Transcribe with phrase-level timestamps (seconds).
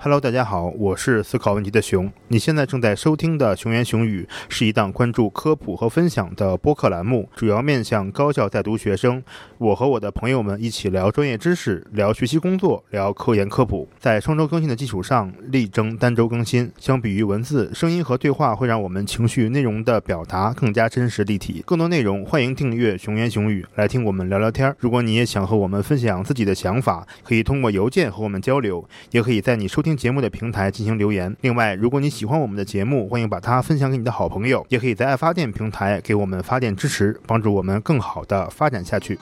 [0.00, 2.08] Hello，大家好，我是思考问题的熊。
[2.28, 9.20] 你现在正在收听的《熊言熊语》是一档关注科普和分享的播客栏目，主要面向高校在读学生。
[9.58, 13.88] 我和我的朋友们一起聊专业知识，聊学习工作，聊科研科普。
[13.98, 16.70] 在双周更新的基础上，力争单周更新。
[16.78, 21.60] 相比于文字，声音和对话会让我们情绪内容的表达更加真实立体。
[21.66, 24.72] 更多内容，欢迎订阅《熊言熊语》，来听我们聊聊天。
[24.78, 31.34] 如果你也想和我们分享自己的想法，可以通过邮件和我们交流，也可以在你收听听节目的平台进行留言。
[31.40, 39.18] 另外，如果你喜欢我们的节目，欢迎把它分享给你的好朋友，也可以在爱发电平台给我们发电支持，帮助我们更好的发展下去。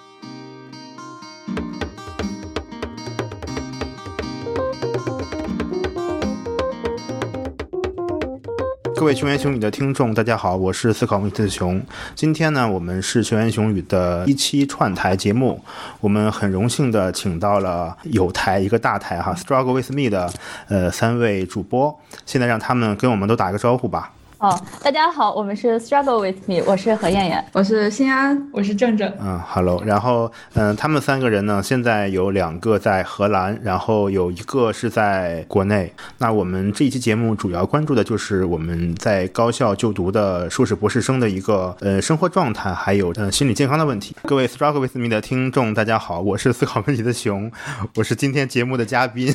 [8.96, 11.84] 各位熊言熊语的听众，大家好，我是思考问题的熊。
[12.14, 15.62] 今天呢，我们是熊言熊语的一期串台节目，
[16.00, 20.32] 我们很荣幸的请到了有台一个大台哈，Struggle with me 的
[20.68, 24.12] 呃三位主播，现在让他们跟我们都打个招呼吧。
[24.46, 29.12] 哦，大家好，我们是 Struggle with me，我是何燕燕，我是新安，我是正正。
[29.20, 35.92] 嗯，Hello，然后嗯，他们三个人呢，现在有两个在荷兰，然后有一个是在国内。
[36.18, 44.14] 那我们这一期节目主要关注的就是我们在高校就读的硕士博士生的一个呃生活状态，还有呃心理健康的问题。
[44.22, 47.50] 各位 Struggle with me 的听众，大家好，我是思考问题的熊，
[47.96, 49.34] 我是今天节目的嘉宾。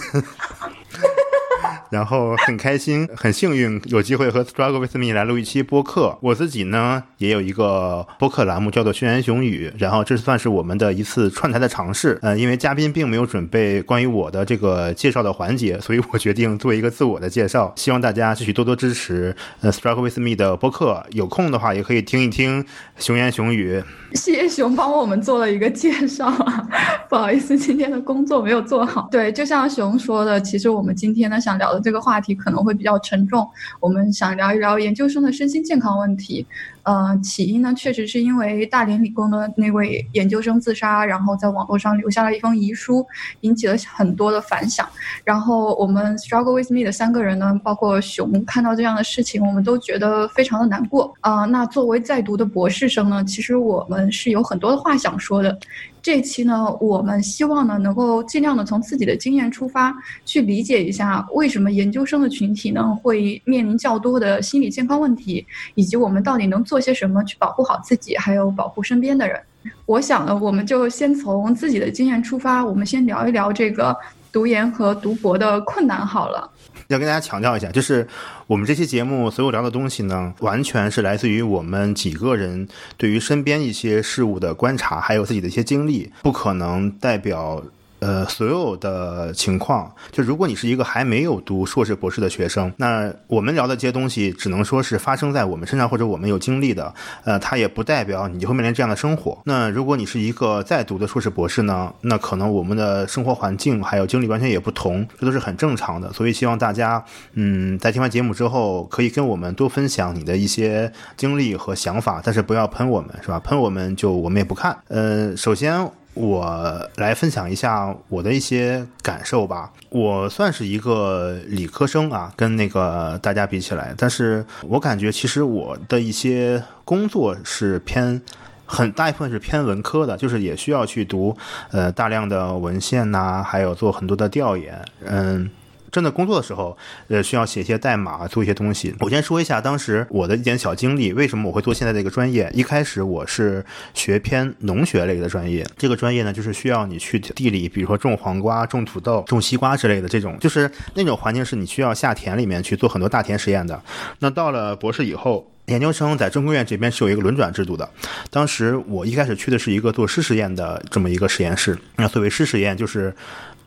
[1.91, 6.17] 然后很开心，很幸运有机会和 Struggle with me 来录一期播客。
[6.21, 9.69] 我自己呢也有一个播客栏目，叫做《轩辕雄语》。
[9.77, 12.17] 然后这算是我们的一次串台的尝试。
[12.21, 17.73] 呃，因为嘉宾并没有准备关于我的这个介绍的环节，所以我决定做一个自我的介绍。
[17.75, 21.05] 希望大家继续多多支持呃 Struggle with me 的播客。
[21.11, 22.63] 有空的话也可以听一听
[22.97, 23.83] 《雄言雄语》。
[24.17, 26.67] 谢谢熊帮我们做了一个介绍啊，
[27.09, 29.09] 不好意思，今天的工作没有做好。
[29.11, 36.45] 对，就像熊说的，其实我们今天呢想聊的这个话题可能会比较沉重，我们想聊一聊研究生的身心健康问题。
[36.83, 43.05] 呃，起因呢，确实是因为大连理工的那位研究生自杀，然后在网络上留下了一封遗书，
[43.41, 44.87] 引起了很多的反响。
[45.23, 51.45] 然后我们 struggle with me 的三个人呢，包括熊，看到这样的事情，我们都觉得非常的难过啊。
[51.45, 55.55] 那作为在读的博士生呢，其实我们是有很多的话想说的。
[56.01, 59.95] 这期呢，我们希望呢，能够尽量的从自己的经验出发，
[60.25, 65.45] 去理解一下为什么研究生的群体呢会面临较多的心理健康问题，
[65.75, 69.39] 以及我们到底能做些什么去保护好自己，还有保护身边的人。
[69.85, 73.95] 我想呢，我们就先从自己的经验出发，我们先聊一聊这个
[74.31, 76.49] 读研和读博的困难好了。
[76.87, 78.05] 要跟大家强调一下，就是
[78.51, 82.67] 我们这期节目所有聊的东西呢，完全是来自于我们几个人
[82.97, 87.63] 对于身边一些事物的观察，还有自己的一些经历，不可能代表。
[88.01, 96.91] 呃，所有的情况，就如果你是一个还没有读硕士博士的学生，那我们聊的这些东西，只能说是发生在我们身上或者我们有经历的，
[97.23, 99.39] 呃，它也不代表你就会面临这样的生活。
[99.45, 106.11] 那如果你是一个在读的硕士博士呢，那可能我们的生活环境还有经历完全也不同，这都是很正常的。
[106.11, 113.39] 所以希望大家，嗯，在听完节目之后，可以跟我们多分享你的一些经历和想法，但是不要喷我们，是吧？
[113.41, 114.75] 喷我们就我们也不看。
[114.87, 116.00] 呃，首先。
[116.13, 119.71] 我来分享一下我的一些感受吧。
[119.89, 128.21] 我算是一个理科生啊，跟那个大家比起来，但是我感觉其实我的一些工作是偏
[128.65, 131.35] 很大一部分是偏文科的，就是也需要去读
[131.71, 135.49] 呃大量的文献呐，还有做很多的调研，嗯。
[135.91, 136.77] 真的工作的时候，
[137.09, 138.95] 呃，需要写一些代码，做一些东西。
[139.01, 142.49] 我先说一下当时我的一点小经历，为什么我会做现在这个专业？
[142.53, 143.63] 一开始我是
[143.93, 153.81] 学偏农学类的专业，这个专业呢，就是需要你去地里，比如说种黄瓜、种土豆、种西瓜之类的这种，就是那种环境是你需要下田里面去做很多大田实验的。
[154.19, 157.89] 那到了博士以后，研究生在中科院这边是有一个轮转制度的。
[158.29, 161.77] 当时我一开始去的是一个做湿实验的这么一个实验室。
[161.97, 163.13] 那所谓湿实验就是。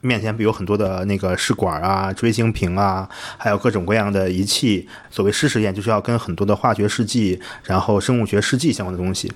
[0.05, 3.09] 面前有很多的那个试管啊、锥形瓶啊，
[3.39, 4.87] 还有各种各样的仪器。
[5.11, 9.33] 所谓试实验，就是要跟很多的化学试剂、然后生物学试剂相关的东西。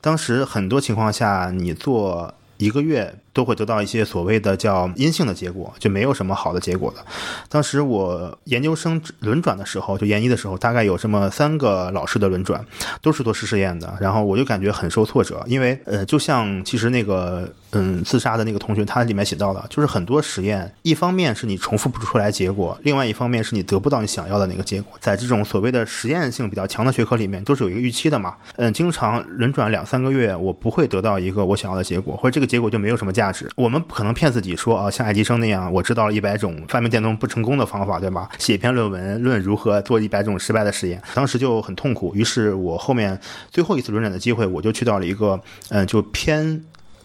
[0.00, 3.16] 当时很多情况下，你做一个月。
[3.32, 7.04] 都会得到一些所谓的叫阴性的结果，就没有什么好的结果的。
[7.48, 12.64] 当时我研究生轮转的时候，就研一的时候，大概有这么三个老师的轮转，
[13.00, 13.94] 都是做实实验的。
[14.00, 24.98] 然后我就感觉很受挫折，因为呃，就像其实那个嗯自杀的那个同学，他里面写到的，就是很多实验，一方面是你重复不出来结果，另外一方面是你得不到你想要的那个结果。
[25.00, 28.34] 在这种所谓的实验性比较强的学科里面，都是有一个预期的嘛。
[28.56, 33.12] 嗯，经常轮转两三个月，我不会得到一个我想要的结果，或者这个结果就没有什么。
[33.20, 33.50] 价值。
[33.54, 38.28] 我们不可能骗自己说啊，像爱迪生那样，我知道了一百种发明电灯不成功的方法，对吧？
[38.38, 42.14] 写一篇论文论如何做一百种失败的实验，当时就很痛苦。
[42.14, 43.20] 于是我后面
[43.50, 45.38] 最后一次轮转的机会，我就去到了一个
[45.68, 46.64] 嗯，就偏。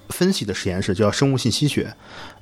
[0.09, 1.93] 分析的实验室叫生物信息学，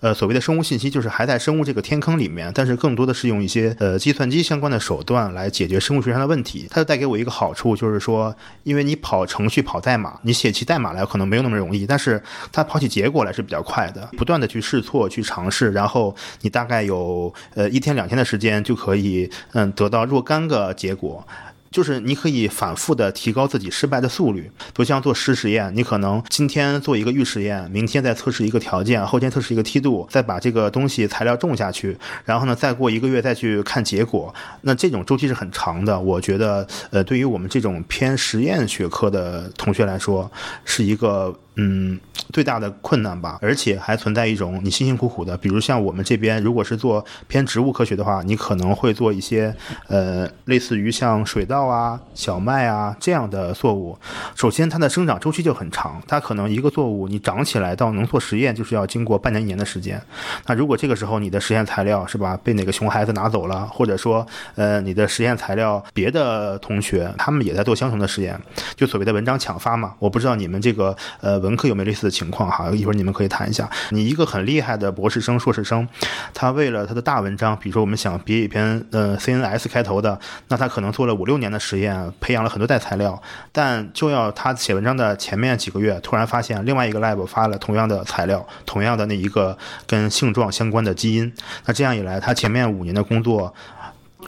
[0.01, 6.67] 呃，所谓的生物信息就是还在生物这个天坑里面，但是更多的是用一些呃计算机相关的手段来解决生物学上的问题。
[6.69, 12.21] 它带给我一个好处，就是说，因为你跑程序、跑代码，你写起代码来可能没有那么容易，但是
[12.51, 14.09] 它跑起结果来是比较快的。
[14.17, 21.25] 不断的去试错、去尝试，然后你大概有呃一天两天的时间就可以嗯得到若干个结果。
[21.73, 34.33] 就是你可以反复的提高自己失败的速率，不像做实实验，你可能今天做一个预实验，明天再测试一个条件，后天测试一个梯度，再把这个东西材料种下去，然后呢，再过一个月再去看结果。
[34.61, 35.99] 那这种周期是很长的。
[35.99, 40.31] 我觉得，呃，对于我们这种偏实验学科的同学来说，
[40.63, 41.35] 是一个。
[41.55, 41.99] 嗯，
[42.31, 49.55] 最大的困难吧，而且还存在一种你辛辛苦苦的，比如像我们这边，如果是做偏植物科学的话，你可能会做一些
[49.87, 53.95] 呃，类似于像水稻啊、小麦啊这样的作物。
[54.33, 60.01] 首先，它的生长周期就很长，它可能一个作物你长起来到能做实验，就是要经过半年一年的时间。
[60.47, 68.41] 那如果这个时候你的实验材料是吧，被哪个熊孩子拿走了，或者说呃，你的实验材料别的同学他们也在做相同的实验，
[68.75, 69.93] 就所谓的文章抢发嘛。
[69.99, 71.42] 我不知道你们这个呃。
[71.43, 72.49] 文科有没有类似的情况？
[72.49, 73.69] 哈，一会儿你们可以谈一下。
[73.91, 75.87] 你一个很厉害的博士生、硕士生，
[76.33, 91.31] 他为了他的大文章，比如说我们想别一篇呃 CNS 开头的，那他可能做了五六年的实验，培养了很多代材料，但就要他写文章的前面几个月，突然发现另外一个 lab 发了同样的材料，同样的那一个跟性状相关的基因，
[91.65, 93.53] 那这样一来，他前面五年的工作，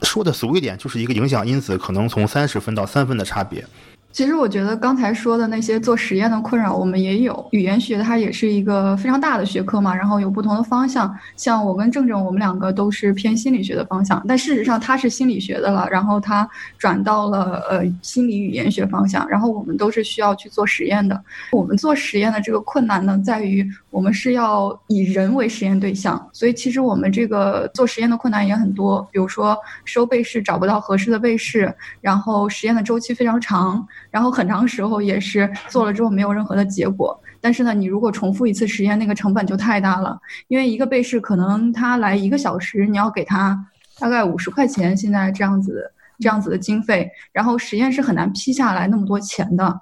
[0.01, 3.65] 说的俗一点，就是一个影响因子可能从三十分到三分的差别。
[4.15, 7.45] 其实我觉得刚才说的那些做实验的困扰，我们也有。
[7.51, 11.13] 语言学它也是一个非常大的学科嘛，然后有不同的方向。
[11.35, 19.27] 像我跟郑郑，我们两个都是偏心理学的方向，但事实上他是心理学的了，然后他转到了呃心理语言学方向。
[19.27, 21.21] 然后我们都是需要去做实验的。
[21.51, 29.05] 我们做实验的这个困难呢，在于我们是要以人为实验对象，所以其实我们这个做实验的困难也很多。
[29.11, 33.85] 比如说收被试找不到合适的被试，然后实验的周期非常长。
[34.15, 40.17] 然后很长时候也是做了之后没有任何的结果，但是呢，你如果重复一次实验，那个成本就太大了，
[40.47, 43.59] 因为一个被试可能他来一个小时，你要给他
[43.99, 49.81] 大概五十块钱，现在这样子这样子的经费，然后实验是很难批下来那么多钱的。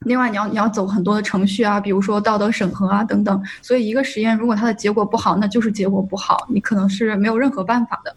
[0.00, 8.14] 另外，你要你要走很多的程序啊，比如说道德审核啊等等，所以一个实验如果它的结果不好，那就是结果不好，你可能是没有任何办法的。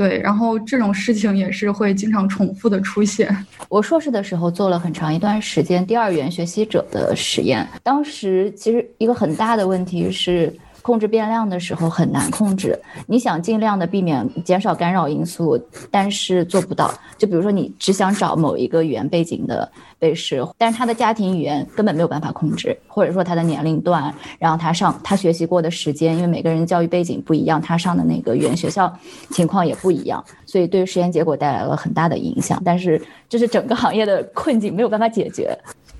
[0.00, 3.28] 对，然后这种事情也是会经常重复的出现。
[3.68, 10.50] 我硕士的时候做了很长一段时间第二元学习者的实验，当时其实一个很大的问题是。
[10.90, 12.76] 控制变量的时候很难控制，
[13.06, 15.56] 你想尽量的避免减少干扰因素，
[15.88, 16.92] 但是做不到。
[17.16, 19.70] 就比如说你只想找某一个语言背景的
[20.00, 28.92] 被试，但是他的家庭语言根本没有办法控制，或者说他的年龄段，然后他上他学习过的时间，因为每个人教育背景不一样，他上的那个语言学校
[29.30, 32.60] 情况也不一样，所以对实验结果带来了很大的影响。
[32.64, 35.56] 但是这是整个行业的困境，没有办法解决。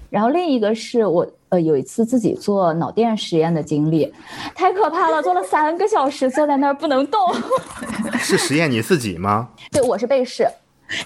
[0.08, 4.12] 然后另一个是我呃有一次自己做脑电实验的经历，
[4.54, 7.20] 太可怕了，做了三个小时，坐在那儿不能动。
[8.18, 9.48] 是实验你自己吗？
[9.70, 10.48] 对，我是被试，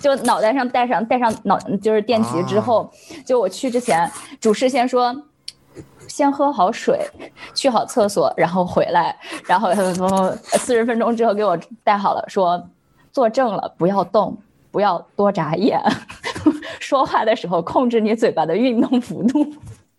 [0.00, 2.90] 就脑袋上戴上戴上脑就是电极之后，
[3.26, 5.14] 就我去之前，主事先说，
[6.06, 7.00] 先喝好水，
[7.54, 9.16] 去好厕所，然后回来，
[9.46, 9.72] 然后
[10.44, 12.62] 四十分钟之后给我戴好了，说
[13.12, 14.36] 坐正了，不要动。
[14.74, 15.80] 不要多眨眼，
[16.80, 19.46] 说话的时候控制你嘴巴的运动幅度，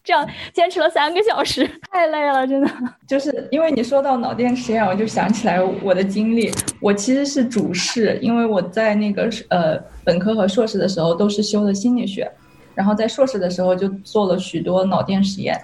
[0.06, 2.70] 这样坚持了三个小时，太累了，真的。
[3.08, 6.52] 就是因为你说到脑电实验，我就想起来我的经历。
[6.80, 12.32] 我其实是主事，因为我在那个呃本科和硕士的时候都是修的心理学，
[12.76, 15.60] 然后在硕士的时候就做了许多脑电实验。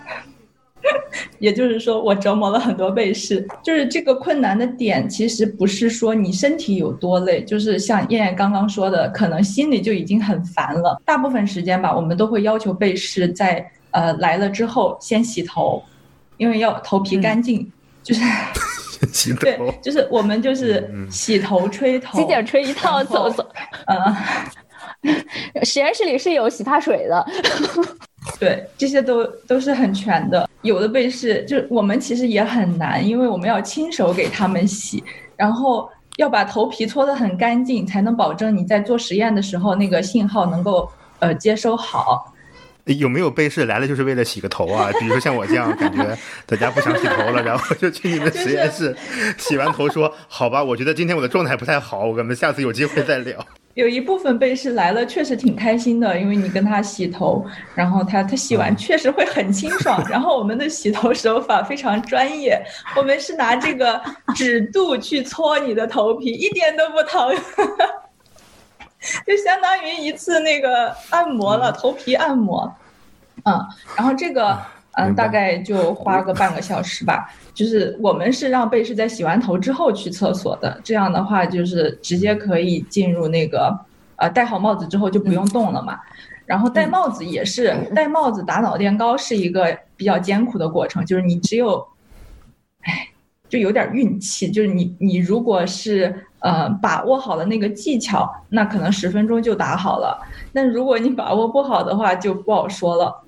[1.38, 3.48] 也就是说，我折磨了很多被试。
[3.64, 11.00] 就是这个困难的点，其实不是说你身体有多累，就是像燕燕刚刚说的，可能心里就已经很烦了。
[11.06, 15.84] 大部分时间吧，我们都会要求被试在呃来了之后先洗头，
[16.38, 17.72] 因为要头皮干净，
[18.04, 18.22] 就是
[19.12, 19.40] 洗头。
[19.40, 23.48] 对，就是我们就是洗头、吹头、洗剪吹一套走走。
[23.86, 24.16] 嗯。
[25.64, 27.26] 实验室里是有洗发水的，
[28.40, 30.48] 对，这些都都是很全的。
[30.62, 35.04] 有的被试，就我们其实也很难，因为我们要亲手给他们洗，
[35.36, 42.32] 然后要把头皮搓得很干净，才能保证你在做实验的时候那个信号能够呃接收好。
[42.86, 44.90] 有没有被试来了就是为了洗个头啊？
[45.00, 48.96] 比如说像我这样，感觉在家不想洗头了，然后就去你们实验室
[49.38, 53.38] 洗完头，说好吧，我觉得今天我的状态不太好，我们下次有机会再聊。
[53.74, 60.06] 有一部分被试来了，确实挺开心的，因为你跟他洗头，然后他他洗完确实会很清爽。
[60.10, 62.62] 然后我们的洗头手法非常专业，
[62.98, 64.02] 我们是拿这个
[64.36, 67.34] 指肚去搓你的头皮，一点都不疼，
[69.26, 72.72] 就相当于一次那个按摩了，头皮按摩。
[73.44, 73.60] 嗯，
[73.98, 74.58] 然后这个
[74.92, 77.34] 嗯大概就花个半个小时吧。
[77.54, 83.78] 就是我们是让被试在洗完头之后去厕所的，这样的话就是直接可以进入那个，
[84.16, 86.00] 呃，戴好帽子之后就不用动了嘛。
[86.46, 91.88] 然后戴帽子也是戴帽子打脑电高是一个比较艰苦的过程，就是你只有，
[92.82, 93.08] 哎，
[93.50, 100.22] 就有点运气，就是你你如果是呃把握好了那个技巧，那可能十分钟就打好了。
[100.54, 103.24] 但如果你把握不好的话，就不好说了。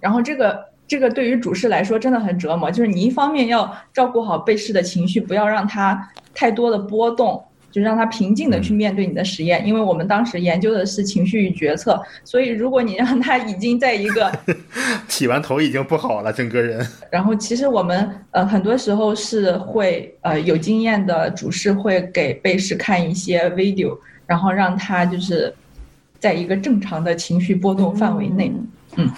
[0.00, 0.72] 然后这个。
[0.86, 7.42] 这个对于主事来说真的很折磨，就是你一方面要照顾好被试的情绪，不要让他太多的波动，
[7.74, 9.66] 就让他平静的去面对你的实验。
[9.66, 14.30] 因为我们当时研究的是情绪与决策，所以如果你让他已经在一个
[15.08, 16.86] 洗完头已经不好了，整个人。
[17.10, 25.52] 然后其实我们呃很多时候是会呃有经验的主事会给被试看一些 video，然后让他就是
[26.20, 28.52] 在一个正常的情绪波动范围内，
[28.94, 29.10] 嗯。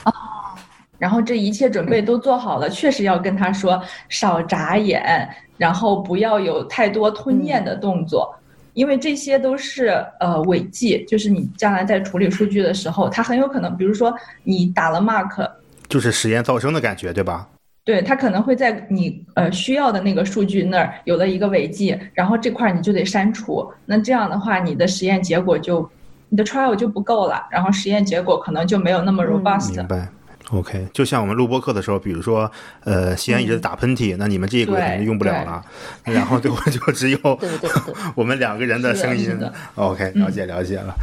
[0.99, 8.35] 然后这一切准备都做好了，确实要跟他说少眨眼，然后不要有太多吞咽的动作，
[8.76, 9.87] 因为这些都是
[10.21, 15.50] 呃违纪，就是你将来在处理数据的时候，它很有可能，比如说你打了 mark，
[15.88, 17.49] 就是实验噪声的感觉，对吧？
[17.85, 25.88] 对，它可能会在你呃需要的那个数据那儿有了一个违纪，然后这块你就得删除，那这样的话你的实验结果就
[26.28, 29.75] 你的 trial 就不够了，然后实验结果可能就没有那么 robust。
[29.75, 30.06] 明白。
[30.50, 32.50] OK，就像我们录播课的时候，比如说，
[32.85, 35.62] 呃，西安一直在打喷嚏，那你们这一轨可能就用不了了，
[36.05, 37.19] 然后最后 就只有
[38.15, 39.37] 我们两个人的声音。
[39.75, 40.95] OK，了解了解了。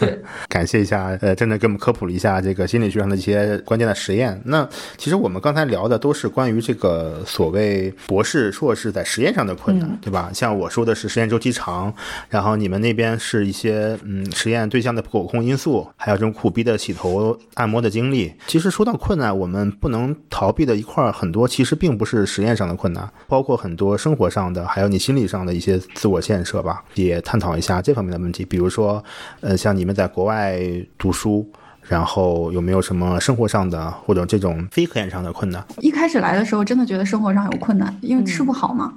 [0.48, 4.40] 感谢一下，呃，真的给我们科普了一下这个心理学上的一些关键的实验。
[4.44, 10.30] 那其实我们刚才聊的都是关于这个所谓博士、硕士在实验上的困难，对吧？
[10.32, 11.92] 像我说的是实验周期长，
[12.30, 18.32] 然后你们那边是一些嗯实验对象的不可控因素，还有这种苦逼的洗头按摩的经历。
[18.46, 26.84] 其实说到困难，我们不能逃避的一块很多，其实并不是实验上的困难，包括很多生活上的，还有你心理上的一些自我建设吧。
[26.94, 29.02] 也探讨一下这方面的问题，比如说，
[29.40, 29.86] 呃，像你。
[29.86, 30.60] 你们在国外
[30.98, 31.48] 读书，
[31.82, 35.64] 然后有没有什么生活上的或者这种非科研上的困难？
[35.80, 38.92] 一开始来的时候，真的觉得生活上有困难，因为吃不好嘛。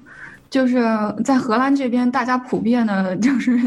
[0.50, 0.84] 就是
[1.24, 3.60] 在荷兰这边，大家普遍的就是，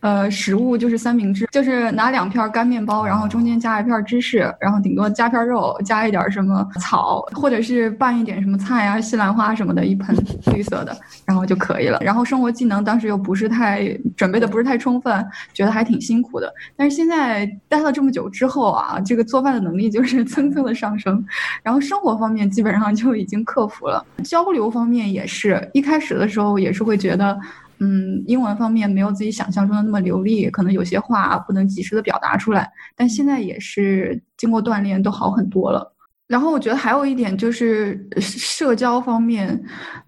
[0.00, 10.14] 呃，食物就是三明治，就是拿两片干面包，然后中间加一片芝士，然后顶多加片肉，加一点什么草，或者是拌一点什么菜啊、西兰花什么的，一盆
[10.52, 11.98] 绿色的，然后就可以了。
[12.02, 16.52] 然后生活技能当时又不是太准备的，不是太充分，觉得还挺辛苦的。
[16.76, 21.24] 但是现在待了这么久之后啊，这个做饭的能力就是 蹭蹭的上升，
[21.64, 26.27] 然后生活方面基本上就已经克服了，交流方面也是一开始的。
[26.28, 27.38] 时候也是会觉得，
[27.78, 32.70] 嗯，英文方面没有自己想象中的那么流利，可能有些话不能及时的表达出来。
[32.94, 35.94] 但现在也是经过锻炼，都好很多了。
[36.26, 39.58] 然后我觉得还有一点就是社交方面，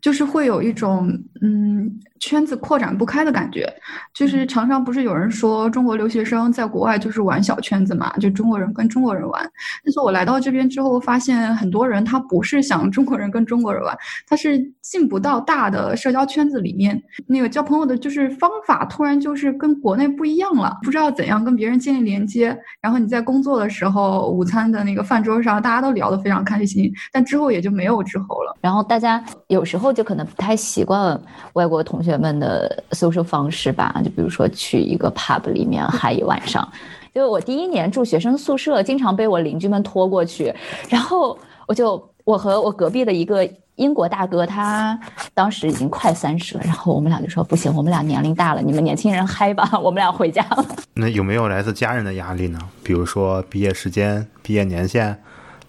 [0.00, 1.08] 就是会有一种
[1.42, 1.98] 嗯。
[2.20, 3.66] 圈子扩展不开的感觉，
[4.14, 9.42] 就是常常不是有人说中国留学生在国外就是玩小圈子嘛，就中国人跟中国人玩。
[9.82, 13.96] 但是我来到这边之后，发现很多人他不是想中国人跟中国人玩，
[14.28, 17.02] 他是进不到大的社交圈子里面。
[17.26, 22.54] 那个交朋友的就是方法突然就是跟国内不一样了，不知道怎样跟别人建立连接。
[22.82, 28.54] 然后你在工作的时候，午餐的那个饭桌上，大家都聊得非常开心，但之后也就没有之后了。
[28.60, 31.18] 然后大家有时候就可能不太习惯
[31.54, 32.09] 外国同学。
[32.10, 36.68] 学们的 social 方式吧，就比如说去一个 pub 里面嗨一晚上。
[37.14, 40.52] 就我第一年住学生宿舍，经常被我邻居们拖过去，
[40.88, 44.98] 然后我就我和我隔壁的一个英国大哥，他
[45.34, 50.64] 当时已经快三十了，然后我们俩就说不行，我们俩年龄大了，你们年轻人嗨吧，我们俩回家了。
[50.94, 52.58] 那有没有来自家人的压力呢？
[52.82, 55.16] 比如说毕业时间、毕业年限？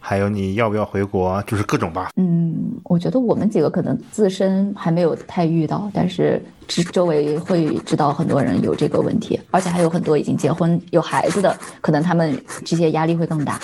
[0.03, 2.09] 还有你要不要回国，就是各种吧。
[2.15, 2.53] 嗯，
[2.83, 6.43] 我觉得我们几个可能自身还没有太遇到，但是
[6.91, 13.59] 周围会知道很多人有这个问题，而且还有很多已经结婚有孩子的，可能他们这些压力会更大。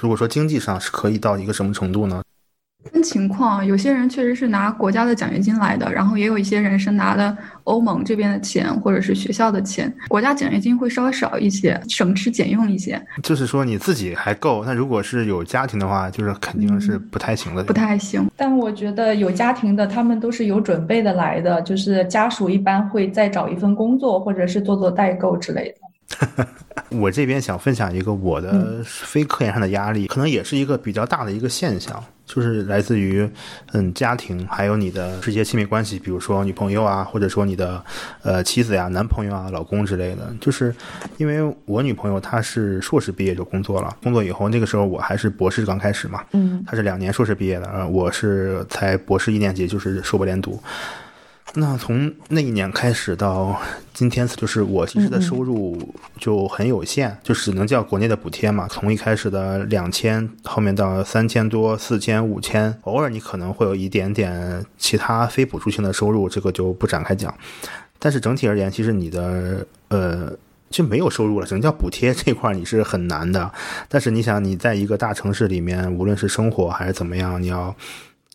[0.00, 2.22] 如果说经济上是可以到一个什么程度呢？
[2.90, 9.92] 分情况，有些人确实是拿国家的奖学金来的，然后也有一些人是拿的欧盟这边的钱或者是学校的钱。
[10.08, 13.00] 国家奖学金会稍微少一些，省吃俭用一些。
[13.22, 17.64] 就是说你自己还够，那如果是有家庭的话，就是肯定是不太行的。
[17.64, 18.28] 不太行。
[18.36, 26.46] 但我觉得有家庭的，他们都是有准备的来的，就是家属一般会再找一份工作，或者是做做代购之类的。
[26.90, 33.28] 我这边想分享一个我的非科研上的压力，可能也是一个比较大的一个现象，就是来自于
[33.72, 37.84] 嗯家庭，还有你的这些亲密关系，比如说女朋友啊，或者说你的
[38.22, 40.34] 呃妻子呀、男朋友啊、老公之类的。
[40.40, 40.74] 就是
[41.18, 50.60] 因为我女朋友她是硕士毕业就工作了，工作以后那个时候我还是博士刚开始嘛，嗯，她是两年硕士毕业的，呃，我是才博士一年级，就是硕博连读。
[51.56, 53.56] 那从那一年开始到
[53.92, 58.66] 今天，就是我其实的收入就很有限，就只能叫国内的补贴嘛。
[58.68, 67.32] 从一开始的两千，后面到三千多、四千、五千，偶尔你可能会有一点点其他非补助性的收入，这个就不展开讲。
[68.00, 70.32] 但是整体而言，其实你的呃
[70.70, 73.48] 就没有收入了，只能叫补贴这块你是很难的。
[73.88, 77.72] 但是你想，你在一个大城市里面，无论是生活还是怎么样，你要。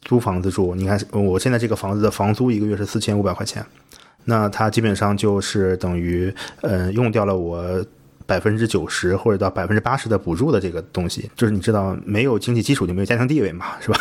[0.01, 3.65] 租房子住，你看我现在这个房子的房租一个月是四千五百块钱，
[4.25, 7.85] 那它基本上就是等于，呃，用掉了我
[8.25, 13.97] 百分之九十或者到百分之八十的补助的这个东西，就是你知道，没有经济基础就没有家庭地位嘛，是吧？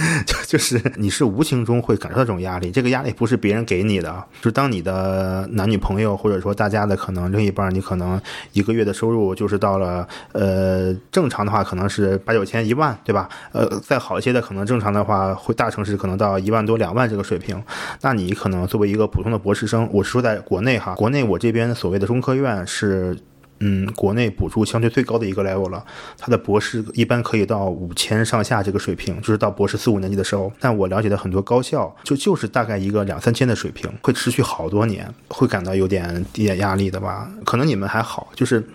[0.26, 8.20] 就就是你是无形中会感受到这种压力，这个压力不是别人给你的，就是当你的男女朋友或者说大家的可能另一半，你可能
[8.52, 13.28] 一个月的收入就是到了呃正常的话可能是八九千一万，对吧？
[13.52, 17.62] 呃，再好一些的可能正常的话会大城市可能到一万多两万这个水平，
[18.00, 23.16] 那你可能作为一个普通的博士生，我是说在国内哈，国内我这边所谓的中科院是。
[23.60, 25.84] 嗯，国内补助相对最高的一个 level 了，
[26.18, 30.52] 他的博士一般可以到五千上下这个水平，就是到博士四五年级的时候。
[30.58, 37.30] 但我了解的很多高校，就就是大概一个两三千的水平，会持续好多年，会感到有点点压力的吧？
[37.44, 38.66] 可能你们还好，就是。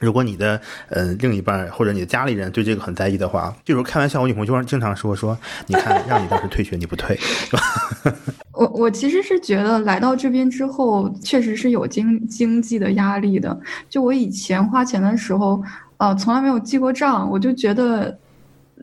[0.00, 7.62] 如果你的呃另一半或者你的家里人对这个很在意的话，就是开玩笑，我女朋友就经常说说，你看让你当时退学你不退，是吧？
[8.52, 13.58] 我我其实是觉得来到这边之后，确实是有经经济的压力的。
[13.88, 15.62] 就我以前花钱的时候，
[15.98, 18.18] 呃，从来没有记过账，我就觉得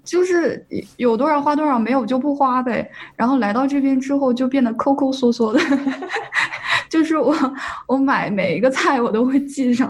[0.07, 0.65] 就是
[0.95, 2.89] 有多少花多少，没有就不花呗。
[3.17, 5.59] 然后来到这边之后，就变得抠抠缩缩的。
[6.89, 7.35] 就是我，
[7.85, 9.89] 我买每一个菜我都会记上，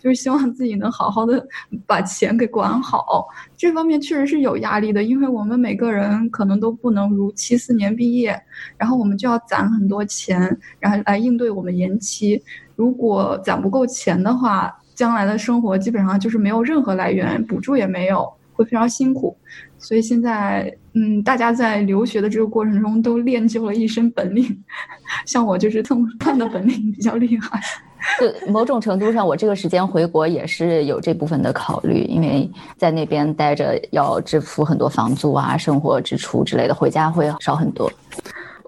[0.00, 1.46] 就是希望自己能好好的
[1.86, 3.28] 把钱给管好。
[3.56, 8.36] 这方面确实是有压力的，因为我们每个人可能都不能如期四年毕业，
[8.76, 12.42] 然后我们就要攒很多钱，然后来应对我们延期。
[12.74, 19.36] 如果攒不够钱的话，将来的生活基本上就是没有任何来源，补助也没有，会非常辛苦。
[19.78, 24.44] 所以现在，嗯，大家在留学的这个过程中都练就了一身本领，
[25.24, 27.60] 像我就是蹭饭的本领比较厉害。
[28.20, 37.92] 就某种程度上，我这个时间回国也是有这部分的考虑，因为在那边待着要支付很多房租啊、生活支出之类的，回家会少很多。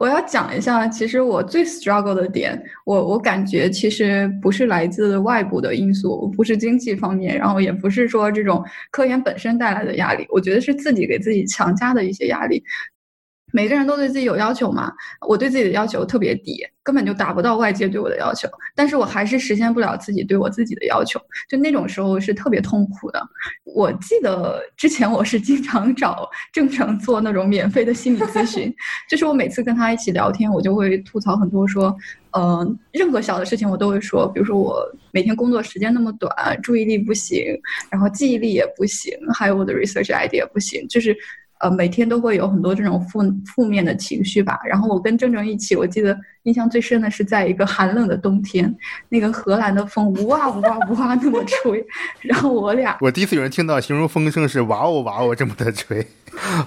[0.01, 12.63] 我要讲一下，其实我最 struggle 的点，我我感觉其实不是来自外部的因素，不是经济方面，然后也不是说这种科研本身带来的压力，我觉得是自己给自己强加的一些压力。
[13.53, 14.93] 每个人都对自己有要求嘛，
[15.27, 23.23] 我对自己的要求特别低，根本就达不到外界对我的要求，但是我还是实现不了自己对我自己的要求，就那种时候是特别痛苦的。
[23.65, 28.73] 我记得之前我是经常找郑成做那种免费的心理咨询，
[29.09, 31.97] 就是我每次跟他一起聊天，我就会吐槽很多，说，
[32.33, 36.33] 嗯，任何小的事情我都会说，比如说我每天工作时间那么短，
[36.63, 37.59] 注意力不行，
[37.91, 41.17] 然后记忆力也不行，还有我的 research idea 不行，就是。
[41.61, 44.59] 呃，每天都会有很多这种负负面的情绪吧。
[44.65, 48.73] 然后我跟郑正一起，我记得印象最深的是在一个寒冷的冬天，
[49.09, 51.85] 那个荷兰的风呜哇呜哇呜哇那么吹，
[52.21, 56.07] 然后我俩，我第一次有人听到形容风声是哇哦哇哦这么的吹，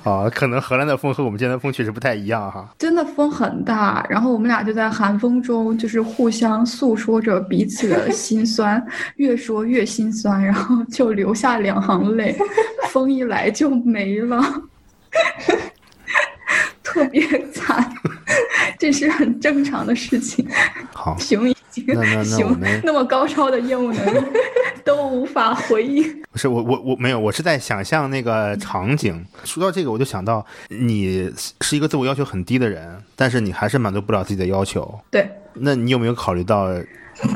[0.03, 2.73] 啊，可能荷兰的风和我们这边的风确实不太一样哈。
[2.77, 8.83] 真的风很大，然后我们俩就在寒风中，就是互相诉说着彼此的心酸，
[9.15, 12.35] 越说越心酸，然后就流下两行泪，
[12.89, 14.43] 风一来就没了。
[16.83, 17.21] 特别
[17.51, 17.93] 惨，
[18.77, 20.45] 这是很正常的事情。
[20.93, 21.85] 好，熊已经
[22.25, 24.19] 熊那么高超的业务能力
[24.83, 26.21] 都无法回应。
[26.31, 29.25] 不是我我我没有，我是在想象那个场景。
[29.45, 34.99] 说到这个，我就想到你是一个自我要求很低的人，但是你还是满足不了自己的要求。
[35.09, 36.67] 对，那你有没有考虑到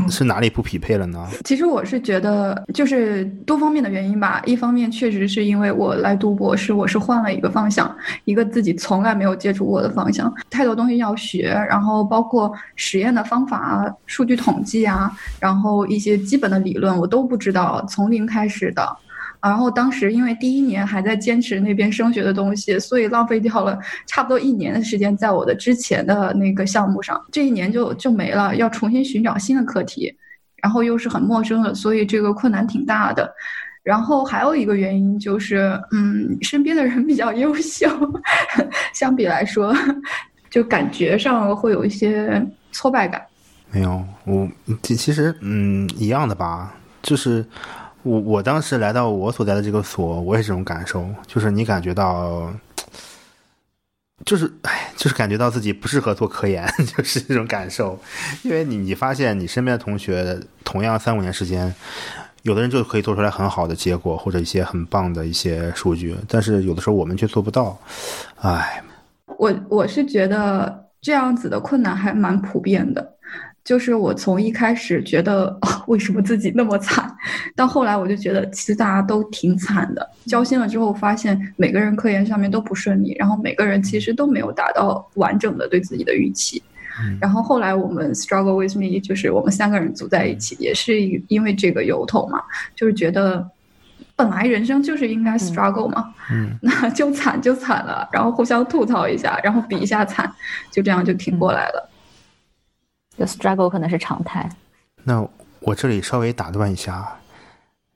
[0.09, 1.27] 是哪里不匹配了呢？
[1.43, 4.41] 其实我是觉得，就是多方面的原因吧。
[4.45, 7.95] 一方面确实是因为我来读博士，我是换了一个方向，
[8.25, 18.97] 一个自己从来没有接触过的方向，太多东西要学，然后包括实验的方法啊、数据统计啊，然后一些基本的理论我都不知道，从零开始的。
[19.47, 23.77] 然后当时因为第一年还在坚持那边升学的东西，所以浪费掉了
[24.07, 30.11] 差不多一年的时间在我的之前的那个项目上，这一年就就没了，要重新寻找新的课题，
[30.63, 33.31] 然后又是很陌生的，所以这个困难挺大的。
[33.83, 37.87] 然后还有一个原因就是，嗯，身边的人比较优秀，
[38.95, 39.71] 相比来说，
[40.49, 43.21] 就感觉上会有一些挫败感。
[43.69, 44.49] 没有，我
[44.81, 47.45] 其其实嗯一样的吧，就是。
[48.05, 52.53] 我我当时来到我所在的这个所，我也是这种感受，就是你感觉到，
[54.23, 56.63] 就是哎，就是感觉到自己不适合做科研，
[56.95, 57.99] 就是这种感受。
[58.43, 61.73] 因为你你发现你身边的同学，同样三五年时间，
[62.43, 67.75] 有的人就可以做出来很好的结果，或者一些很棒的一些数据，但是有的时候我们却做不到。
[68.41, 68.83] 哎，
[69.39, 73.14] 我我是觉得这样子的困难还蛮普遍的。
[73.65, 77.11] 就是我从一开始觉得啊， 为什么自己那么惨，
[77.55, 80.07] 到后来我就觉得其实大家都挺惨的。
[80.27, 86.61] 交心了之后，发现每个人科研上面都不顺利，然后每个人其实都没有达到完整的对自己的预期。
[87.19, 92.39] 然后后来我们 struggle with me，就是我们三个人组在一起，也是因为这个由头嘛，
[92.75, 93.45] 就是觉得
[94.15, 100.31] 本来人生就是应该 struggle 嘛，嗯， 那就惨就惨了，然后互相吐槽一下，然后比一下惨，
[100.71, 101.89] 就这样就挺过来了。
[103.17, 104.49] 就 struggle 可能是常态。
[105.03, 105.27] 那
[105.59, 107.07] 我这里稍微打断一下，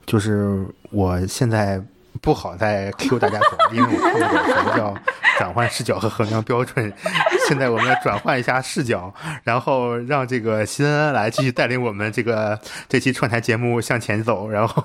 [0.05, 1.81] 就是我现在
[2.21, 4.95] 不好再 Q 大家走，因为我看不懂什么叫
[5.37, 6.93] 转换视角和衡量标准。
[7.47, 14.83] 现在我们转换一下视角，然后让这个新恩来继续带领我们这个这期串台节目向前走，然后。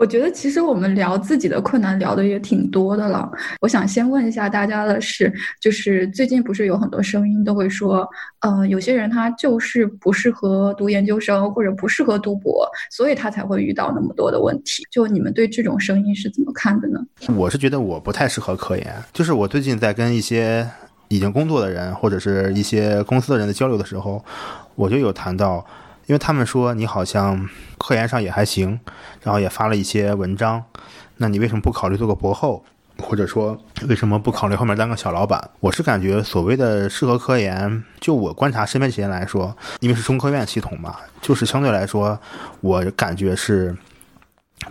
[0.00, 3.30] 我觉得其实我们聊自己的困难聊的也挺多的了。
[3.60, 8.08] 我想先问一下大家的是，就是最近不是有很多声音都会说，
[8.40, 14.82] 呃，有些人他就是不适合读研究生或者不适合读博，所以他才会遇到那么多的问题。
[14.90, 16.98] 就你们对这种声音是怎么看的呢？
[17.36, 18.86] 我是觉得我不太适合科研。
[19.12, 20.66] 就是我最近在跟一些
[21.08, 24.24] 已经工作的人或者是一些公司的人的交流的时候，
[24.76, 25.62] 我就有谈到。
[26.10, 28.80] 因为他们说你好像科研上也还行，
[29.22, 30.60] 然后也发了一些文章，
[31.18, 32.64] 那你为什么不考虑做个博后，
[32.98, 33.56] 或者说
[33.88, 35.50] 为什么不考虑后面当个小老板？
[35.60, 42.18] 我是感觉所谓的适合科研，就我观察身边这些人来说，因为是中科院系统嘛，就是相对来说，
[42.60, 43.76] 我感觉是。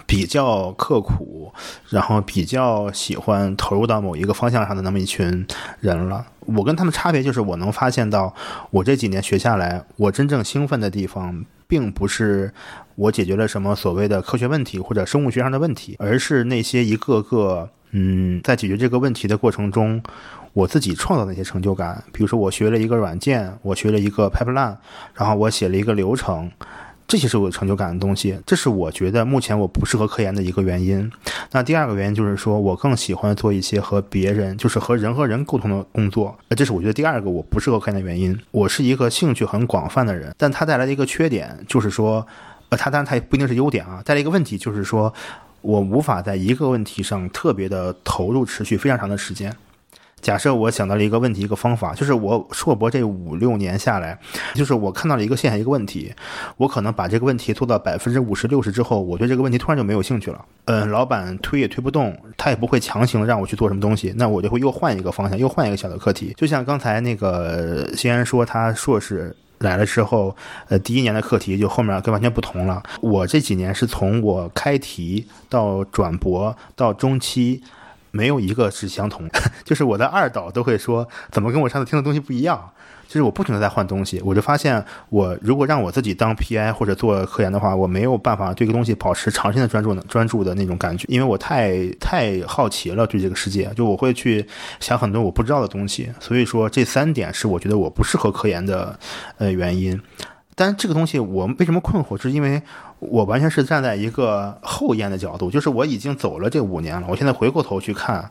[0.05, 1.51] 比较刻苦，
[1.89, 5.43] 然后比较喜欢投入到某一个方向上的那么一群
[5.79, 6.23] 人了。
[6.57, 8.33] 我跟他们差别就是，我能发现到，
[8.71, 12.51] 我这几年学下来，我真正兴奋的地方，并不是
[12.95, 20.01] 我解决了什么所谓的科学问题或者生物学上的问题，而是那些一个个，嗯，在解决这个问题的过程中，
[20.53, 22.03] 我自己创造的那些成就感。
[22.11, 24.75] 比如说，我学了一个软件，我学了一个 pipeline，
[25.13, 26.51] 然后我写了一个流程。
[27.09, 31.11] 这些是我有成就感的东西，这是我觉得目前我不适合科研的一个原因。
[31.51, 36.37] 那第二个原因就是说我更喜欢做一些和别人，就是和人和人沟通的工作。
[36.49, 38.39] 呃，这是我觉得第二个我不适合科研的原因。
[38.51, 42.23] 我是一个兴趣很广泛的人，但它带来的一个缺点就是说，
[42.69, 44.03] 呃，它当然它也不一定是优点啊。
[44.05, 45.11] 带来一个问题就是说，
[45.61, 49.51] 我无法在一个问题上特别的投入，持续非常长的时间。
[50.21, 54.17] 假设我想到了一个问题，一个方法，就是我硕博这五六年下来，
[54.53, 56.13] 就是我看到了一个现象，一个问题，
[56.57, 60.43] 我可能把这个问题做到百分之五十六十之后，我对这个问题突然就没有兴趣了。
[60.65, 66.33] 嗯，老板推也推不动，他也不会强行让我去做什么东西，那我就会又换一个方向，又换一个小的课题。
[66.37, 70.35] 就像刚才那个先说，他硕士来了之后，
[70.67, 72.83] 呃，第一年的课题就后面跟完全不同了。
[73.01, 77.63] 我这几年是从我开题到转博到中期。
[78.11, 79.29] 没有一个是相同，
[79.63, 82.71] 就是我的二导都会说怎么跟我上次听的东西不一样，
[83.07, 94.45] 就是我不停的在换东西，我就发现我如果让我自己当 PI 或者做科研的话，我没有办法对一个东西保持长时间的专注专注的那种感觉，因为我太太好奇了对这个世界，就我会去
[94.79, 98.97] 想很多我不知道的东西，所以说这三点是我觉得我不适合科研的
[99.37, 99.99] 呃原因。
[100.59, 102.21] 但这个东西我为什么困惑？
[102.21, 102.61] 是因为
[102.99, 108.29] 我完全是站在一个后验的角度，就是我已经走了这五年了，我现在回过头去看，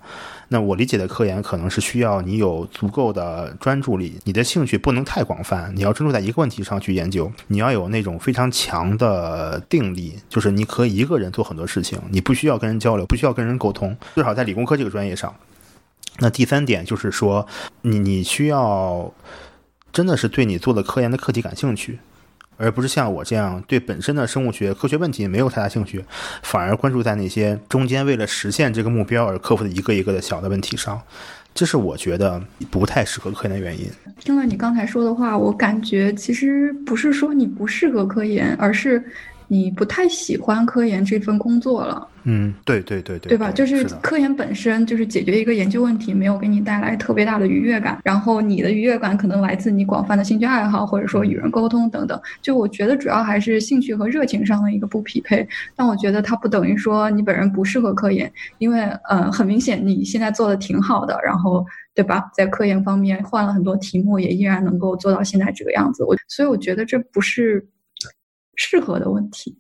[0.48, 15.34] 那我理解的科研可能是需要你有足够的专注力，你的兴趣不能太广泛，你要专注在一个问题上去研究，你要有那种非常强的定力，就是你可以一个人做很多事情，你不需要跟人交流，不需要跟人沟通，至少在理工科这个专业上。
[16.18, 17.46] 那第三点就是说，
[17.80, 19.10] 你你需要。
[19.90, 21.98] 真的是对你做的科研的课题感兴趣，
[22.58, 26.04] 而不是像我这样对本身的生物学科学问题没有太大兴趣，
[26.42, 31.00] 反而关注在那些中间为了实现这个目标而克服的一个一个的小的问题上。
[31.54, 32.40] 这是我觉得
[32.70, 33.90] 不太适合科研的原因。
[34.20, 39.02] 听了你刚才说的话，我感觉其实不是说你不适合科研，而是。
[39.50, 43.50] 你不太喜欢科研这份工作了，嗯，对对对对，对吧？
[43.50, 52.20] 就是科研本身就是解决一个研究问题，没有给你带来特别大的愉悦感，然后你的愉悦感可能来自你广泛的兴趣爱好，或者说与人沟通等等。
[52.42, 62.30] 就我觉得主要还是兴趣和热情上的一个不匹配，但我觉得它不等于说你本人不适合科研，因为呃，很明显你现在做的挺好的，然后对吧？
[62.34, 66.04] 在科研方面换了很多题目，也依然能够做到现在这个样子。
[66.04, 67.66] 我所以我觉得这不是。
[68.58, 69.58] 适合的问题，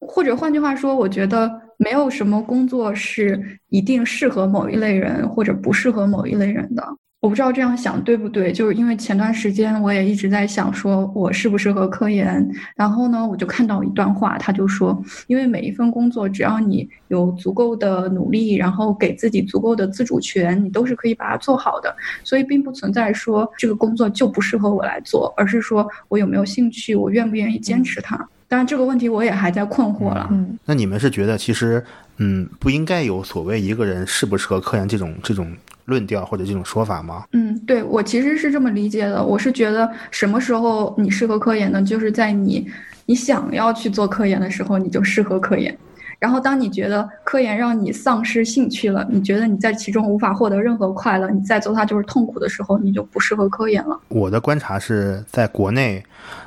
[0.00, 6.82] 或者换句话说，我觉得没有什么工作是一定适合某一类人，或者不适合某一类人的。
[7.20, 12.46] 我不知道这样想对不对，就是因为前段时间我也一直在想，说我适不适合科研。
[12.76, 21.92] 然后呢，我就看到一段话，他就说，因为每一份工作，只要你有足够的努力，然后给自己足够的自主权，你都是可以把它做好的。
[22.22, 28.16] 所以并不存在说这个工作就不适合我来做，而是说我有没有兴趣，我愿不愿意坚持它。
[28.46, 30.28] 当然这个问题我也还在困惑了。
[30.30, 31.82] 嗯，那你们是觉得其实，
[32.18, 35.50] 嗯，不应该有所谓一个人适不适合科研这种这种
[35.86, 37.24] 论调或者这种说法吗？
[37.32, 39.24] 嗯，对我其实是这么理解的。
[39.24, 41.82] 我是觉得什么时候你适合科研呢？
[41.82, 42.68] 就是在你
[43.06, 45.76] 你想要去做科研的时候，你就适合科研。
[46.18, 54.00] 然后当你觉得科研让你丧失兴趣了，你觉得你在其中无法获得任何快乐，你再做它就是痛苦的时候，你就不适合科研了。
[54.08, 56.02] 我的观察是在国内，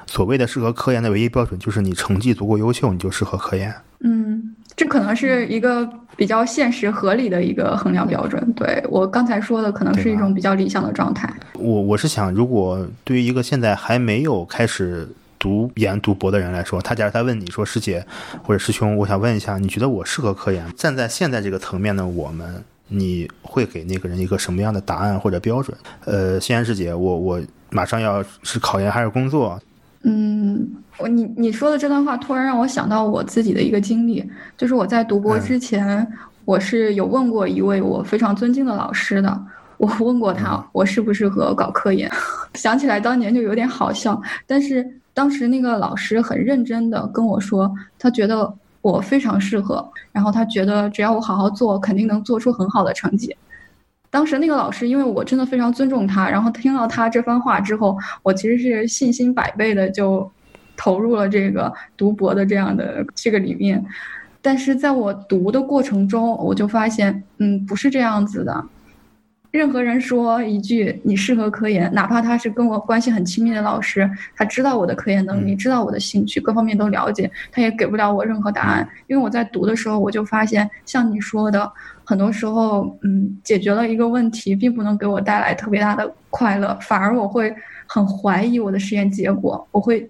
[0.08, 3.72] 所谓的适合科研的唯一标准就是你成绩足够优秀，你就适合科研。
[4.02, 8.42] 嗯，这可能是一个比较现实合理的一个衡量标准。
[8.54, 11.30] 对我刚才说的，可能是一种比较理想的状态。
[11.56, 15.06] 我我是想，如果对于一个现在还没有开始
[15.38, 18.06] 读研读博的人来说，他假如他问你说师姐
[18.42, 20.66] 或者师兄，我想问一下，你觉得我适合科研？
[20.78, 25.78] 站在现在这个层面的我们，你会给那个人一个什么样的答案或者标准？
[26.06, 29.62] 呃，西安师姐，我我马上要是考研还是工作？
[30.04, 30.66] 嗯，
[31.00, 34.24] 我你你说的这段话突然让我想到我自己的一个经历，
[34.58, 36.06] 就是我在读博之前，
[36.46, 39.42] 我是有问过一位我非常尊敬的老师的，
[39.78, 42.12] 我问过他我适不适合搞科研，
[42.56, 53.36] 想起来当年就有点好笑，但是当时那个老师很认真的跟我说，他觉得我非常适合，然后他觉得只要我好好做，肯定能做出很好的成绩。
[54.12, 60.30] 当时那个老师，因为我真的非常尊重他，然后听到他这番话之后，我其实是信心百倍的就
[60.80, 63.84] 投入了这个读博的这样的这个里面。
[64.42, 68.64] 但是在我读的过程中，我就发现，嗯，不是这样子的。
[69.52, 78.88] 任何人说一句你适合科研，哪怕他是跟我关系很亲密的老师，他知道我的科研能力，知道我的兴趣，各方面都了解，他也给不了我任何答案。
[79.08, 81.70] 因为我在读的时候，我就发现，像你说的，
[82.06, 87.54] 很多时候，嗯，解决了一个问题，并不能给我带来特别大的快乐，反而我会
[87.88, 90.10] 很怀疑我的实验结果，我会。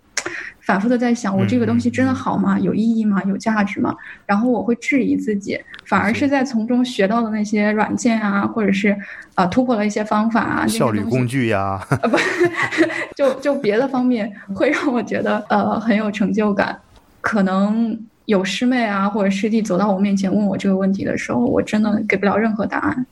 [0.69, 2.59] 反复的在想，我这个东西真的好吗？
[2.59, 3.19] 有意义吗？
[3.23, 3.95] 有价值吗？
[4.27, 8.95] 然后我会质疑自己，反而是在从中学到的那些软件啊，或者是
[9.33, 12.15] 啊突破了一些方法啊，效率工具呀，啊不，
[13.17, 16.77] 就就别的方面会让我觉得呃很有成就感。
[17.19, 23.05] 可能有师妹啊或者师弟走到我面前问我这个问题的时候，我真的给不了任何答案。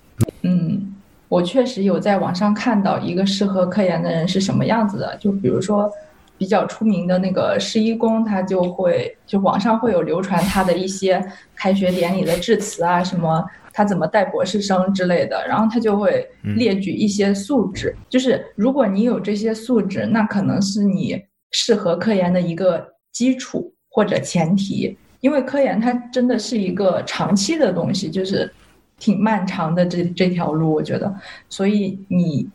[0.44, 0.94] 嗯，
[1.28, 5.92] 我确实有在网上看到一个适合科研的人是什么样子的，就比如说。
[6.38, 11.20] 比较出名的那个施一公，他就会就网上会有流传他的一些
[11.56, 21.20] 开学典礼的致辞啊，什么他怎么带博士生之类的，然后他就会列举一些素质，就是如果你有这些素质，那可能是你
[21.52, 28.52] 适合科研的一个基础或者前提，因为科研它真的是一个长期的东西，就是
[29.00, 31.14] 挺漫长的这这条路，我觉得，
[31.50, 32.48] 所以你。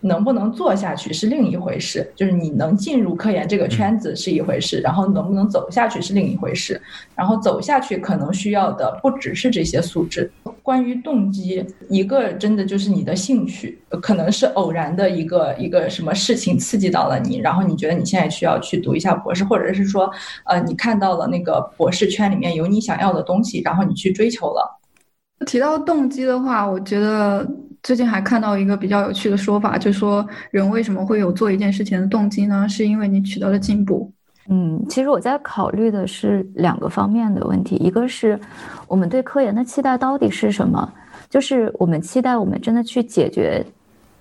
[0.00, 6.80] 能不能做下去是另一回事，就是你能进入科研这个圈子是一回事，然后能不能走下去是另一回事。
[7.14, 10.30] 然后走下去可能需要的不只是这些素质。
[10.62, 20.10] 关于动机，一个真的就是你的兴趣，可能是偶然的一个一个什么事情刺激到了你，然后你觉得你现在需要去读一下博士，或者是说，
[20.44, 24.80] 呃，你看到了那个博士圈里面有你想要的东西，然后你去追求了。
[25.46, 27.46] 提到动机的话，我觉得。
[27.82, 32.68] 最近还看到一个比较有趣的说法，就说人为什么会有做一件事情的动机呢？
[32.68, 34.12] 是因为你取得了进步。
[34.48, 38.38] 嗯，其实我在考虑的是两个方面的问题，一个是
[38.88, 40.92] 我们对科研的期待到底是什么？
[41.28, 43.64] 就是我们期待我们真的去解决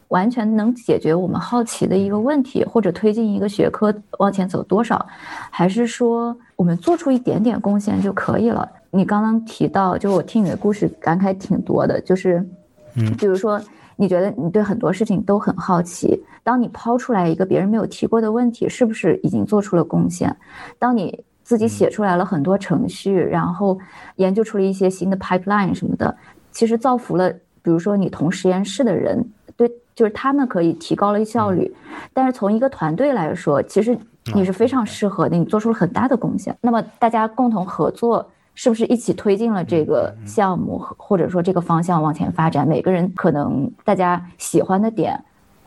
[0.10, 5.04] 完全能解决我们好奇的一个问题，或者推进一个学科往前走多少，
[5.50, 8.70] 还是说我们做出一点点贡献就可以了？
[8.92, 12.48] 你刚刚提到，就我听你的故事感慨挺多的，就是，
[13.00, 13.60] 嗯，比如说
[13.96, 20.36] 你觉得你对很多事情都很好奇，当你抛出来一个别人没有提过的问题，是不是已经做出了贡献？
[20.78, 23.80] 当你自己写出来了很多程序，然后
[24.18, 26.16] 研究出了一些新的 pipeline 什么的，
[26.52, 27.30] 其实造福了，
[27.62, 29.26] 比如说你同实验室的人。
[29.58, 31.70] 对，就是他们可以提高了效率，
[32.14, 33.98] 但是从一个团队来说，其实
[34.34, 36.56] 你是非常适合的，你做出了很大的贡献。
[36.62, 38.26] 那么大家共同合作，
[38.60, 42.68] 是不是一起推进了这个项目，或者说这个方向往前发展？
[42.68, 45.18] 每个人可能大家喜欢的点。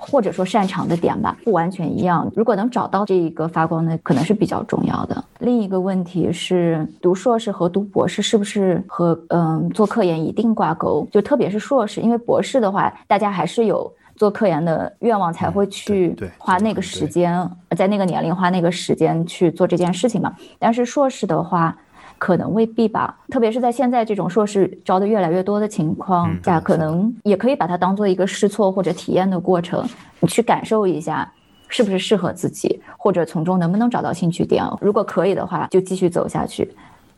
[0.05, 2.29] 或者说擅长的点吧，不完全一样。
[2.35, 5.25] 如果能找到这一个发光的，可能是比较重要的。
[5.39, 11.07] 另一个问题是，读硕士和读博士是不是和嗯做科研一定挂钩？
[11.13, 20.35] 就特别是硕士，因为博士的话，大家还是有做科研的愿望，才会去花那个时间，在那个年龄花那个时间去做这件事情嘛。
[20.59, 21.75] 但是硕士的话。
[22.23, 29.85] 可能未必吧，特别是在现在这种硕士招的越来越多的情况下，可能也可以把它当做一个试错或者体验的过程，
[30.21, 31.29] 你去感受一下
[31.67, 34.65] 是不是适合自己，或者从中能不能找到兴趣点。
[34.81, 36.73] 如果可以的话，就继续走下去。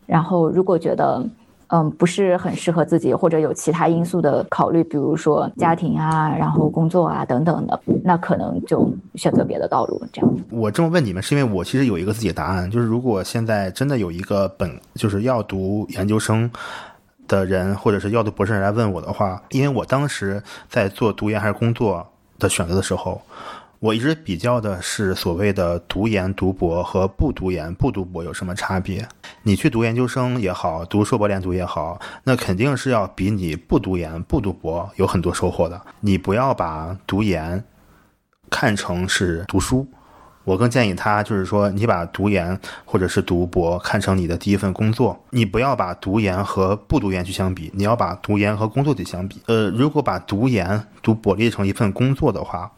[0.06, 1.22] 然后如果觉得，
[1.68, 10.02] 嗯，不是很适合自己，或者有其他因素的考虑，比如说家庭啊，然后工作啊等等的，那可能就选择别的道路。
[10.12, 16.50] 这样，我这么问你们，是因为我其实有一个自己的答案，就是如果现在真的有一个本就是要读研究生
[17.26, 22.06] 的人，或者是要读博士人来问我的话，因为我当时在做读研还是工作
[22.38, 23.20] 的选择的时候。
[23.80, 29.06] 我一直比较的是所谓的读研读博和不读研不读博有什么差别？
[29.44, 35.80] 你去读研究生也好，读硕博连读也好，那肯定是要比你不读研不读博有很多收获的。
[36.00, 37.62] 你不要把读研
[38.50, 39.86] 看成是读书，
[40.44, 45.22] 我更建议他就是说，你把读研或者是读博看成你的第一份工作。
[45.30, 49.40] 你不要把读研和不读研去相比，你要把读研和工作去相比。
[49.46, 52.72] 呃，如果把读研读博列成一份工作的话。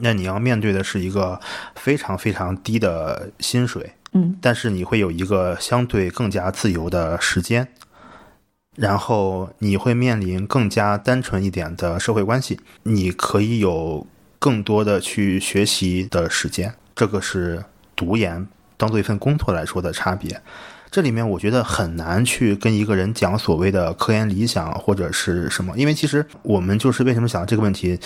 [0.00, 1.40] 那你要面对的是一个
[1.76, 3.92] 非常非常低的薪水，
[4.40, 7.68] 但是你会有一个相对更加自由的时间，
[8.76, 14.06] 然后你会面临更加单纯一点的社会关系，你可以有
[14.38, 16.74] 更多的去学习的时间。
[16.94, 20.40] 这个是读研当做一份工作来说的差别。
[20.90, 27.98] 这里面我觉得很难去跟一个人讲所谓的科研理想或者是什么，因为其实我们就是为什么想到这个问题。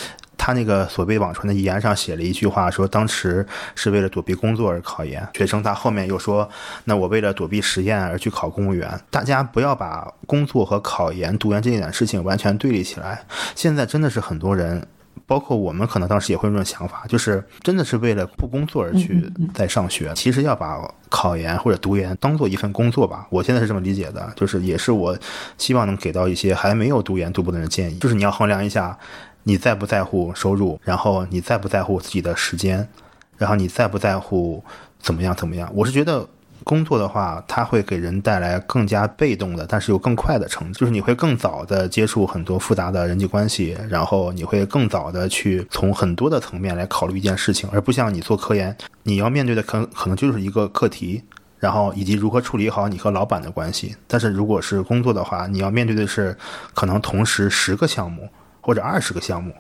[0.43, 5.23] 他那个所谓网传的遗言上写了一句话，说当时是为了躲避工作而考研。
[5.35, 6.49] 学生他后面又说，
[6.85, 8.99] 那我为了躲避实验而去考公务员。
[9.11, 13.23] 大家不要把工作和考研、读研这一点事情完全对立起来。
[13.55, 14.83] 现在真的是很多人。
[15.27, 20.13] 包括我们可能当时也会有这种想法，就是真的是为了不工作而去在上学。
[20.15, 20.77] 其实要把
[21.09, 25.17] 考研或者读研当做一份工作吧，我现在是这么理解的，就是也是我
[25.57, 28.99] 希望能给到一些还没有读研读博的人建议，就是你要衡量一下
[29.45, 32.89] 你在不在乎收入，然后你在不在乎自己的时间，
[33.37, 34.63] 然后你在不在乎
[34.99, 35.71] 怎么样怎么样。
[35.75, 36.27] 我是觉得。
[36.71, 51.21] 工作的话，它会给人带来更加被动的，但是又更快的成就是你会更早的接触很多复杂的人际关系，然后你会更早的去从很多的层面来考虑一件事情，而不像你做科研，你要面对的可可能就是一个课题，
[51.59, 53.97] 然后以及如何处理好你和老板的关系。
[54.07, 56.39] 但是如果是工作的话，你要面对的是
[56.73, 58.29] 可能同时十个项目
[58.61, 59.53] 或者二十个项目。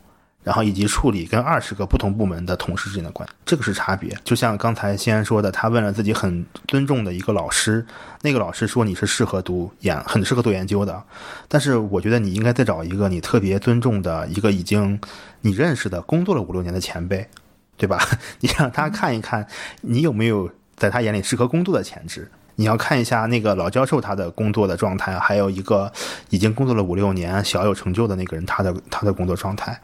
[0.42, 4.16] 然后以及处理跟二十个不同部门的同事之间的关系，这个是差别。
[4.24, 7.85] 就像刚才先说的，他问了自己很尊重的一个老师，
[8.22, 11.03] 那个老师说你是适合读研，很适合做研究的。
[11.46, 14.98] 但是我觉得你应该再找一个你特别尊重的一个已经
[15.42, 17.29] 你认识的工作了五六年的前辈，
[17.76, 17.98] 对吧？
[18.40, 19.46] 你让他看一看
[19.83, 22.31] 你有没有在他眼里适合工作的潜质。
[22.57, 25.90] 你要看一下那个老教授他的工作的状态，还有一个
[26.29, 29.79] 已经工作了五六年小有成就的那个人他的他的工作状态。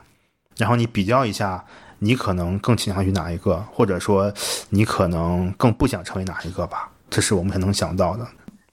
[0.57, 1.64] 然后你比较一下，
[1.99, 4.33] 你可能更倾向于哪一个，或者说
[4.71, 6.90] 你可能更不想成为哪一个吧？
[7.09, 8.27] 这是我们能想到的。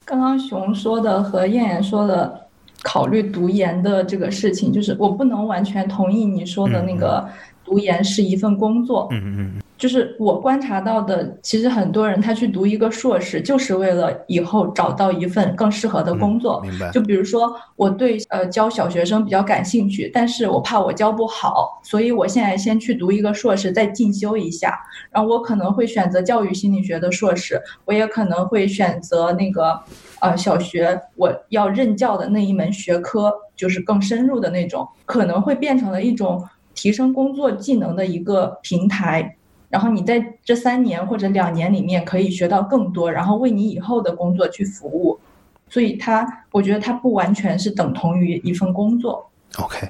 [0.05, 2.47] 刚刚熊说的和燕燕说的，
[2.83, 7.25] 考虑读研的这个事情，就是我不能完全同意你说的那个
[7.63, 9.07] 读研是一份工作。
[9.11, 9.62] 嗯嗯嗯。
[9.77, 16.61] 就是我观察到的，其实很多人他去读一个硕士，就是为了以后找到一份更适合的工作。
[16.61, 16.89] 明白。
[16.91, 24.79] 就比如说，我对呃教小学生比较感兴趣，但是我怕我教不好，所以我现在先去读一个硕士，再进修一下。
[25.11, 29.77] 然后我可能会选择教育心理学的硕士，我也可能会选择那个
[30.21, 36.41] 呃小学我要任教的那一门学科，就是更深入的那种，可能会变成了一种。
[36.75, 39.37] 提升工作技能的一个平台。
[39.73, 45.19] 然后你在这三年或者两年里面可以学到更多，然后为你以后的工作去服务。
[45.67, 49.27] 所以它，我觉得它不完全是等同于一份工作。
[49.57, 49.89] OK。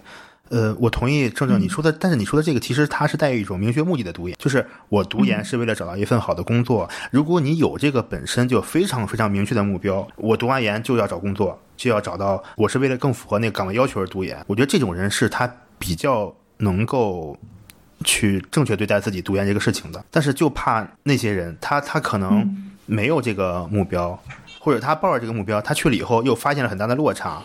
[0.49, 6.87] 呃，我同意郑正你说的，但是你说的这个其实它是带有一种明确目的的读研，就是我读研是为了找到一份好的工作。
[7.11, 14.41] 如果你有这个本身就非常非常明确的目标，我读完研就要找工作，就要找到我是为了更符合那个岗位要求而读研。
[14.47, 17.35] 我觉得这种人是他比较能够
[18.03, 20.03] 去正确对待自己读研这个事情的。
[20.11, 22.47] 但是就怕那些人，他他可能
[22.85, 24.17] 没有这个目标，
[24.59, 27.41] 或者他抱着这个目标，他去了以后又发现了很大的落差。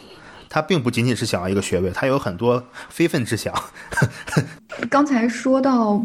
[0.50, 3.54] 他并不仅仅是想要一个学位，他有很多非分之想。
[4.88, 6.02] 刚才说到，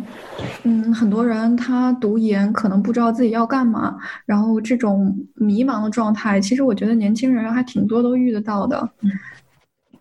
[0.63, 3.95] 嗯，很多人他读研可能不知道自己要干嘛，
[4.25, 8.89] 然后这种迷茫的状态，其实我觉得年轻人还挺多都遇得到的。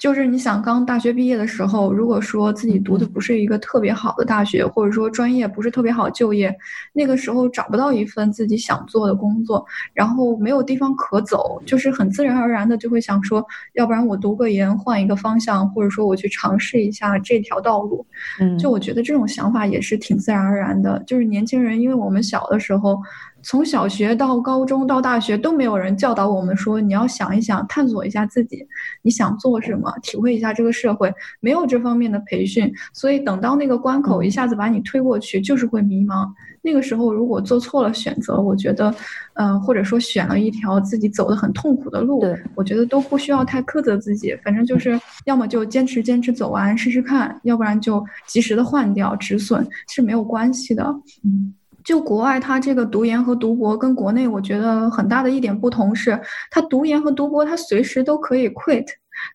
[0.03, 6.53] 就是你想刚大学毕业的时候，如果说自己读的不是一个特别好的大学，或者说专业不是特别好就业，
[6.93, 18.05] 那个时候找不到一份自己想做的工作，然后没有地方可走，就是很自然而然的就会想说，要不然我读个研换一个方向，或者说我去尝试一下这条道路。
[18.41, 21.01] 嗯，就我觉得这种想法也是挺自然而然的。
[21.07, 22.99] 就是年轻人，因为我们小的时候。
[23.43, 28.67] 从小学到高中到大学都没有人教导我们说你要想一想，探索一下自己，
[29.03, 36.29] 你想做什么，体会一下这个社会，没有这方面的培训，所以等到那个关口一下子把你推过去，就是会迷茫。
[36.65, 38.95] 那个时候如果做错了选择，我觉得，
[39.35, 42.23] 嗯，或者说选了一条自己走的很痛苦的路，
[42.55, 50.85] 我觉得都不需要太苛责自己，反正就是要么就坚持坚持走完试试看，要不然就及时的换掉止损是没有关系的，
[51.25, 51.53] 嗯。
[51.85, 56.19] 就国外，他这个读研和读博跟国内，我觉得很大的一点不同是，
[56.51, 58.87] 他读研和读博，他随时都可以 quit，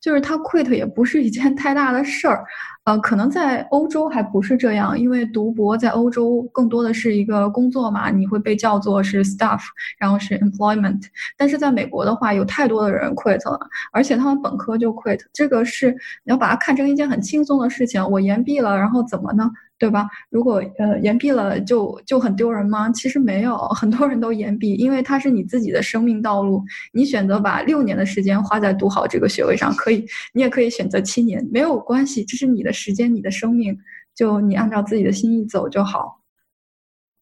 [0.02, 2.44] 就是他 quit 也不是一件太大的事儿。
[2.86, 9.60] 呃，可能在欧洲还不是这样，因为读博在欧洲更多的是一个工作嘛，你会被叫做是 staff，
[10.00, 11.02] 然后是 employment。
[11.36, 13.60] 但是在美国的话，有太多的人 quit 了，
[13.92, 15.92] 而且他们本科就 quit，这个是
[16.24, 18.02] 你要把它看成一件很轻松的事情。
[18.10, 19.52] 我研毕了，然后怎么呢？
[19.80, 20.08] 对吧？
[20.30, 22.90] 如果呃延毕了就就很丢人吗？
[22.92, 26.64] 其实没有，很多人都延毕，因为它是你自己的生命道路。
[26.94, 33.78] 你选择把六年的时间花在读好这个学位上，可以，你也可以选择七年，没有关系，这是你的时间，你的生命，
[34.16, 36.22] 就你按照自己的心意走就好。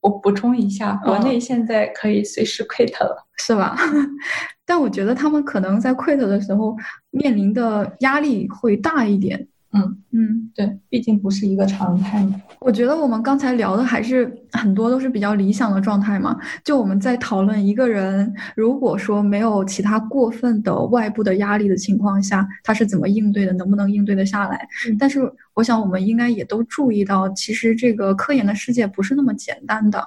[0.02, 3.76] 我补充一下，国内现在可以随时 quit 了，是吧？
[4.66, 6.76] 但我觉得他们可能在 quit 的时候
[7.12, 9.48] 面临的压力会大一点。
[9.76, 12.42] 嗯嗯，对，毕竟不是一个常态嘛。
[12.60, 16.40] 我觉得我们刚才聊的还是很多都是比较理想的状态嘛。
[16.64, 24.66] 就我们在讨论一个人，如果说没有其他过分的外部的压力的情况下，他是怎么应对的，能不能应对得下来？
[24.98, 30.02] 但是我想我们应该也都注意到，其实这个科研的世界不是那么简单的。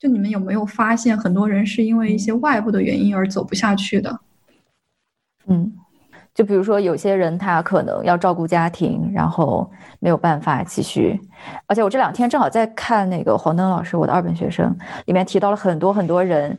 [0.00, 4.20] 就你们有没有发现，很多人是因为一些外部的原因而走不下去的？
[5.46, 5.72] 嗯。
[6.34, 9.70] 就比如说，有些人他可能要照顾家庭，然后
[10.00, 11.20] 没有办法继续。
[11.66, 14.68] 而且我这两天正好在看那个黄登老师《我的二本学生》，
[15.06, 16.58] 里面提到了很多很多人，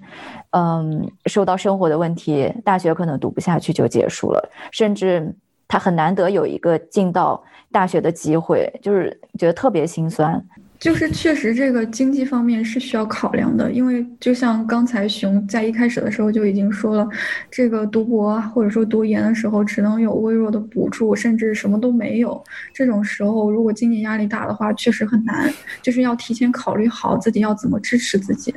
[0.51, 5.35] 嗯，受到生活的问题，大学可能读不下去就结束了，甚至
[5.67, 10.41] 他很难得有一个进到大学的机会，就是觉得特别心酸。
[10.85, 17.09] 就是确实，这个经济方面是需要考量的，因为就像刚才熊在一开始的时候就已经说了，
[17.49, 22.39] 这个读博或者说读研的时候只能有微弱的补助，甚至什么都没有。
[22.71, 28.53] 这种时候，如果经济压力大的话，确实很难，就是要提前考虑好自己要怎么支持自己。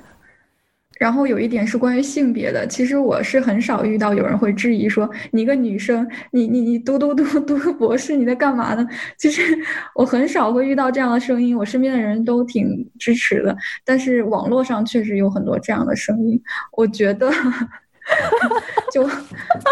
[0.99, 8.87] 然后有一点是关于性别的，其实我是很少遇到有人会质疑说你一个女生，你你你读读读读个博士，你在干嘛呢？
[9.17, 9.57] 其实
[9.95, 13.57] 我很少会遇到这样的声音，我身边的人都挺支持的。
[13.85, 16.41] 但是网络上确实有很多这样的声音，
[16.73, 17.31] 我觉得
[18.93, 19.09] 就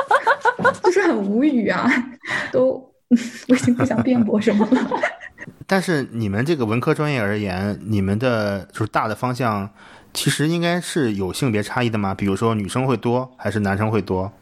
[0.85, 1.91] 就是很无语啊，
[2.53, 2.73] 都
[3.49, 4.91] 我已经不想辩驳什么了。
[5.67, 9.69] 但是你们这个文科专业而言，你们的就是大的方向。
[10.17, 12.15] 其实应该是有性别差异的吗？
[12.15, 14.33] 比如说女生会多还是男生会多？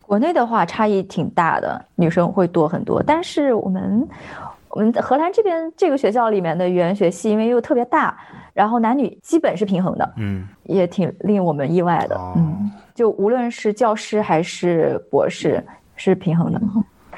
[0.00, 3.02] 国内的话差异挺大的，女生会多很多。
[3.02, 4.08] 但是我们
[4.70, 8.16] 我们荷兰这边这个学校里面的语言学系，因为又特别大，
[8.54, 15.62] 然后男女基本是平衡的，嗯，也挺令我们意外的，嗯，就无论是教师还是博士
[15.94, 16.58] 是平衡的。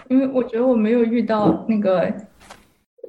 [0.08, 2.12] 因为我觉得我没有遇到那个。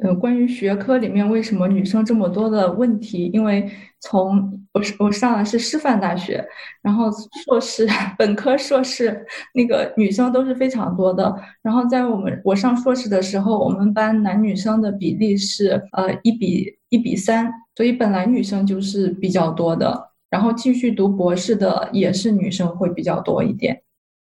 [0.01, 6.43] 呃，关于学科里面为什么女生这么多的问题，因为从我是我上的是师范大学，
[6.81, 7.09] 然后
[7.45, 7.87] 硕士、
[8.17, 9.23] 本科、硕士
[9.53, 11.35] 那个女生都是非常多的。
[11.61, 20.09] 然后在我们我上硕士的时候，我们班男女生的比例是呃一比一比三，所以本来女生就是比较多的。
[20.31, 23.83] 然后继续读博士的也是女生会比较多一点。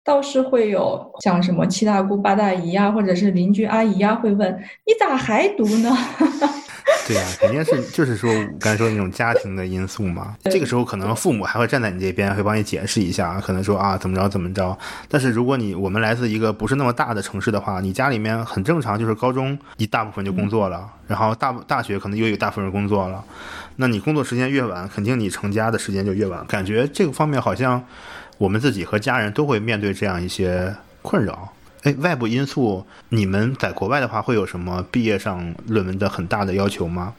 [0.06, 4.54] 倒是会有像什么七大姑八大姨呀，或者是邻居阿姨呀，会问
[4.86, 5.92] 你咋还读呢？
[7.08, 10.36] 对呀，肯定是就是说刚才说那种家庭的因素嘛。
[10.44, 14.78] 这个时候可能父母还会站在你这边，会帮你解释一下，可能说啊怎么着怎么着。
[15.10, 23.24] 但是如果你我们来自一个不是那么大的城市的话，你家里面很正常，就是高中一大部分就工作了，然后大大学可能又有大部分人工作了。
[23.78, 26.46] 那你工作时间越晚，肯定你成家的时间就越晚。
[26.46, 27.84] 感觉这个方面好像。
[28.38, 31.54] 我们自己和家人都会面对这样一些困扰。
[31.84, 37.14] 哎，外部因素，你们在国外的话，会有什么毕业上论文的很大的要求吗？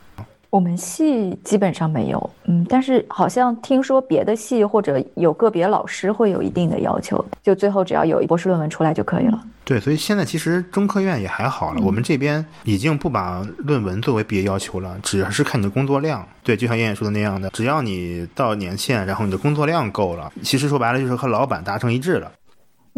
[0.50, 9.42] 我们系基本上没有，嗯，但是好像听说别的系或者有个别老师会有一定的要求，就最后只要有一博士论文出来就可以了。
[9.64, 16.26] 对，所以现在其实中科院也还好了，我们这边已经不把论文作为毕业要求了，只是看你的工作量。
[16.44, 22.30] 对，就像燕燕说的那样的，只要你到年限，然后你的工作量够了，其实说白了就是和老板达成一致了。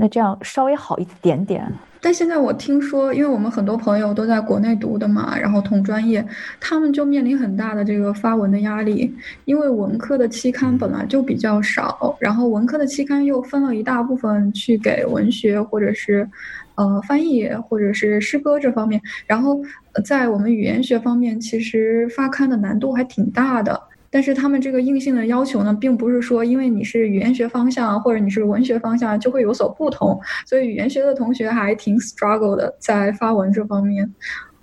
[0.00, 1.66] 那这样稍微好一点点。
[2.00, 6.24] 但现在我听说，因为我们很多朋友都在国内读的嘛，然后同专业，
[6.60, 9.12] 他们就面临很大的这个发文的压力，
[9.44, 16.28] 因为文科的期刊本来就比较少，然后文科的期刊又分了一大部分去给文学或者是，
[16.76, 19.60] 呃，翻译或者是诗歌这方面，然后
[20.04, 23.87] 在我们语言学方面，其实发刊的难度还挺大的。
[24.10, 34.10] 但是他们这个硬性的要求呢，并不是说因为你是语言学方向或者你是文学方向就会有所不同，所以语言学的同学还挺 struggle 的在发文这方面。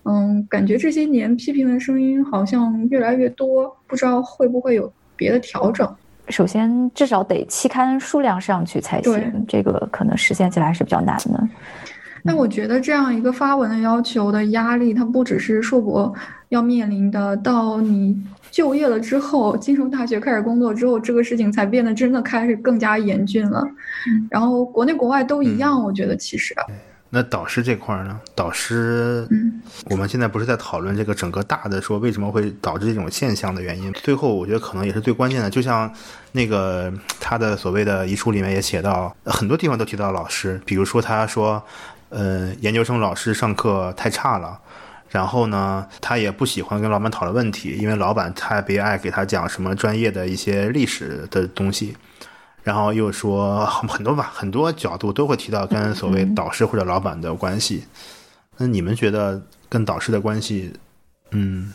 [0.04, 5.88] 嗯，感觉这些年批评的声音好像越来越多，不知道会不会有别的调整。
[6.30, 11.48] 首先，至少得期刊数量上去才行，这个可能实现起来还是比较难的。
[12.24, 16.12] 那我觉得这样一个发文的要求的压力，它不只是硕博
[16.50, 18.20] 要面临的，到你。
[18.56, 23.62] 就业了之后，进入大学开始工作之后，这个事情才变得真的开始更加严峻了。
[24.30, 26.56] 然后国内国外都一样，我觉得其实。
[27.10, 28.18] 那导师这块呢？
[28.34, 33.92] 导师，嗯，我们现在不是在讨论这个整个大的说为什么会导致这种现象的原因。
[33.92, 35.92] 最后，我觉得可能也是最关键的，就像
[36.32, 36.90] 那个
[37.20, 41.62] 他的所谓的遗书里面也写到，很多地方都提到老师，比如说他说，
[42.08, 44.58] 呃，研究生老师上课太差了。
[45.10, 51.96] 然后呢，他也不喜欢跟老板讨论问题，因为老板特别爱给他讲什么专业的一些历史的东西。
[52.64, 57.86] 然后又说很多吧，很多角度都会提到跟所谓导师或者老板的关系。
[58.58, 59.40] 那你们觉得
[59.70, 60.74] 跟导师的关系，
[61.30, 61.72] 嗯？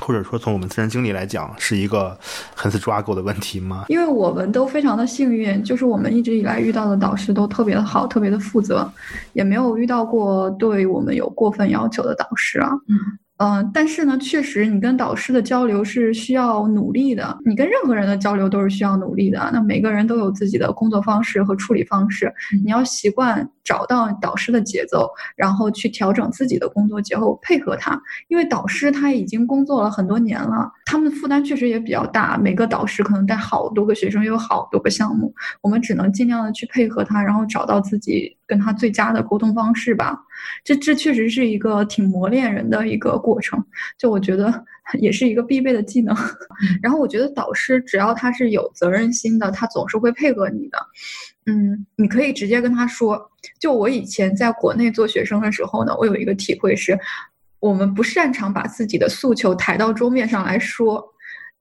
[0.00, 2.16] 或者说，从我们自身经历来讲，是一个
[2.54, 3.86] 很是抓狗的问题吗？
[3.88, 8.90] 因为我们都非常的幸运，就是我们一直以来遇到的导师都特别的好，特别的负责，
[9.32, 12.70] 也没有遇到过对我们有过分要求的导师啊。
[12.88, 13.18] 嗯。
[13.38, 17.36] 嗯，但是呢，确实，你跟导师的交流是需要努力的。
[17.44, 19.50] 你跟任何人的交流都是需要努力的。
[19.52, 22.32] 那每个人都有自己的工作方式和处理方式，
[22.64, 25.06] 你要习惯找到导师的节奏，
[25.36, 28.00] 然后去调整自己的工作节奏，配合他。
[28.28, 32.38] 因为导师他已经工作了很多年了，他们的负担确实也比较大。
[32.38, 35.30] 每个导师可能带好多个学生，有好多个项目，
[35.60, 40.16] 我们只能尽量的去配合他，然后找到自己跟他最佳的沟通方式吧。
[40.62, 43.62] 这这确实是一个挺磨练人的一个过程，
[43.98, 44.64] 就我觉得
[45.00, 46.14] 也是一个必备的技能。
[46.82, 50.78] 然后我觉得导师只要他是有责任心的，他总是会配合你的。
[51.46, 53.30] 嗯，你可以直接跟他说。
[53.60, 56.98] 就我以前在国内做学生的时候呢，我有一个体会是，
[57.60, 61.02] 我们不擅长把自己的诉求抬到桌面上来说。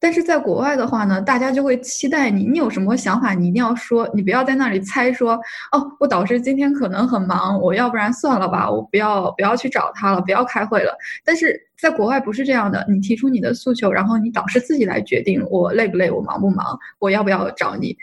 [0.06, 5.32] 但是在国外的话呢，大家就会期待你，你有什么想法，你一定要说，你不要在那里猜说，
[5.72, 10.96] 哦，我导师今天可能很忙，我要不然算了吧，我不要不要去找他了，不要开会了。
[11.24, 17.98] 但是在国外不是这样的，你提出你的诉求，然后你导师自己来决定，我累不累，我忙不忙，我要不要找你。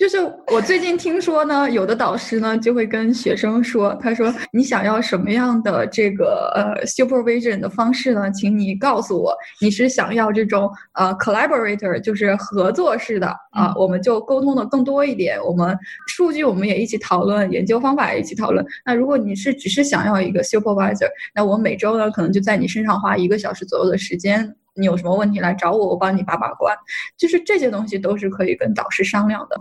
[0.00, 8.30] 就是我最近听说呢，有的导师呢就会跟学生说，他说你想要什么样的这个呃 supervision 的方式呢？
[8.30, 15.76] 请你告诉我，你是想要这种呃 collaborator，就是合作式的啊，我们就沟通的更多一点，我们
[16.06, 18.64] 数据我们也一起讨论，研究方法也一起讨论。
[18.86, 26.74] 那如果你是只是想要一个 supervisor，那我每周呢可能就在你身上花一个小时左右的时间，你有什么问题来找我，我帮你把把关。
[27.18, 29.60] 就是这些东西都是可以跟导师商量的。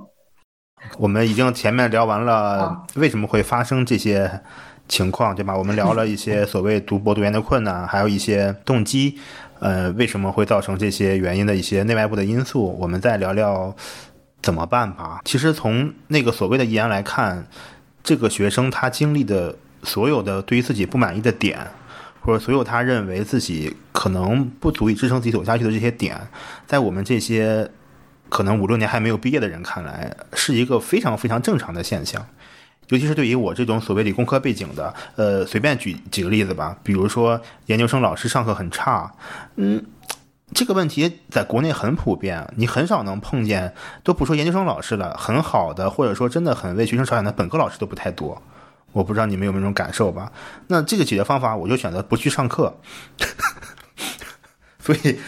[0.98, 4.42] 我们已经前面聊完了为什么会发生这些
[4.88, 5.56] 情况，对吧？
[5.56, 9.18] 我们聊了一些 所谓读博读研的困难，还有一些动机，
[9.60, 12.76] 呃，为什么会造成这些原因的一些内外部的因素。
[12.80, 13.76] 我们再聊聊
[14.42, 15.22] 怎么办吧。
[15.26, 17.46] 其实从那个所谓的遗言来看，
[18.04, 21.60] 这个学生他经历的所有的对于自己不满意的点，
[22.22, 26.20] 或者所有他认为自己可能不足以支撑自己走下去的这些点，
[26.66, 27.70] 在我们这些
[28.30, 32.26] 可能五六年还没有毕业的人看来，是一个非常非常正常的现象。
[32.90, 39.12] 尤其是对于我这种所谓理工科背景的，呃，随便举几个例子吧，比如说研究生老师上课很差，
[39.58, 39.86] 嗯，
[40.56, 48.42] 这个问题在国内很普遍，你很少能碰见，都不说研究生老师了，很好的或者说真的很为学生着想的本科老师都不太多。
[48.92, 50.32] 我不知道你们有没有这种感受吧？
[50.66, 52.76] 那这个解决方法，我就选择不去上课。
[54.82, 55.20] 所以。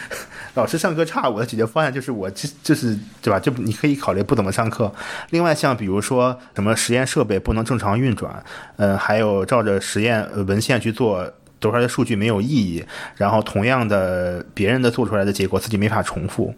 [0.54, 3.40] 老师上课差，我的解决方案就是我就就是对吧？
[3.40, 4.92] 就你可以考虑不怎么上课。
[5.30, 8.44] 另外，像比如说什么实验设备不能正常运转，
[8.76, 12.84] 嗯，还有照着实验文献去做得出来的数据没有意义，
[13.16, 16.54] 然后同样的别人的做出来的结果自己没法重复，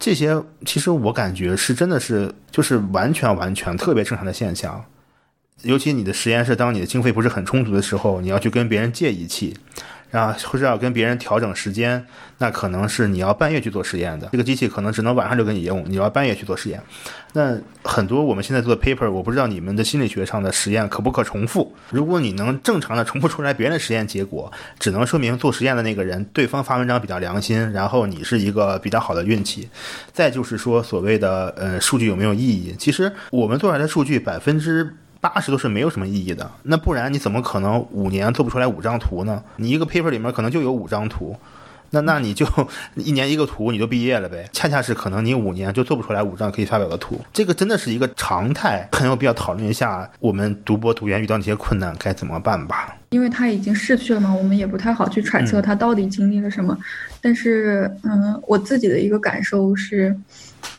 [0.00, 0.36] 这些
[0.66, 4.84] 其实我感觉是真的是就是完全完全特别正常的现象。
[5.62, 9.56] 尤其你的实验室，当你的经费不是很充足的时候，你要去跟别人借仪器。
[10.10, 12.04] 然后或者要跟别人调整时间，
[12.38, 14.28] 那可能是你要半夜去做实验的。
[14.32, 16.80] 这个机器可能只能晚上就给你用，你要半夜去做实验。
[17.34, 21.74] 那很多我们现在做的 paper，我不知道你们的心理学上的实验可不可重复。
[21.90, 29.68] 如果你能正常的重复出来别人的实验结果，只能说明做实验的那个人对方发文章比较良心，然后你是一个比较好的运气。
[30.12, 32.74] 再就是说所谓的呃数据有没有意义？
[32.78, 34.94] 其实我们做出来的数据百分之。
[35.20, 39.42] 八十都是没有什么意义的，那不然你怎么可能五年做不出来五张图呢？
[39.56, 41.36] 你一个 paper 里面可能就有五张图，
[41.90, 42.46] 那那你就
[42.94, 44.48] 一年一个图你就毕业了呗？
[44.52, 52.94] 恰恰是可能你五年就做不出来五张可以发表的图，这个真的是一个常态，很有必要讨论一下我们读博读研遇到那些困难该怎么办吧。
[53.10, 56.76] 因为他已经逝去了嘛，我们也不太好去揣测他到底经历了什么。
[57.20, 60.14] 但是，嗯，我自己的一个感受是，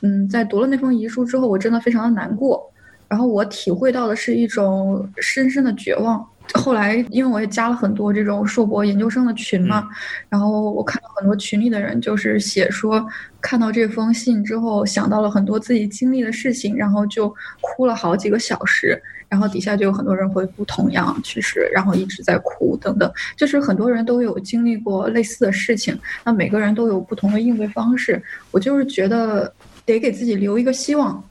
[0.02, 2.72] 嗯，在读了那封遗书之后，我真的非常的难过。
[3.10, 6.26] 然后我体会到的是一种深深的绝望。
[6.56, 9.88] 后来，因为我也加了很多这种硕博研究生的群嘛，
[10.30, 13.06] 然后我看到很多群里的人就是写说，
[13.40, 17.32] 看到这封信之后，想到了很多自己经历的事情，然后就
[17.62, 19.00] 哭了好几个小时。
[19.28, 23.12] 然后底下就有很多人回复同样其实，然后一直在哭等等。
[23.38, 28.20] 就是很多人都有经历过类似的事情，那每个人都有不同的应对方式。
[28.50, 29.54] 我就是觉得
[29.86, 31.24] 得给自己留一个希望。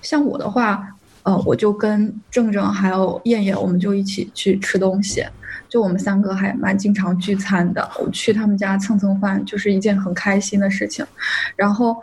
[0.00, 0.88] 像我的话。
[1.24, 5.24] 呃，我就跟正正还有燕燕，我们就一起去吃东西，
[5.68, 7.88] 就我们三个还蛮经常聚餐的。
[8.00, 11.06] 我去他们家蹭蹭饭，就是一件很开心的事情。
[11.54, 11.96] 然后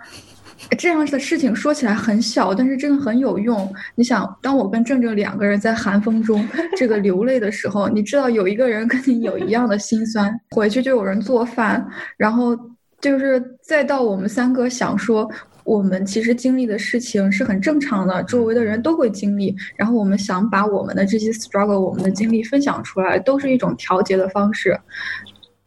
[0.78, 3.70] 这样的事情说起来很小，但是真的很有用。
[3.95, 6.47] 你想，当我跟正正两个人在寒风中
[6.78, 12.57] 这个流泪的时候，你知道有一个人跟你有一样的心酸，回去就有人做饭，然后
[13.01, 15.30] 就是再到我们三个想说。
[15.70, 19.55] 我们其实经历的事情是很正常的，周围的人都会经历。
[19.76, 24.76] 然后我们想把我们的这些 struggle、我们的经历分享出来，都是一种调节的方式。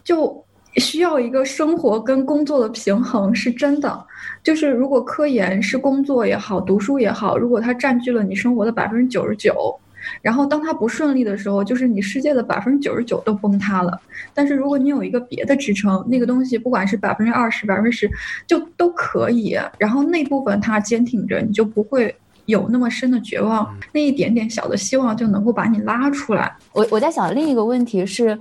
[0.03, 0.45] 就
[0.79, 4.05] 需要一个生活跟工作的平衡，是真的。
[4.43, 9.79] 就是如果科研是工作也好，读书也好，如果它占据了你生活的百分之九十九。
[10.21, 13.99] 然后，当它不顺利的时候，就是你世界的百分之九十九都崩塌了。
[14.35, 18.11] 但是，如果你有一个别的支撑，那个东西不管是百分之二十、百分之十，
[18.47, 19.59] 就都可以。
[19.79, 22.15] 然后那部分它坚挺着，你就不会
[22.47, 23.69] 有那么深的绝望。
[23.93, 26.53] 那一点点小的希望就能够把你拉出来。
[26.73, 28.39] 我我在想另一个问题是，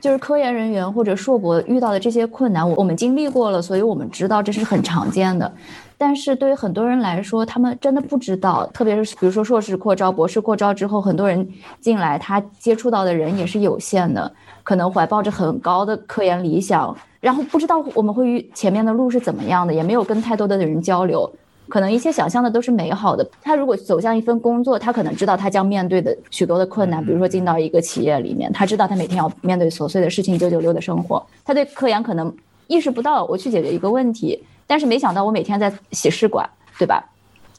[0.00, 5.52] 就是科研人员或者硕博遇到的这些困难，我我们经历过了，所以我们知道这是很常见的。
[5.96, 11.48] 但是对于很多人来说，他们真的不知道，特别是比如说硕士扩招、博士扩招之后，很多人
[11.80, 14.30] 进来，他接触到的人也是有限的，
[14.62, 21.30] 可能怀抱着很高的科研理想，然后不知道我们会遇前面的路是怎么样的，也没有跟太多的人交流，
[21.68, 23.26] 可能一切想象的都是美好的。
[23.40, 32.34] 他如果走向一份工作，他可能知道他将面对的许多的困难，比如说进到一个企业里面，他知道他每天要面对琐碎的事情，九九六的生活，他对科研可能
[32.66, 34.42] 意识不到，我去解决一个问题。
[34.66, 36.48] 但是没想到我每天在洗试管，
[36.78, 37.04] 对吧？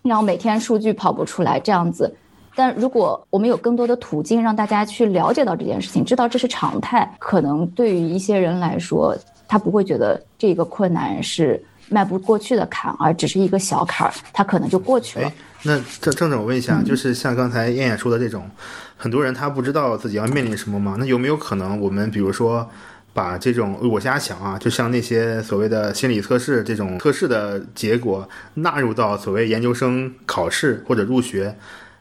[0.02, 2.16] 然后每天数据跑不出来这样子。
[2.56, 15.32] 但如果我们有更多的途径让大家去了解到这件事情，知道这是常态，可能对于一些人来说，他不会觉得这个困难是迈不过去的坎，而只是一个小坎儿，他可能就过去了。
[15.64, 18.50] 那郑郑总，我问一下，就是像刚才燕燕说的这种，
[18.96, 20.96] 很多人他不知道自己要面临什么吗？
[20.98, 22.70] 那有没有可能我们比如说？
[23.16, 31.56] 把这种我瞎想啊，就像那些所谓的心理测试这种测试的结果纳入到所谓研究生考试或者入学，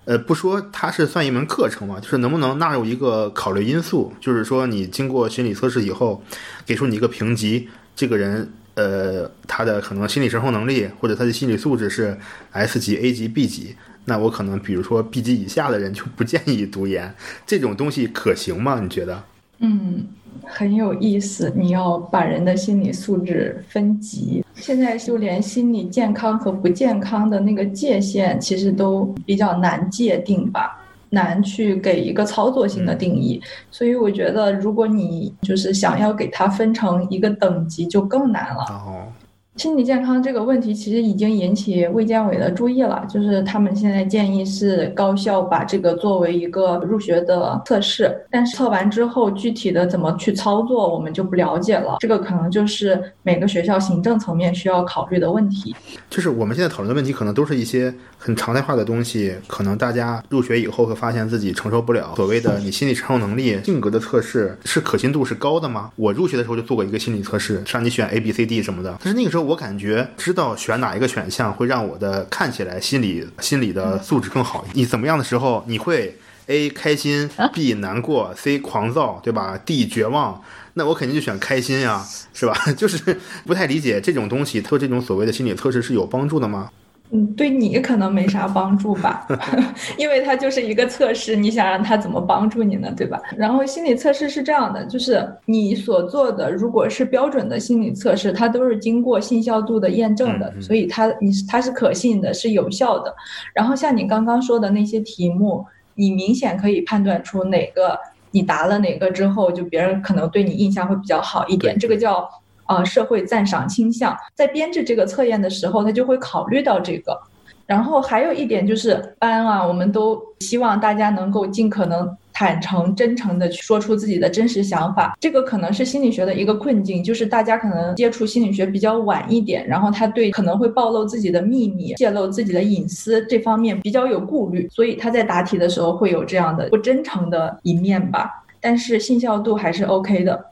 [0.06, 6.20] 呃，不说它是算一门课程嘛，就是能不能纳入一个考虑因素，就是说你经过心理测试以后，
[6.66, 12.18] 给出你一个评级，这个人呃他的可能心理承受能力或者他的心理素质是
[12.50, 17.14] S 级、A 级、B 级，那我可能比如说 B 级以下的人就不建议读研，
[17.46, 18.80] 这种东西可行吗？
[18.82, 19.22] 你觉得？
[19.60, 20.08] 嗯，
[20.42, 21.52] 很有意思。
[21.54, 30.80] 你要把人的心理素质分级，现在就连心理健康和不健康的那个界限，其实都比较难界定吧，
[31.10, 33.40] 难去给一个操作性的定义。
[33.70, 39.12] 所以我觉得，如果你就是想要给它分成一个等级，就更难了。
[39.56, 51.98] 心理健康这个问题其实已经引起卫健委的注意了，就是他们现在建议是高校把这个作为一个入学的测试，但是测完之后具体的怎么去操作，我们就不了解了。
[52.00, 55.72] 这个可能就是每个学校行政层面需要考虑的问题。
[56.10, 62.12] 就是我们现在讨论的问题，可能都是一些很常态化的东西，可能大家入学以后会发现自己承受不了。
[62.16, 65.92] 所谓的你心理承受能力、性格的测试，是可信度是高的吗？
[65.94, 69.43] 我入学的时候就做过一个心理测试，让你选 A、B、C、D 什么的，但是那个时候。
[69.44, 74.64] 我感觉知道选哪一个选项会让我的看起来心理心理的素质更好。
[74.72, 76.16] 你怎么样的时候你会
[76.46, 80.42] A 开心，B 难过，C 狂躁，对吧？D 绝望，
[80.74, 82.54] 那我肯定就选开心呀，是吧？
[82.76, 86.70] 就是不太理解这种东西，做这种所谓的心理测试是有帮助的吗？
[87.14, 89.24] 嗯，对你可能没啥帮助吧，
[89.96, 93.22] 因为它就是一个测试，你想让它怎么帮助你呢，对吧？
[93.36, 103.14] 然后心理测试是这样的，就是你所做的如果是标准的心理测试，它都是经过信效度的验证的，所以它你它是可信的，是有效的。
[103.54, 107.96] 然后像你刚刚说的那些题目，你明显可以判断出哪个
[108.32, 112.28] 你答了哪个之后，就别人可能对你印象会比较好一点，这个叫。
[112.64, 117.18] 啊，社会赞赏倾向在编制这个测验的时候，他就会考虑到这个。
[117.66, 125.16] 然后还有一点就是，班啊，我们都希望大家能够尽可能坦诚、真诚的说出自己的真实想法。
[125.18, 138.44] 这个可能是心理学的一个困境，就是大家可能接触心理学比较晚一点，然后他对可能会暴露自己的秘密、泄露自己的隐私这方面比较有顾虑，所以他在答题的时候会有这样的不真诚的一面吧。
[138.60, 140.44] 但是信效度还是 OK 的。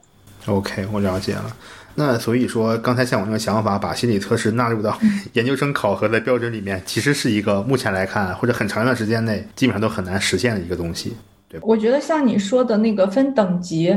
[0.47, 1.55] OK，我了解了。
[1.95, 4.97] 那所以说，刚才像我那个想法，把心理测试纳入到
[5.33, 11.15] 研究生考核的标准里面，其实是一个目前来看，或者很长一段时间内，基本上都很难实现的一个东西，
[11.47, 13.95] 对我觉得像你说的那个分等级，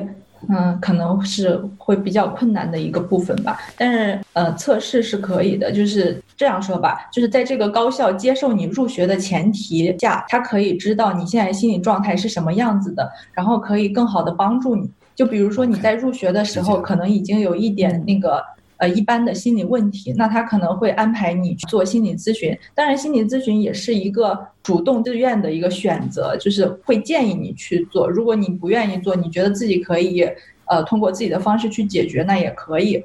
[0.49, 3.59] 嗯，可能是会比较困难的一个部分吧。
[3.79, 14.91] 但是，呃，测试是可以的，就是这样说吧，就是在这个高校接受你入学的前提下，他可以知道你现在心理状态是什么样子的，然后可以更好的帮助你。
[15.17, 18.41] 就比如说你在入学的时候，可能已经有一点那个
[18.77, 22.57] 呃一般的心理问题，那他可能会安排你去做心理咨询。
[22.75, 28.07] 当然，心理咨询也是一个主动自愿的一个选择，就是会建议你去做。
[28.09, 30.23] 如果你不愿意做，你觉得自己可以
[30.67, 33.03] 呃通过自己的方式去解决，那也可以。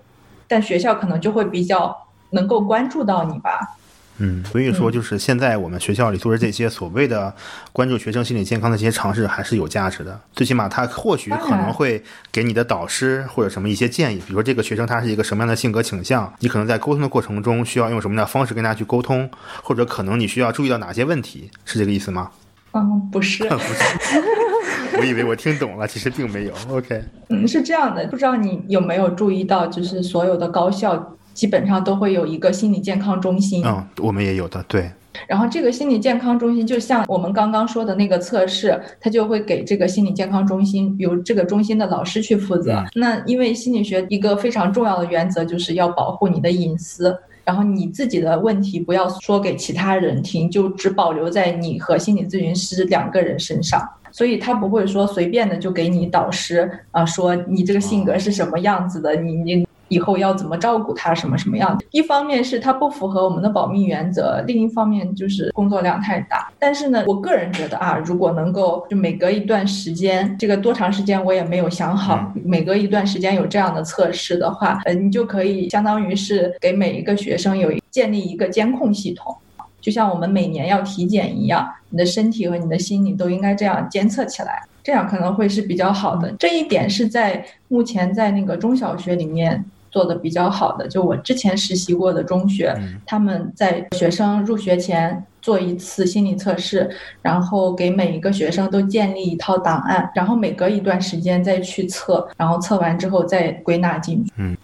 [0.48, 1.96] 但学校可能就会比较
[2.32, 3.78] 能够关注到你吧。
[4.24, 7.34] 嗯，所以说就是现在我们学校里做的这些所谓的
[7.74, 10.20] 关注学生心理健康的这些尝试还是有价值的。
[10.32, 19.28] 最起码他或许可能会给你的导师或者什么一些建议，比如说这个学生他是一个什么样的性格倾向，你可能在沟通的过程中需要用什么样的方式跟他去沟通，
[19.64, 22.30] 或者可能你需要注意到哪些问题，是这个意思吗？
[22.74, 26.54] 嗯，不是，不是，我以为我听懂了，其实并没有。
[26.70, 31.18] OK， 嗯，是这样的，不知道你有没有注意到，就是所有的高校。
[31.34, 33.64] 基本上都会有一个心理健康中心。
[33.66, 34.90] 嗯，我们也有的，对。
[35.28, 42.82] 然后这个心理健康中心，就像我们刚刚说的那个测试，它就会给这个心理健康中心由这个中心的老师去负责。
[42.96, 47.14] 那因为心理学一个非常重要的原则就是要保护你的隐私，
[47.44, 53.82] 然后你自己的问题不要说给其他人听，就只保留在你和心理咨询师两个人身上。
[54.14, 59.68] 所以他不会说随便的就给你导师啊，说你这个性格是什么样子的，你你。
[59.92, 61.84] 以后要怎么照顾他，什么什么样的？
[61.92, 66.50] 一方面是他不符合我们的保密原则，另一方面就是工作量太大。
[66.58, 79.36] 但是呢，我个人觉得啊，如果能够就每隔一段时间，这个多长时间我也没有想好，每隔一段时间有这样的测试的话，呃，你就可以相当于是给每一个学生有建立一个监控系统，
[79.82, 86.32] 就像我们每年要体检一样，你的身体和你的心理都应该这样监测起来，这样可能会是比较好的。
[86.40, 89.66] 这一点是在目前在那个中小学里面。
[89.92, 92.74] 做的比较好的，就我之前实习过的中学，
[93.06, 96.90] 他们在学生入学前做一次心理测试，
[97.22, 104.32] 然后给每一个学生都建立一套档案，然后每隔一段时间再去测，然后测完之后再归纳进去。
[104.38, 104.56] 嗯，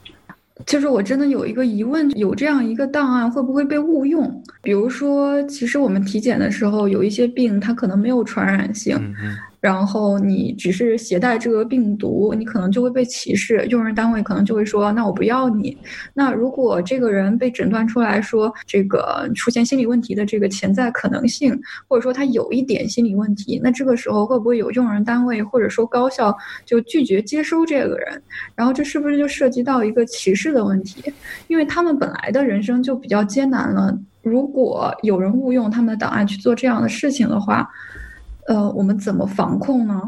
[0.65, 4.43] 就是我真的有一个疑问，有这样一个档案会不会被误用？
[4.61, 8.95] 比如说，其实我们体检的时候有一些病，它可能没有传染性。
[8.95, 15.75] 嗯嗯然后你只是携带这个病毒，你可能就会被歧视，用人单位可能就会说，那我不要你。
[16.13, 28.21] 那如果这个人被诊断出来说这个出现心理问题的这个潜在可能性，或者说他有一点心理问题，那这个时候会不会有用人单位或者说高校就拒绝接收这个人？
[28.55, 31.11] 然后这是不是就涉及到一个歧视的问题？
[31.47, 37.67] 因为他们本来的人生就比较艰难了，如果有人误用他们的档案去做这样的事情的话。
[38.47, 40.01] 呃，我们怎么防控呢？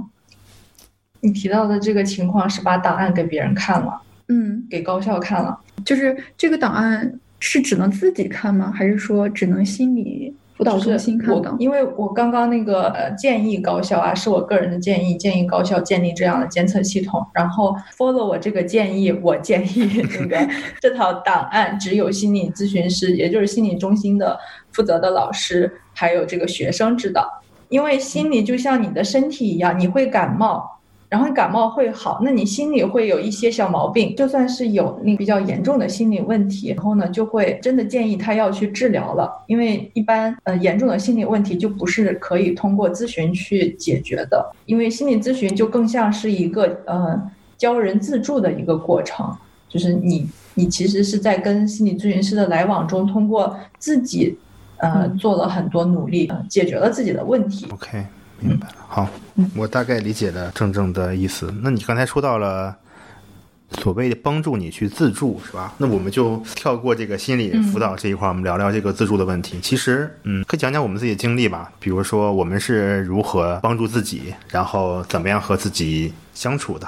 [1.22, 8.72] 你提到的这个情况是把档案给别人看了，嗯，给高校看了，就是这个档案是只能自己看吗？
[8.74, 11.54] 还是说只能心理辅导中心看到？
[11.60, 17.26] 因为我刚刚那个呃建议高校啊，是我个人的建议，建议高校建立这样的监测系统。
[17.34, 20.38] 然后 follow 我这个建议，我建议 那个
[20.80, 24.40] 这套档案只有心理咨询师，也就是心理中心的
[24.72, 27.42] 负责的老师，还有这个学生知道。
[27.70, 39.32] 因为心理就像你的身体一样，你会感冒，然后感冒会好，那你心里会有一些小毛病，就算是有那比较严重的心理问题，然后呢，就会真的建议他要去治疗了。
[39.48, 47.22] 因为一般呃严重的心理问题就不是可以通过咨询去解决的，因为心理咨询就更像是一个呃
[47.58, 49.32] 教人自助的一个过程，
[49.68, 54.38] 就是你你其实是在跟心理咨询师的来往中，通过自己。
[54.80, 57.68] 呃，做了很多努力，解决了自己的问题。
[57.72, 58.06] OK，
[58.40, 58.76] 明白了。
[58.88, 59.08] 好，
[59.56, 61.54] 我大概理解了正正的意思。
[61.62, 62.76] 那你刚才说到了
[63.72, 65.74] 所谓的帮助你去自助，是吧？
[65.78, 69.60] 那我们就跳过这个心理辅导这一块，我们聊聊这个自助的问题。
[69.62, 71.72] 其实，嗯，可以讲讲我们自己的经历吧。
[71.80, 76.88] 比如说，我们是如何帮助自己，然后怎么样和自己相处的。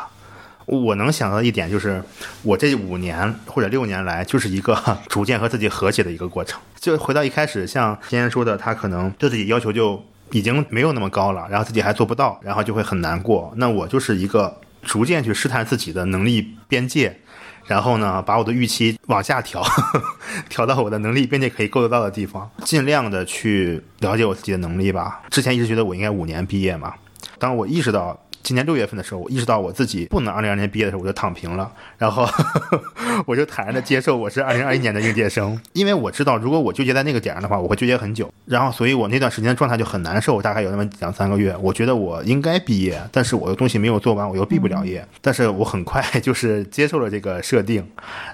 [0.66, 2.02] 我能想到一点就是，
[2.44, 4.78] 我这五年或者六年来，就是一个
[5.10, 6.60] 逐渐和自己和解的一个过程。
[6.80, 10.02] 就回到一开始，像今天说的，他可能对自己要求就
[10.32, 13.52] 已经没有那么高了，然后自己还做不到，然后就会很难过。
[13.58, 17.20] 那我就是一个逐渐去试探自己的能力边界，
[17.66, 19.64] 然后呢，把我的预期往下调，
[20.48, 25.22] 调到我的能力边界可以够得到的地方，尽量的去了解我自己的能力吧。
[25.30, 26.94] 之前一直觉得我应该五年毕业嘛，
[27.38, 28.18] 当我意识到。
[28.44, 32.28] 今年六月份的时候，我意识到我自己不能二零二年毕业的时候，我就躺平了，然后
[33.26, 47.86] 我就坦然的接受我是二零二一年的应届生，因为我知道如果我纠结在那个点上的话，我会纠结很久，然后所以我那段时间的状态就很难受，大概有那么两三个月，我觉得我应该毕业，但是我的东西没有做完，我又毕不了业，但是我很快 就是接受了这个设定，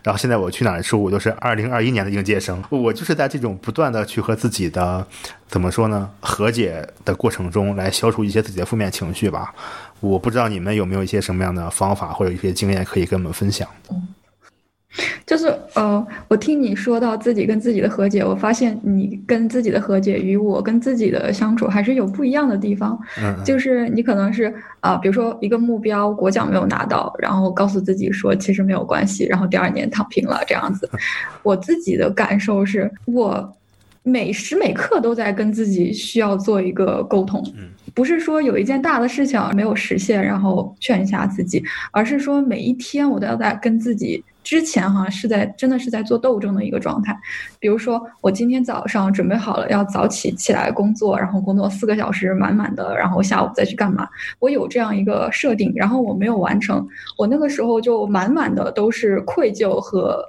[0.04, 5.06] 然后现在我去哪儿说，我都是二零二一年的应届生，我就是在这种不断的去和自己的
[5.48, 9.54] 怎么说呢和解的过程中来消除一些自己的负面情绪吧。
[10.00, 13.68] 我不知道你们有没有一些什么样的方法或者一些经验可以跟我们分享。
[13.90, 14.08] 嗯，
[15.26, 22.98] 就是呃，我听你说到自己跟自己的和解，我发现你跟自己的和解与我跟自己的相处还是有不一样的地方。
[23.20, 30.90] 嗯，就是你可能是啊，比如说一个目标国奖没有拿到，然后告诉自己说其实没有关系，然后第二年躺平了这样子。
[31.44, 33.54] 我自己的感受是我。
[34.08, 37.44] 每时每刻都在跟自己需要做一个沟通，
[37.94, 47.14] 不是说有一件大的事情没有实现，然后劝一下自己，而是说每一天我都要在跟自己之前哈是在真的是在做斗争的一个状态。
[47.60, 54.08] 比如说我今天早上准备好了要早起起来工作，然后工作四个小时满满的，然后下午再去干嘛？
[54.40, 56.88] 我有这样一个设定，然后我没有完成，
[57.18, 60.24] 我那个时候就满满的都是愧疚和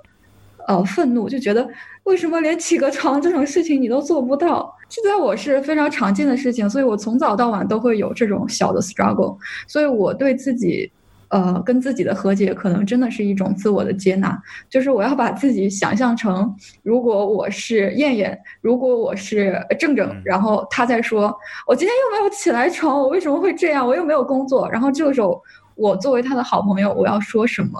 [0.69, 1.69] 呃愤怒，就觉得。
[2.05, 4.75] 为什么连起个床这种事情你都做不到？
[4.89, 9.37] 现在我是非常常见的事情，所以我从早到晚都会有这种小的 struggle。
[9.67, 10.91] 所以我对自己，
[11.29, 14.41] 呃，跟自己的和解，可能真的是一种自我的接纳。
[14.71, 23.87] 就是我要把自己想象成，如果我是燕燕，如果我是正正，然后他在说，我今天又没有起来床，我为什么会这样？
[23.87, 25.43] 我又没有工作，然后这个时候。
[25.79, 27.79] 我作为他的好朋友，我要说什么？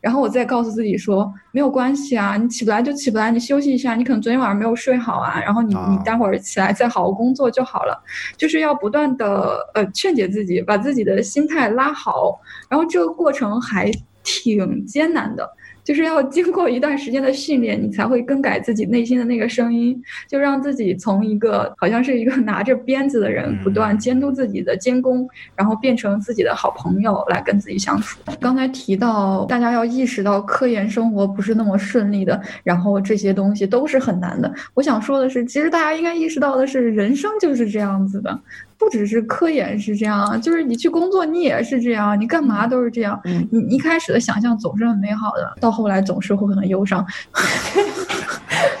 [0.00, 8.00] 然后我再告诉自己说，没有关系啊，你起不来就起不来，你休息一下，你可能昨天晚上没有睡好啊，然后你你待会儿起来再好好工作就好了。
[8.36, 13.90] 就是要不断的呃劝解自己，把自己的心态拉好，然后这个过程还
[14.22, 15.50] 挺艰难的。
[15.82, 28.18] 就是要经过一段时间的训练，你才会更改自己内心的那个声音，就让自己从一个好像是一个拿着鞭子的人，不断监督自己的监工，然后变成自己的好朋友来跟自己相处。
[28.40, 34.52] 刚才提到大家要意识到科研生活不是那么顺利的，然后这些东西都是很难的。
[34.74, 38.38] 我想说的是，其实大家应该意识到的是，人生就是这样子的。
[38.80, 43.20] 不只是科研是这样，就是你去工作你也是这样，你干嘛都是这样。
[43.26, 47.06] 嗯你一开始的想象总是很美好的，到后来总是会很忧伤。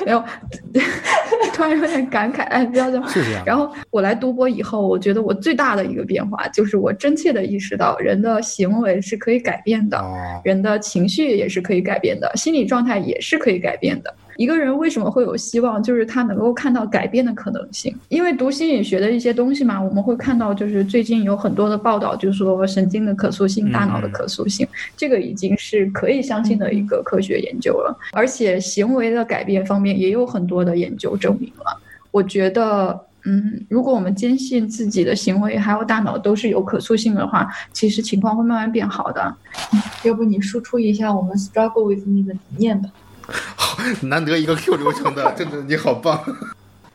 [0.04, 0.24] 没有，
[1.52, 3.08] 突然有点感慨，哎，不要这样。
[3.08, 3.44] 是这样。
[3.44, 14.14] 然后我来读博以后，我觉得我最大的一个变化就是我真切的意识到，人的行为是可以改变的，哦，人的情绪也是可以改变的，心理状态也是可以改变的。
[14.40, 17.94] 一个人为什么会有希望，就是他能够看到改变的可能性。
[18.08, 24.66] 因为读心理学的一些东西嘛，我们会看到，就是最近有很多的报道，就是说神经的可塑性、大脑的可塑性，
[24.96, 27.94] 这个已经是可以相信的一个科学研究了。
[28.14, 31.78] 而且行为的改变方面也有很多的研究证明了。
[32.10, 32.98] 我觉得。
[33.26, 39.36] 嗯，如果我们坚信自己的行为还有大脑都是有可塑性的话，其实情况会慢慢变好的。
[40.04, 42.88] 要不你输出一下我们 struggle with me 的理念吧？
[44.02, 46.22] 难得一个 Q 流程的， 真的你好棒。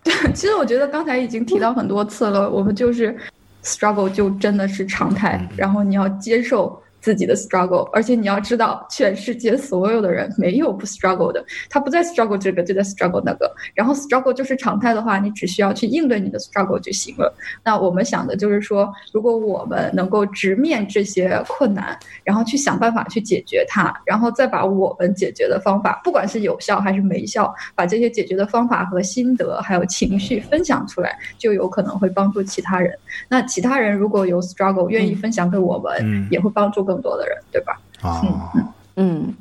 [0.03, 3.15] 对 其实我觉得刚才已经提到很多次了，我们就是
[3.63, 17.31] struggle 就真的是常态，然后你要接受自己的 struggle，而且你要知道，全世界所有的人没有不 struggle 的，他不在 struggle 这个就在 struggle 那个，然后 struggle 就是常态的话，你只需要去应对你的 struggle 就行了。
[17.63, 32.91] 那我们想的就是说，如果我们能够直面这些困难，然后去想办法去解决它，然后再把我们解决的方法，不管是有效还是没效，把这些解决的方法和心得还有情绪分享出来，就有可能会帮助其他人。
[33.29, 37.79] 那其他人如果有 struggle 愿意分享给我们，嗯也会帮助更多的人，对吧？
[38.01, 38.21] 哦，
[38.53, 39.33] 嗯嗯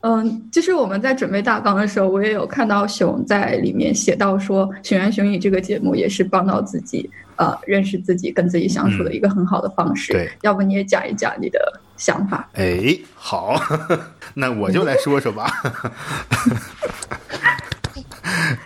[0.00, 10.12] 嗯，其实我们在准备大纲的时候，我也有看到熊在里面写到说，《熊言熊语》这个节目也是帮到自己，呃，认识自己、跟自己相处的一个很好的方式。
[10.12, 12.48] 对，要不你也讲一讲你的想法？
[12.54, 13.60] 哎，好，
[14.34, 15.48] 那我就来说说吧。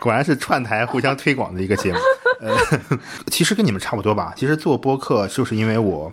[0.00, 1.98] 果然是串台互相推广的一个节目。
[2.40, 2.54] 呃，
[3.28, 4.32] 其实跟你们差不多吧。
[4.36, 6.12] 其实做播客就是因为我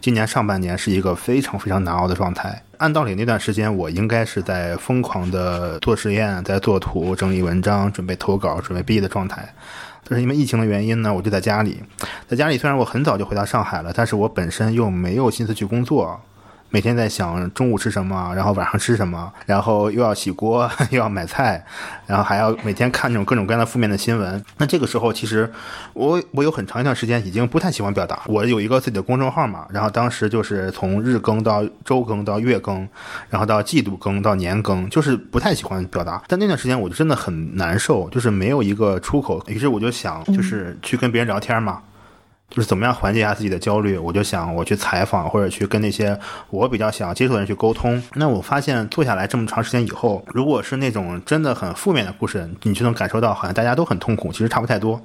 [0.00, 2.62] 今年上半年是一个非常非常难熬的状态。
[2.78, 9.52] 按道理那段时间我应该是在疯狂的做实验，在做图、整理文章、准备投稿、准备毕业的状态。
[10.08, 11.82] 但是因为疫情的原因呢，我就在家里。
[12.26, 16.18] 在家里虽然我很早就回到上海了，但是我本身又没有心思去工作。
[16.70, 21.64] 每天在想中午吃什么，然后晚上吃什么，然后又要洗锅， 又要买菜，
[22.06, 24.44] 然后还要每天看这种各种各样的负面的新闻。
[24.58, 25.50] 那这个时候，其实
[25.94, 28.22] 我我有很长一段时间已经不太喜欢表达。
[28.26, 32.86] 我有一个自己的公众号嘛，然后当时就是从日更到周更到月更，
[33.30, 36.22] 然后到季度更到年更，就是不太喜欢表达。
[36.28, 39.42] 但那段时间我就真的很难受，就是没有一个出口。
[39.46, 41.82] 于是我就想，就是去跟别人聊天嘛。
[42.50, 46.18] 就是怎么样缓解一下自己的焦虑，我就想我去采访或者去跟那些
[46.50, 48.02] 我比较想接触的人去沟通。
[48.14, 55.00] 那我发现坐下来这么长时间以后，如果是那种真的很负面的故事，你就能感受到好像大家都很痛苦，其实差不太多。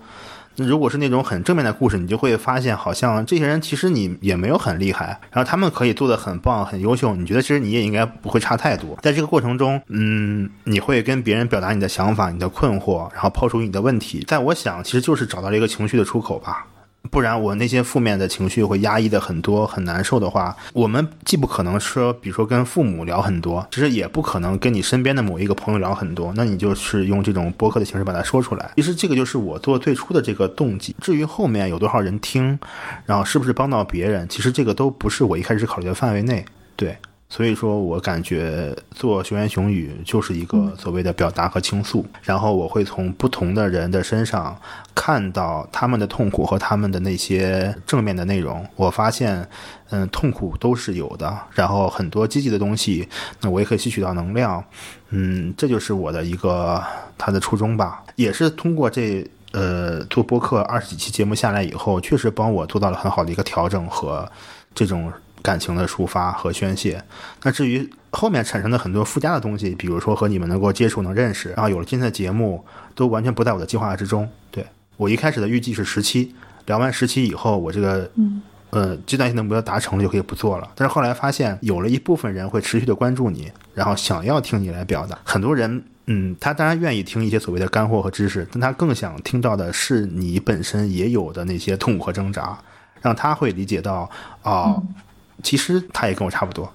[0.56, 8.96] 那如果是那种很正面的故事，你就会发现好像这些人其实你也没有很厉害，然后他们可以做得很棒、很优秀，你觉得其实你也应该不会差太多。
[9.02, 14.24] 在这个过程中，嗯，你会跟别人表达你的想法、你的困惑，然后抛出你的问题。
[14.28, 16.68] 在我想，其实就是找到了一个情绪的出口吧。
[17.12, 26.34] 不然我那些负面的情绪会压抑的很多，很难受的话，我们既不可能说，比如说跟父母聊很多，其实也不可能跟你身边的某一个朋友聊很多。
[26.36, 28.72] 那你就是用这种播客的形式把它说出来。
[28.76, 30.96] 其实这个就是我做最初的这个动机。
[31.02, 32.58] 至于后面有多少人听，
[33.06, 36.44] 然后是不是帮到别人，其实这个都不是我一开始考虑的范围内。
[36.76, 36.98] 对。
[37.34, 44.56] 所以说我感觉做熊言熊语就是一个所谓的表达和倾诉，然后我会从不同的人的身上
[44.94, 48.64] 看到他们的痛苦和他们的那些正面的内容。
[48.76, 49.50] 我发现，
[49.90, 53.10] 嗯，痛苦都是有的，然后很多积极的东西，
[53.42, 54.64] 那我也可以吸取到能量。
[55.10, 56.84] 嗯，这就是我的一个
[57.18, 64.32] 他的初衷吧，也是通过这呃做播客二十几期节目下来以后，确实帮我做到了很好的一个调整和
[64.76, 65.12] 这种。
[65.44, 67.04] 感情的抒发和宣泄。
[67.44, 72.64] 那至于后面产生的很多附加的东西，比如说和你们能够接触、能认识，然后有了今天的节目，
[72.96, 74.28] 都完全不在我的计划之中。
[74.50, 74.66] 对
[74.98, 76.34] 我一开始的预计是十七，
[76.66, 80.72] 聊完十七以后，我这个嗯呃阶段性的目标达成了，就可以不做了。
[80.76, 85.18] 但是后来发现，有了一部分人会持续的关注你，然后想要听你来表达。
[85.24, 92.58] 很多人，嗯，他当然愿意听一些所谓的干货和知识，但他更想听到的是你本身也有的那些痛苦和挣扎，
[93.02, 94.10] 让他会理解到
[94.44, 94.52] 啊。
[94.52, 94.84] 哦
[95.42, 96.72] 其实他也跟我差不多。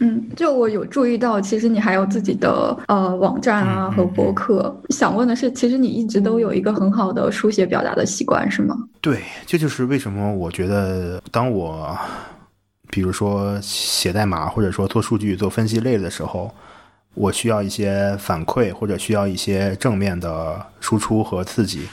[0.00, 4.74] 嗯，就我有注意到，其实你还有自己的呃网站啊和博客。
[4.88, 8.76] 想问的是，其实你一直都有一个很好的书写表达的习惯，是吗？
[9.00, 11.96] 对，这就是为什么我觉得，当我
[12.88, 16.52] 比如说写代码或者说做数据、做分析类的时候，
[17.14, 21.86] 我需要一些反馈或者需要一些正面的输出和刺激。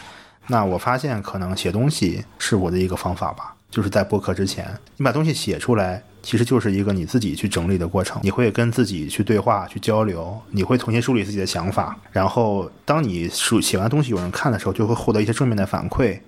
[0.47, 4.67] 那我发现可能写东西是我的一个方法吧，就是在播客之前，
[4.97, 16.19] 你把东西写出来，其实就是一个你自己去整理的过程，你会跟自己去对话、去交流，你会重新梳理自己的想法，然后当你书写完东西有人看的时候，就会获得一些正面的反馈。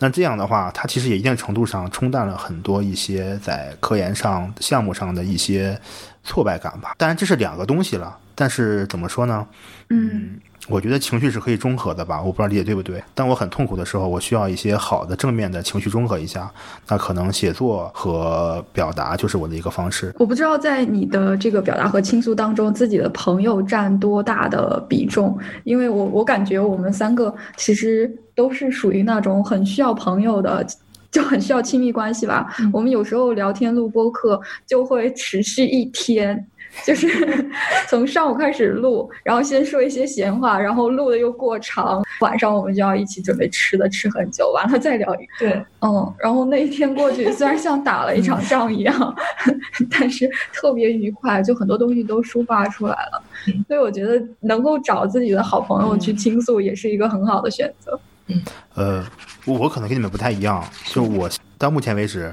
[0.00, 5.78] 那这样的话，它其实也一定程度上冲淡了很多一些在科研上、项目上的一些
[6.22, 6.94] 挫败感吧。
[6.96, 8.16] 当然，这是两个东西了。
[8.36, 9.44] 但是怎么说呢？
[9.90, 12.20] 嗯，我觉得情绪是可以中和的吧。
[12.22, 13.02] 我不知道理解对不对。
[13.14, 16.50] 当我很痛苦的时候，我需要一些好的正面的情绪中和一下。
[16.86, 20.14] 那可能写作和表达就是我的一个方式。
[20.18, 25.38] 我不知道在你的这个表达和倾诉当中，自己的朋友占多大的比重？
[25.64, 30.66] 因为我我感觉我们三个其实都是属于那种很需要朋友的。
[31.10, 32.54] 就很需要亲密关系吧。
[32.70, 36.46] 我们有时候聊天录播课就会持续一天，
[36.84, 37.08] 就是
[37.88, 45.32] 从上午开始录，然后先说一些闲话，然后录的又过长，晚上我们就要一起准备吃的，吃很久，完了再聊一个。
[45.38, 49.16] 对，嗯，然后那一天过去，虽然像打了一场仗一样，
[49.90, 53.22] 但是特别愉快，就很多东西都抒发出来了。
[53.66, 57.98] 所以我觉得能够找自己的好朋友去倾诉，也是一个很好的选择。
[58.26, 58.42] 嗯，
[58.74, 59.06] 呃，
[59.46, 62.32] 我可能跟你们不太一样，就我到目前为止，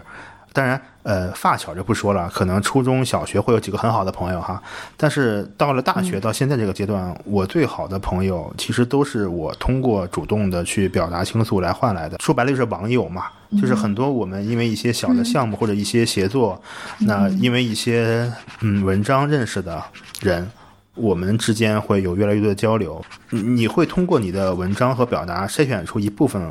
[0.52, 4.60] 当然，呃，发小就不说了，可能初中小学会有几个很好的朋友哈，
[4.98, 13.26] 但是到了大学到现在这个阶段，我最好的朋友其实都是我通过主动的去表达倾诉来换来的，说白了就是网友嘛，
[13.62, 16.60] 就是很多我们因为一些小的项目或者一些协作，
[17.02, 19.80] 那因为一些嗯文章认识的
[20.22, 20.50] 人。
[20.98, 26.42] 我们之间会有越来越多的交流，你会通过你的文章和表达筛选出一部分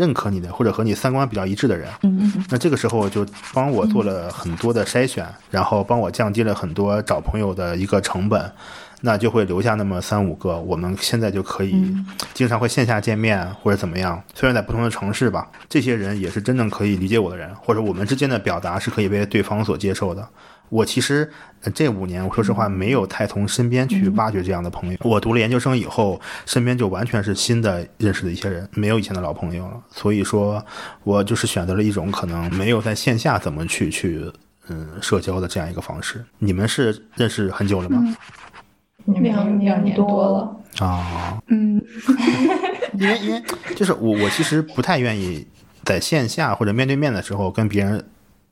[0.00, 1.86] 认可你的或者和你三观比较一致的人。
[2.02, 8.50] 嗯那这个时候就帮我做了很多的筛选，然后帮我降低了很多找朋友的一个成本，
[9.02, 11.94] 那就会留下那么三五个，我们现在就可以
[12.32, 14.22] 经常会线下见面或者怎么样。
[14.34, 20.26] 虽然在不同的城市吧，这些人也是真正可以理解我的人，或者我们之间的表达是可以被对方所接受的。
[20.70, 21.28] 我其实
[21.74, 24.98] 这五年，我说实话没有太从身边去挖掘这样的朋友。
[25.02, 29.82] 我读了研究生以后，身边就完全是新的认识的一些人，没有以前的老朋友了。
[29.90, 30.64] 所以说，
[31.02, 34.24] 我就是选择了一种可能没有在线下怎么去去
[34.68, 36.24] 嗯社交的这样一个方式。
[36.38, 38.16] 你们是认识很久了吗？
[39.06, 41.82] 两两年多了啊，嗯，
[42.94, 43.42] 因为因为
[43.74, 45.44] 就是我我其实不太愿意
[45.82, 48.04] 在线下或者面对面的时候跟别人。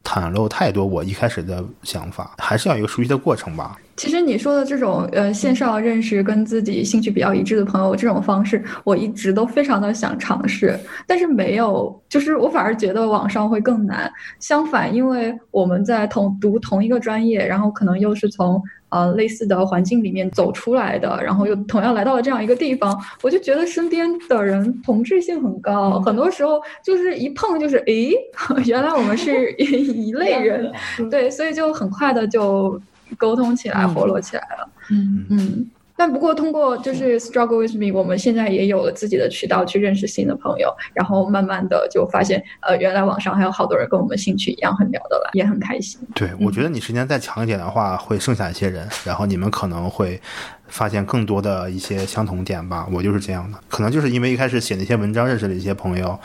[0.09, 3.77] 袒露太多我一开始的想法，还是要有一个熟悉的过程吧。
[3.99, 14.11] 其实你说的这种呃线上认识跟自己兴趣比较一致的朋友这种方式，我一直都非常的想尝试，但是没有，就是我反而觉得网上会更难。
[14.39, 18.63] 相反，因为我们在同读同一个专业，然后可能又是从。
[18.91, 28.15] 呃，类似的环境里面走出来的，然后又同样来到了这样一个地方，我就觉得身边的人同质性很高，很多时候就是一碰就是，诶，
[28.65, 30.73] 原来我们是 一类人，
[31.11, 32.81] 对，所以就很快的就
[33.17, 35.71] 沟通起来，活络起来了，嗯嗯。
[36.01, 46.01] 但不过，通过就是 struggle with me，我们现在也有了自己的渠道去认识新的朋友，然后慢慢的就发现，呃，原来网上还有好多人跟我们兴趣一样，很聊得来，也很开心。
[46.15, 50.21] 对，我觉得你时间再长一点的话，会剩下一些人，然后你们可能会
[50.69, 52.87] 发现更多的一些相同点吧。
[52.93, 56.17] 我就是这样的，可能就是因为一开始写那些文章认识了一些朋友，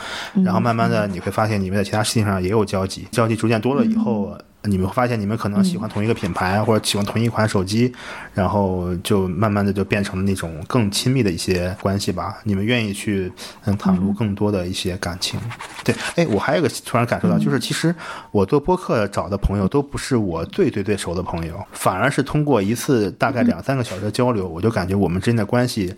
[0.45, 4.37] 然后慢慢的你会发现你们在其他事情上也有交集，交集逐渐多了以后。
[4.63, 7.93] 你们会发现，你们可能喜欢同一个品牌，或者喜欢同一款手机，
[8.33, 12.37] 然后就慢慢的就变成了那种更亲密的一些关系吧。
[12.43, 13.31] 你们愿意去
[13.65, 15.39] 嗯袒露更多的一些感情。
[15.83, 17.93] 对，哎，我还有个突然感受到，就是其实
[18.31, 25.93] 我做播客找的朋友都不是我最最最熟的朋友，反而是通过一次大概两三个小时的交流，我就感觉我们之间的关系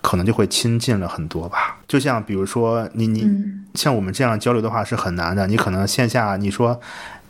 [0.00, 1.76] 可能就会亲近了很多吧。
[1.86, 3.30] 就像比如说你你
[3.74, 6.80] 像我们这样交流的话是很难的，你可能线下你说。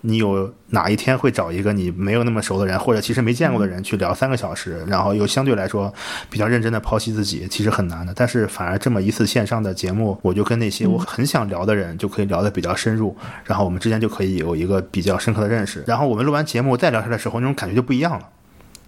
[0.02, 5.92] 你有哪一天会找一个你没有那么熟的人，或者其实没见过的人去聊三个小时，然后又相对来说
[6.30, 8.12] 比较认真的剖析自己，其实很难的。
[8.14, 15.82] 但是反而这么一次线上的节目，我就跟那些我很想聊的人就可以聊得比较深入，然后我们之间就可以有一个比较深刻的认识。
[15.86, 18.28] 然后我们录完节目再聊天的时候，那种感觉就不一样了，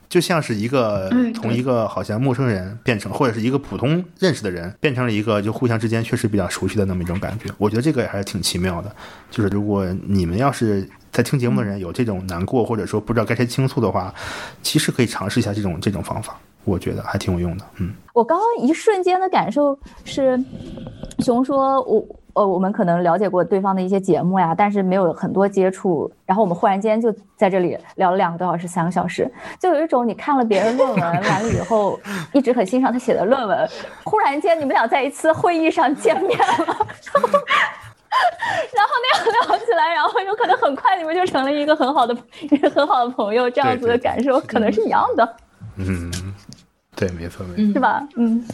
[0.08, 7.50] 就像是一个从一个好像陌生人变成，或者是一个普通认识的人变成了一个就互相之间确实比较熟悉的那么一种感觉。
[7.58, 8.94] 我觉得这个也还是挺奇妙的。
[9.30, 10.88] 就是如果你们要是。
[11.10, 14.14] 在听节目的人有这种难过，或者说不知道该谁倾诉的话，
[14.62, 17.64] 其实可以尝试一下这种这种方法，我觉得还挺有用的。
[17.78, 20.38] 嗯，我刚刚一瞬间的感受是，
[21.20, 29.28] 熊说，我呃，我们可能了解过对方的一些节目呀，但是没有很多接触，然后我们忽然间就在这里聊了两个多小时、三个小时，
[29.58, 31.98] 就有一种你看了别人论文完了以后，
[32.32, 33.68] 一直很欣赏他写的论文，
[34.04, 36.86] 忽然间你们俩在一次会议上见面了。
[39.48, 42.16] 聊起来，然后有可能很快你们就成了一个很好的、
[42.74, 45.36] 很好的朋友，这样子的感受可能是一样的。
[45.76, 46.10] 嗯，
[46.96, 48.06] 对，没错，没错，是吧？
[48.16, 48.44] 嗯，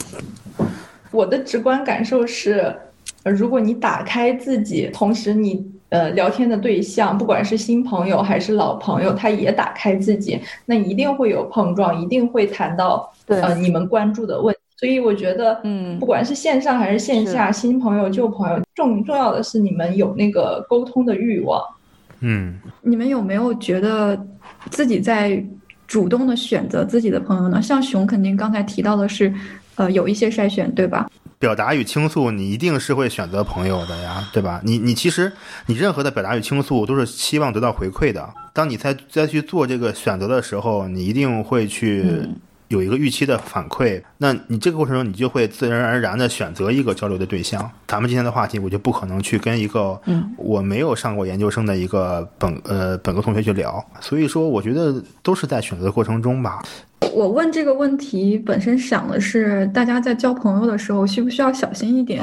[1.10, 2.74] 我的直观感受是，
[3.24, 14.60] 如果你打开自己，同时你呃聊天的对象，不管是新朋友还是老朋友，他也打开自己，那一定会有碰撞，一定会谈到呃你们关注的问题。
[14.84, 21.62] 所以我觉得，嗯，不管是线上还是线下，新朋友旧朋友，重重要的是你们有那个沟通的欲望。
[22.20, 24.26] 嗯，你们有没有觉得
[24.70, 25.42] 自己在？
[25.86, 27.60] 主动的选择自己的朋友呢？
[27.60, 29.32] 像熊肯定刚才提到的是，
[29.74, 31.06] 呃，有一些筛选，对吧？
[31.38, 34.62] 表达与倾诉，你一定是会选择朋友的呀，对吧？
[34.64, 35.30] 你你其实
[35.66, 38.26] 你任何的表达与倾诉都是希望得到回馈的。
[38.54, 42.02] 当你在再去做这个选择的时候，你一定会去。
[42.74, 47.70] 有一个预期的反馈，那你这个过程中，你就会自然而然的选择一个交流的对象。
[47.86, 50.00] 咱们今天的话题，我就不可能去跟一个
[50.36, 53.84] 我没有上过研究生的一个本呃本科同学去聊。
[54.00, 56.60] 所以说，我觉得都是在选择的过程中吧。
[57.12, 62.22] 我问这个问题本身想的是，大家在交朋友的时候需不需要小心一点？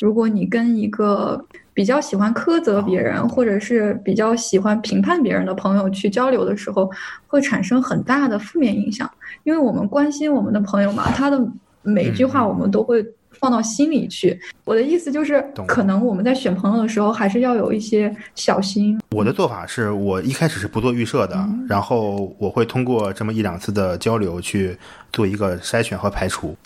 [0.00, 1.42] 如果你跟一个
[1.72, 6.90] 比较喜欢苛责别人，或者是比较喜欢评判别人的朋友去交流的时候，
[7.26, 9.10] 会产生很大的负面影响。
[9.44, 11.46] 因为我们关心我们的朋友嘛，他的
[11.82, 13.04] 每一句话我们都会
[13.40, 14.38] 放到心里去。
[14.64, 18.98] 我的意思就是，可能我们在选朋友的时候，还是要有一些小心。
[19.10, 24.76] 我的做法是我一开始是不做预设的，然后我会通过这么一两次的交流去
[25.12, 26.56] 做一个筛选和排除。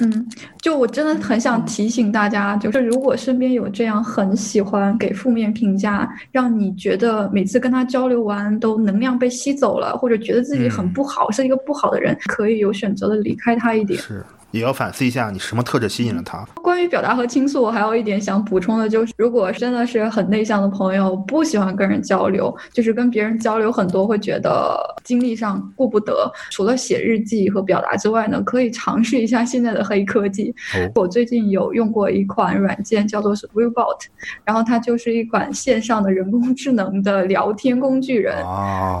[0.00, 0.28] 嗯，
[0.62, 14.00] 就我真的很想提醒大家，就是如果身边有这样很喜欢给负面评价，让你觉得每次跟他交流完都能量被吸走了，或者觉得自己很不好，是一个不好的人，可以有选择的离开他一点。
[14.00, 14.24] 是。
[14.50, 16.44] 也要反思一下，你什么特质吸引了他？
[16.62, 26.30] 关于表达和倾诉，我还有一点想补充的，就是如果真的是很内向的朋友，不喜欢跟人交流，就是跟别人交流很多，会觉得精力上顾不得。
[26.50, 30.54] 除了写日记和表达之外呢，可以尝试一下现在的黑科技。
[30.94, 34.00] 我最近有用过一款软件，叫做是 Willbot，
[34.44, 38.42] 然后它就是一款线上的人工智能的聊天工具人。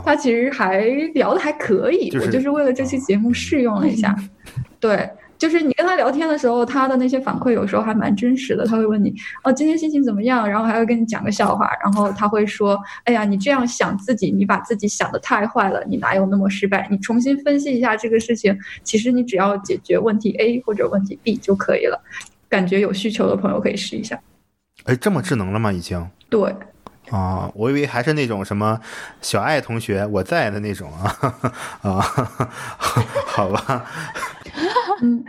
[0.04, 0.80] 它其实还
[1.14, 4.14] 聊的还可以，我就是为了这期节目试用了一下。
[4.78, 5.08] 对。
[5.38, 8.66] 就是你跟他聊天的时候，他的那些反馈有时候还蛮真实的。
[8.66, 10.48] 他会问你，哦，今天心情怎么样？
[10.48, 11.70] 然后还会跟你讲个笑话。
[11.82, 16.88] 然后他会说，哎呀，你这样想自己，你把自己想的太坏了，你哪有那么失败？
[16.90, 22.02] 你重新分析一下这个事情，其实你只要解决问题 A 或者问题 B 就可以了。
[22.48, 24.18] 感觉有需求的朋友可以试一下。
[24.84, 25.72] 哎，这么智能了吗？
[25.72, 26.04] 已经？
[26.28, 26.52] 对。
[27.10, 28.78] 啊，我以为还是那种什么
[29.22, 31.16] 小爱同学我在的那种啊
[31.80, 32.00] 啊，
[33.28, 33.84] 好吧。
[35.02, 35.24] 嗯，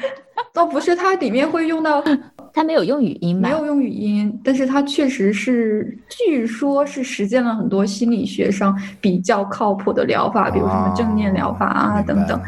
[0.54, 2.04] 倒不是，它里面会用到，
[2.54, 12.42] 它没有用语音，没有用语音，但是它确实是，据说是实践了很多心理学上比较靠谱的疗法，比如什么正念疗法啊等等。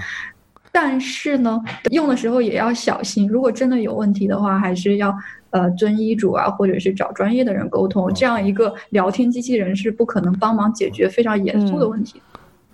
[0.73, 5.13] 但是呢，用的时候也要小心，如果真的有问题的话，还是要
[5.49, 8.11] 呃遵医嘱啊，或者是找专业的人沟通。
[8.13, 12.21] 这样一个聊天机器人是不可能帮忙解决非常严肃的问题。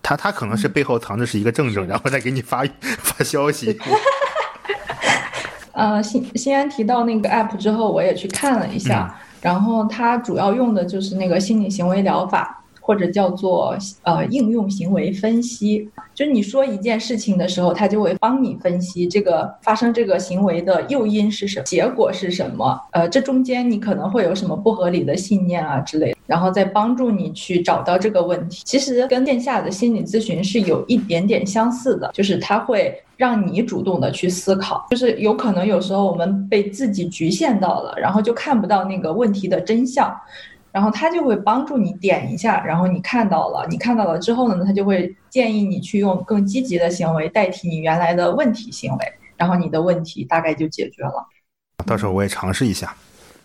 [0.01, 2.63] 他他可能是背后藏的是一个正正，然后再给你发
[2.99, 3.77] 发消息。
[5.73, 15.89] 呃，新新安提到那个 app 之后，我也去看了一下，然后它主要用的就是那个心理行为疗法，或者叫做呃应用行为分析。
[16.15, 22.79] 就是你说一件事情的时候，它就会帮你分析这个发生这个行为的诱因是什么，结果是什么。
[22.91, 28.63] 呃，这中间你可能会有什么不合理的信念啊之类的，然后再帮助你去找到这个问题。
[28.65, 34.87] 其实跟线下的心理咨询是有一点点相似的，就是它会让你主动的去思考。
[34.89, 40.11] 就是有可能有时候我们被自己局限到了，然后就看不到那个问题的真相。
[40.77, 51.27] 然后他就会帮助你点一下，然后你看到了，你看到了之后呢，他就会建议你去用更积极的行为代替你原来的问题行为，然后你的问题大概就解决了。
[51.83, 52.95] 到时候我也尝试一下，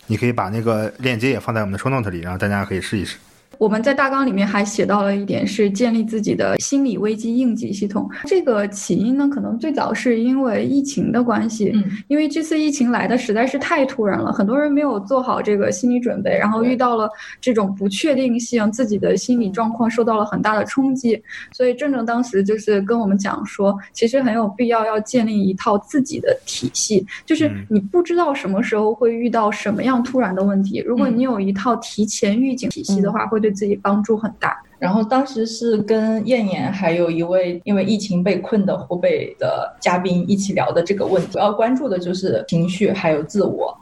[0.08, 3.16] 你可以把那个链接也放在我们的 show note 里，然后大家可以试一试。
[3.62, 8.10] 我们在大纲里面还写到了一点，是建立自己的心理危机应急系统。
[8.24, 11.72] 这个起因呢，可能最早是因为疫情的关系，
[12.08, 17.08] 因为这次疫情来的实在是太突然了，很多人没有做好这个心理准备，然后遇到了
[17.40, 21.22] 这种不确定性，自己的心理状况受到了很大的冲击。
[21.52, 33.51] 所以郑正当时就是跟我们讲说，其实很有必要要建立一套自己的体系，就是你不知道什么时候会遇到什么样突然的问题，如果你有一套提前预警体系的话，会对。
[33.52, 34.60] 自己帮助很大。
[34.78, 43.76] 然后当时是跟燕燕还有一位因为疫情被困的湖北的嘉宾一起聊的这个问题，主要关注的就是情绪还有自我。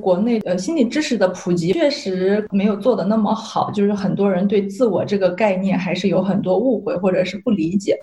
[0.00, 7.96] 国内呃心理知识的普及确实没有做的那么好，就是很多人对自我这个概念还是有很多误会或者是不理解。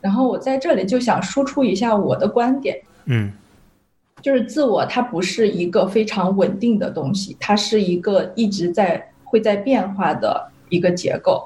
[0.00, 3.30] 然后我在这里就想输出一下我的观点，嗯
[4.22, 11.44] 就是自我它不是一个非常稳定的东西，它是一个一直在会在变化的一个结构。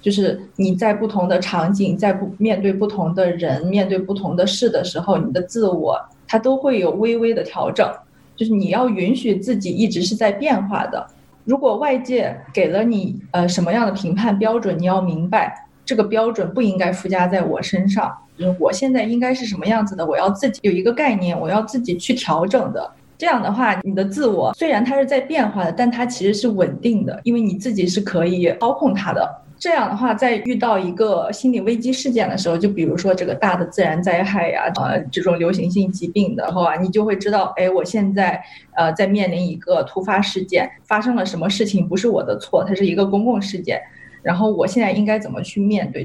[0.00, 5.96] 就是你在不同的场景，在不面对不同的人、面对不同的事的时候，你的自我
[6.26, 7.88] 它都会有微微的调整。
[8.34, 11.06] 就是你要允许自己一直是在变化的。
[11.44, 15.54] 如果外界给了你呃什么样的评判标准，你要明白
[15.84, 18.12] 这个标准不应该附加在我身上。
[18.36, 22.90] 就是我现在应该是什么样子的，我要自己有一个概念，我要自己去调整的。
[23.22, 29.42] 这样的话，你的自我虽然它是在变化的，但它其实是稳定的，因为你自己是可以操控它的。
[29.60, 38.42] 这样的话，在遇到一个心理危机事件的时候，就比如说这个大的自然灾害呀，呃，这种流行性疾病的话，你就会知道，哎，我现在
[38.74, 43.80] 呃在面临一个突发事件，发生了什么事情不是我的错，它是一个公共事件，
[44.24, 46.04] 然后我现在应该怎么去面对？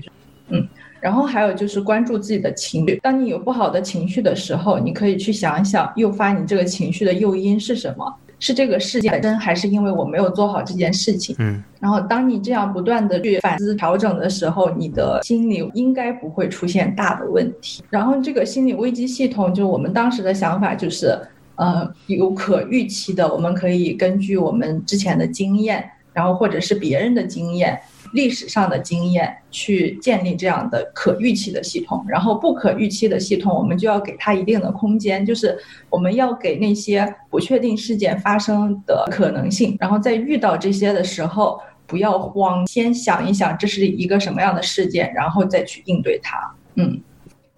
[0.49, 0.67] 嗯，
[0.99, 8.13] 然后还有就是关注自己的情绪，当你有不好的情绪的时候，你可以去想一想，诱发你这个情绪的诱因是什么。
[8.39, 11.35] 是这个事件本身，还是因为我没有做好这件事情？
[11.39, 17.83] 嗯，然后当你这样不断的去反思调整的时候，你的心理应该不会出现大的问题。
[17.89, 21.19] 然后这个心理危机系统，就我们当时的想法就是，
[21.55, 25.83] 呃，有可预期的，我们可以根据我们之前的经验，
[26.13, 27.79] 然后或者是别人的经验。
[28.17, 35.55] 历史上的经验去建立这样的可预期的系统，然后不可预期的系统，我们就要给它一定的空间，就是
[35.91, 46.35] 我们要给那些不确定事件发生的可能性，然后在遇到这些的时候不要慌，先想一想这是一个什么样的事件，然后再去应对它。
[46.73, 46.99] 嗯，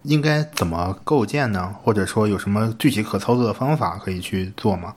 [0.02, 1.74] 应该怎么构建呢？
[1.82, 4.94] 或者说有什么具体可操作的方法可以去做吗？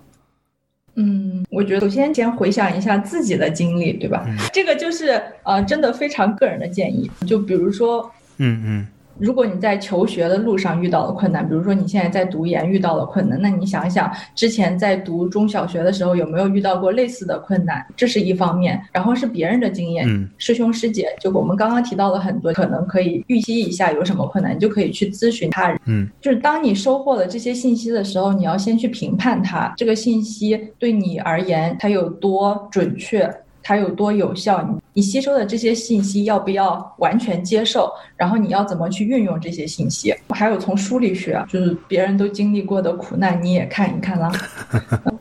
[0.95, 4.25] 嗯，我觉得首先先回想一下自己的经历，对吧？
[4.53, 7.09] 这个就是呃，真的非常个人的建议。
[7.25, 8.87] 就比如说，嗯嗯。
[9.17, 17.85] 如果你在求学的路上遇到了困难，比如说你现在在读研遇到了困难，那你想一想，之前在读中小学的时候有没有遇到过类似的困难？
[17.95, 20.07] 这是一方面，然后是别人的经验，
[20.37, 25.79] 师兄师姐，就我们刚刚提到了很多，可能可以预期一下有什么困难，你就可以去咨询他人。
[25.85, 33.31] 嗯，就是当你收获了这些信息的时候，你要先去评判它，这个信息对你而言它有多准确。
[33.65, 34.61] 它有多有效？
[34.61, 37.91] 你你吸收的这些信息要不要完全接受？
[38.15, 40.13] 然后你要怎么去运用这些信息？
[40.29, 44.31] 还有从书里学，就是别人都经历过的苦难，你也看一看啦。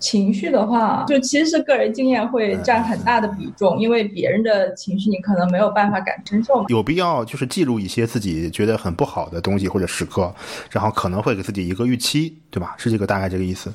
[0.00, 6.64] 情绪的话，就其实是个人经验会占很大的比重，因为别人的情绪你可能没有办法感同身受。
[6.68, 10.34] 有必要就是记录一些自己觉得很不好的东西或者时刻，
[10.70, 12.74] 然后可能会给自己一个预期，对吧？
[12.78, 13.72] 是这个大概这个意思。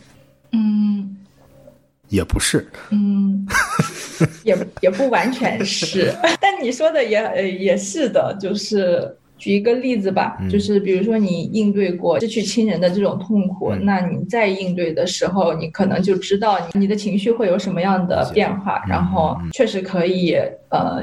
[0.51, 1.15] 嗯。
[2.09, 3.47] 也不是，嗯，
[4.43, 20.35] 也也不完全 是，但你说的也呃也是的，就是举一个例子吧，就是比如说你应对过失去亲人的这种痛苦，那你在应对的时候，你可能就知道你的情绪会有什么样的变化，然后确实可以
[20.69, 21.01] 呃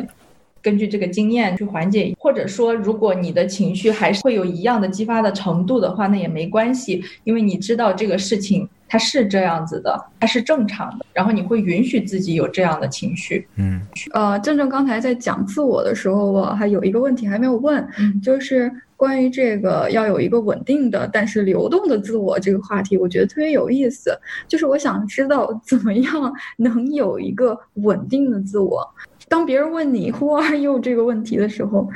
[0.60, 8.68] 根据这个经验去缓解，或者说如果你的情绪还是会有一样的激发的程度的话，那也没关系，因为你知道这个事情。
[8.88, 13.46] 它是这样子的，它是正常的，然后你会允许自己有这样的情绪。
[13.56, 13.80] 嗯，
[14.12, 17.86] 呃，正正刚才在讲自我的时候，我还有一个问题还没有问，
[18.22, 24.16] 就是关于这个要有一个稳定的但是流动的自我这个话题，我觉得特别有意思。
[24.46, 28.88] 就是我想知道怎么样 能有一个稳定的自我。
[29.28, 31.90] 当别人问你 “Who are you” 这个问题的时候，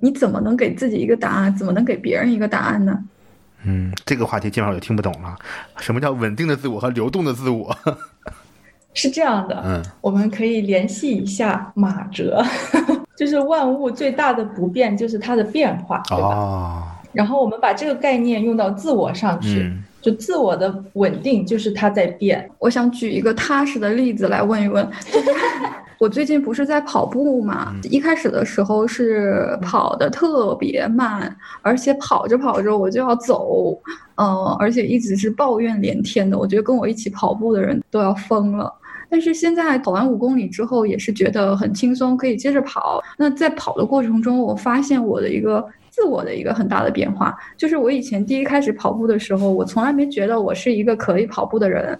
[0.00, 1.54] 你怎么能给自己一个答案？
[1.56, 2.98] 怎么能给别人一个答案呢？
[3.64, 5.36] 嗯，这个话题基本上我就听不懂了。
[5.78, 7.76] 什么叫稳定的自我和流动的自我？
[8.94, 12.42] 是这样的，嗯，我们可以联系一下马哲，
[13.16, 16.96] 就是万物最大的不变就是它的变化，对吧？
[17.12, 19.70] 然后我们把这个概念用到自我上去，
[20.00, 22.48] 就自我的稳定就是它在变。
[22.58, 24.86] 我想举一个踏实的例子来问一问。
[25.98, 27.74] 我最近不是在跑步嘛？
[27.84, 33.78] 一开始的时候是跑的特别慢，而且跑着跑着我就要走，
[34.16, 36.38] 嗯，而且一直是抱怨连天的。
[36.38, 38.72] 我觉得跟我一起跑步的人都要疯了。
[39.08, 43.00] 但是现在跑完五公里之后，也是觉得很轻松，可以接着跑。
[43.16, 51.98] 那在跑的过程中，我发现我的一个自我的一个很大的变化，就是我以前第一开始跑步的时候，我从来没觉得我是一个可以跑步的人。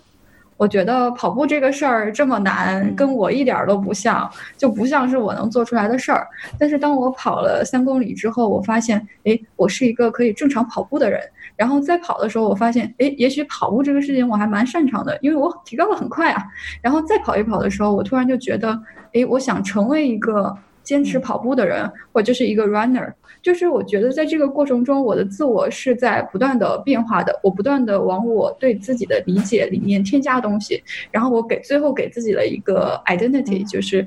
[0.57, 6.27] 我觉得跑步这个事儿这么难，跟我一点都不像，就不像是我能做出来的事儿。
[6.59, 11.20] 但是当我跑了三公里之后，我发现，哎，我是一个可以正常跑步的人。
[11.57, 16.43] 然后在跑的时候，我发现，哎，也许跑步这个事情我还蛮擅长的，因为我提高的很快啊。
[16.83, 18.78] 然后再跑一跑的时候，我突然就觉得，
[19.12, 23.12] 哎，我想成为一个坚持跑步的人，或就是一个 runner。
[23.47, 30.82] 就是我觉得在这个过程中，我的自我是在不断的变化的，我不断的往我对自己的理解里面添加东西，
[31.12, 34.05] 然后我给最后给自己了一个 identity，就是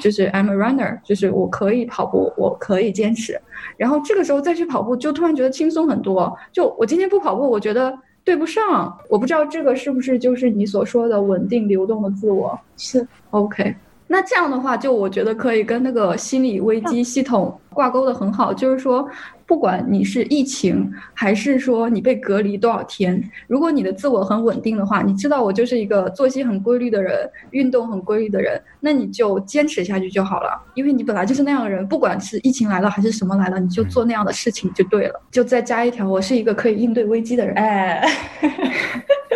[0.00, 3.38] 就是 I'm a runner，就是我可以跑步，我可以坚持，
[3.76, 6.34] 然后这个时候再去跑步，就突然觉得轻松很多。
[6.50, 7.92] 就我今天不跑步，我觉得
[8.24, 12.58] 对不上，我不知道这个是不是就是你所说的稳定流动的自我？
[12.78, 13.74] 是 OK。
[14.10, 18.54] 那这样的话，就我觉得可以跟那个心理危机系统挂钩的很好。
[18.54, 19.06] 就是说，
[19.46, 30.58] 不管你是疫情，还是说你被隔离多少天，如果你的自我很稳定的话，你知道我就是一个作息很规律的人，运动很规律的人，那你就坚持下去就好了。
[30.74, 35.22] 因为你本来就是那样的人，不管是疫情来了还是什么来了，你就做那样的事情就对了。
[35.30, 37.54] 就再加一条，我是一个可以应对危机的人。
[37.56, 38.08] 哎。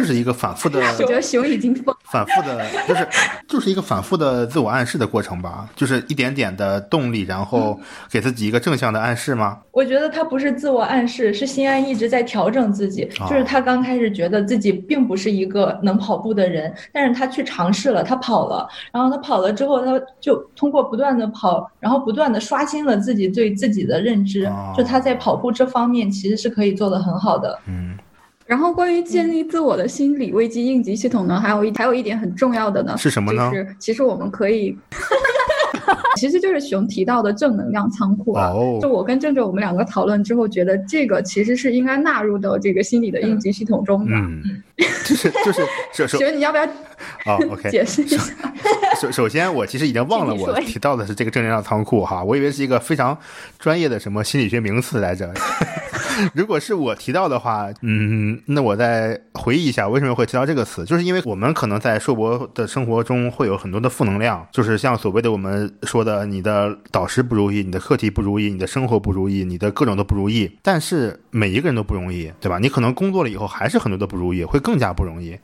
[0.00, 1.74] 就是一个反复的， 我觉得熊已经
[2.10, 3.08] 反复的，就是
[3.46, 7.78] 就是一个反复的自我暗示的过程吧，就是一点点的动力，然后
[8.10, 9.58] 给自己一个正向的暗示吗？
[9.72, 13.08] 我觉得他不是自我暗示，是心安一直在调整自己。
[13.28, 27.58] 就是他刚开始觉得自己并不是一个能跑步的人，但是他去尝试了，他跑了，然后他跑了之后，他就通过不断的跑，然后不断的刷新了自己对自己的认知，就他在跑步这方面其实是可以做得很好的。
[27.66, 27.96] 嗯。
[28.50, 33.48] 然后，关于建立自我的心理危机应急系统呢，还有一还有一点很重要的呢，是什么呢？
[33.52, 34.76] 就是其实我们可以，
[36.18, 38.52] 其实就是熊提到的正能量仓库啊。
[38.82, 44.16] 就我跟郑郑我们两个讨论之后，觉得这个其实是应该纳入到这个心理的应急系统中的。
[44.16, 44.42] 嗯，
[45.04, 45.52] 就是就
[46.08, 46.64] 是， 熊，你要不要？
[47.26, 48.20] 哦，OK， 解释一下。
[49.00, 53.16] 首首先，我其实已经忘了我提到的是这个正能量仓库哈，我以为是一个非常
[53.60, 55.32] 专业的什么心理学名词来着。
[56.34, 70.50] 如果是我提到的话，嗯，那我再回忆一下为什么会提到这个词，就是因为我们可能在硕博的生活中会有很多的负能量，就是像所谓的我们说的，你的导师不如意，你的课题不如意，你的生活不如意，你的各种都不如意。
[70.62, 72.58] 但是每一个人都不容易，对吧？
[72.58, 75.38] 你可能工作了以后还是很多的不如意，会更加不容易。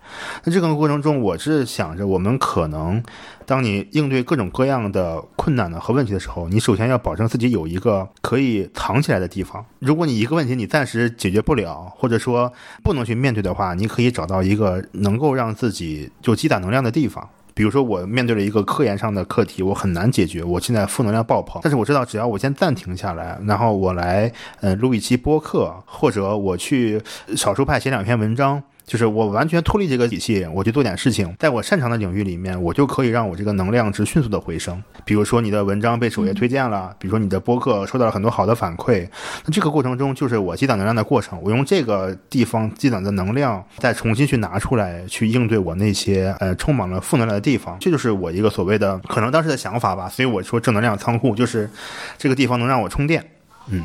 [0.44, 3.02] 那这个过程中，我是想着我们可能。
[3.46, 9.64] 当你应对各种各样的困难呢和问题的时候，你首先要保证自己有一个可以藏起来的地方。
[9.78, 12.52] 如果你一个问题你暂时解决不了，或者说
[12.82, 17.26] 不能去面对的话，你可以找到一个能够让自己就积攒能量的地方。
[17.54, 21.58] 比如说，我面对了一个科研上的课题，我很难解决，我现在负能量爆棚。
[21.62, 27.00] 但是我知道，只要我先暂停下来，然后我来呃录一期播客，或者我去
[27.34, 28.62] 少数派写两篇文章。
[28.86, 34.80] 就是我完全脱离这个体系，我去做点事情，在我擅长的领域里面，我就可以让我这个能量值迅速的回升。
[35.04, 39.08] 比如说你的文章被首页推荐了，比如说你的播客收到了很多好的反馈，
[39.44, 41.36] 那这个过程中就是我积攒能量的过程。
[41.42, 47.76] 我用这个地方积攒的能量，再重新去拿出来，去应对我那些呃充满了负能量的地方。
[47.80, 50.08] 这就是我一个所谓的可能当时的想法吧。
[50.08, 51.68] 所以我说正能量仓库就是
[52.16, 53.28] 这个地方能让我充电。
[53.68, 53.82] 嗯，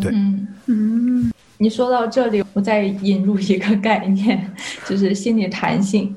[0.00, 0.12] 对，
[0.66, 1.31] 嗯。
[1.62, 4.50] 你说到这里，我再引入一个概念，
[4.84, 6.12] 就是心理弹性。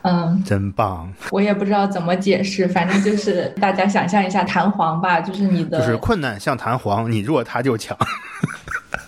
[0.00, 1.12] 嗯，真棒。
[1.30, 7.94] 我也不知道怎么解释，反正就是大家想象一下弹簧吧，就是你的，就是困难像弹簧，你弱它就强。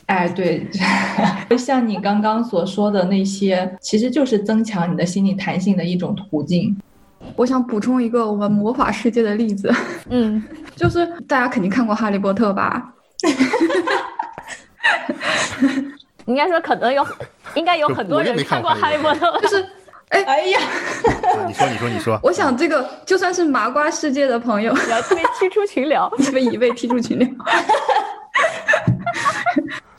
[0.04, 0.66] 哎，对，
[1.48, 6.76] 就像你刚刚所说的那些，其实就是增强你的心理弹性的一种途径。
[7.34, 9.72] 我想补充一个我们魔法世界的例子，
[10.10, 10.44] 嗯，
[10.76, 12.92] 就是大家肯定看过《哈利波特》吧？
[16.26, 17.06] 应该说可能有，
[17.54, 19.66] 应该有很多人看过《哈利波特》，就是，
[20.10, 20.60] 哎哎呀，
[21.46, 27.28] 你说你说你说，我想这个就算是麻瓜世界的朋友，要被踢出群聊，被已被踢出群聊。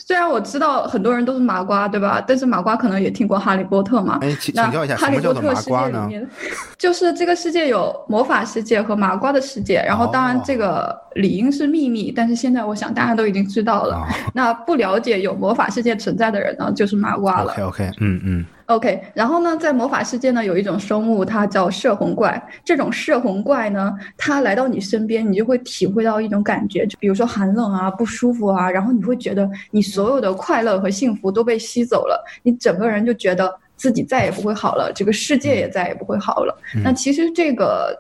[0.10, 2.20] 虽然我知道很多人都是麻瓜，对吧？
[2.26, 4.18] 但是麻瓜可能也听过《哈利波特》嘛。
[4.22, 6.28] 哎，请请教一下，哈利波特世界里面？
[6.80, 14.04] 就是这个世界有魔法世界和麻瓜的世界，然后当然这个理应是秘密，但是现在我想大家都已经知道了。
[14.34, 17.52] 那不了解有魔法世界存在的人呢，就是麻瓜了。
[17.52, 18.46] OK OK，嗯嗯。
[18.70, 22.40] OK，然后呢，在魔法世界呢，有一种生物，它叫摄魂怪。
[22.64, 36.56] 这种摄魂怪呢，它来到你身边，你就会体会到一种感觉，就比如说寒冷啊、不舒服啊，然后你会觉得你所有的快乐和幸福都被吸走了，你整个人就觉得自己再也不会好了，这个世界也再也不会好了。
[36.84, 37.98] 那其实这个。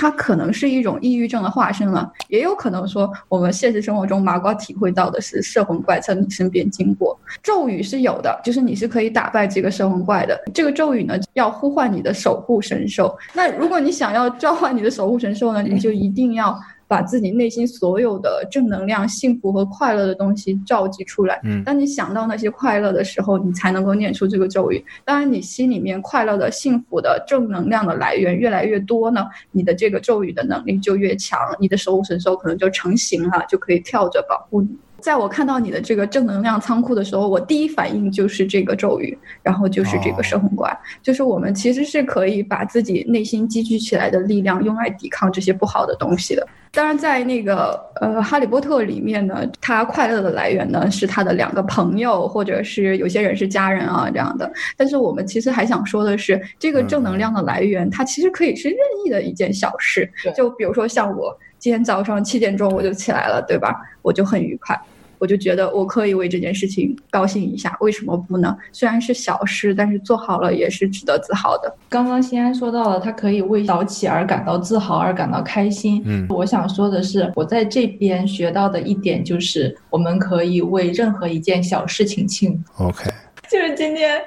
[0.00, 7.18] 它可能是一种抑郁症的化身了，也有可能说我们现实生活中麻瓜体会到的是摄魂怪从你身边经过。
[7.42, 10.40] 咒语是有的，就是你是可以打败这个摄魂怪的。
[10.54, 13.12] 这个咒语呢，要呼唤你的守护神兽。
[13.32, 16.56] 那如果你想要召唤你的守护神兽呢，你就一定要。
[16.88, 21.38] 把自己内心所有的正能量、幸福和快乐的东西召集出来。
[21.44, 24.82] 嗯，当你想到那些快乐的时候，你才能够念出这个咒语。
[25.04, 34.70] 当然，你心里面快乐的、幸福的、正能量的来源越来越多呢，你的这个咒语的能力就越强，你的守护神兽可能就成型了，就可以跳着保护你。
[35.00, 46.46] 在我看到你的这个正能量仓库的时候，我第一反应就是这个咒语，然后就是这个摄魂怪，就是我们其实是可以把自己内心积聚起来的力量用来抵抗这些不好的东西的。
[46.72, 54.50] 当然，在那个呃《哈利波特》里面呢，他快乐的来源呢是他的两个朋友，或者是有些人是家人啊这样的。
[54.76, 61.36] 但是我们其实还想说的是，这个正能量的来源，它其实可以是任意的一件小事，就比如说像我。
[61.68, 63.76] 今天早上七点钟我就起来了，对吧？
[64.00, 64.74] 我就很愉快，
[65.18, 68.56] 我就觉得我可以为这件事情高兴一下，为什么不呢？
[68.72, 71.70] 虽然是小事，但是做好了也是值得自豪的。
[71.90, 76.00] 刚刚西安说到了，他可以为早起而感到自豪，而感到开心。
[76.06, 82.84] 嗯，我想说的是，我在这边学到的一点就是，我们可以为任何一件小事情庆祝。
[82.84, 83.10] OK。
[83.50, 84.20] 就是今天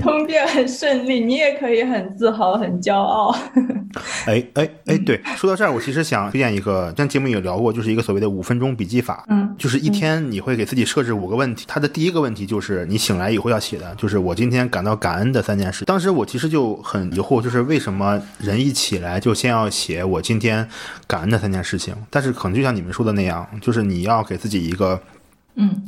[0.00, 3.36] 通便很顺利，你也可以很自豪、很骄傲。
[4.26, 9.24] 哎哎哎，对，说到这儿，我其实想推荐一个，咱节目也聊过，就是一个所谓的五分钟笔记法。
[9.28, 15.84] 嗯，就是一天你会给自己设置五个问题，它的第一个问题就是你醒来以后要写的，就是我今天感到感恩的三件事。
[15.84, 20.68] 当时我其实就很疑惑，就是为什么人一起来就先要写我今天
[21.06, 21.94] 感恩的三件事情？
[22.10, 25.00] 但是可能就像你们说的那样，就是你要给自己一个，
[25.56, 25.82] 嗯，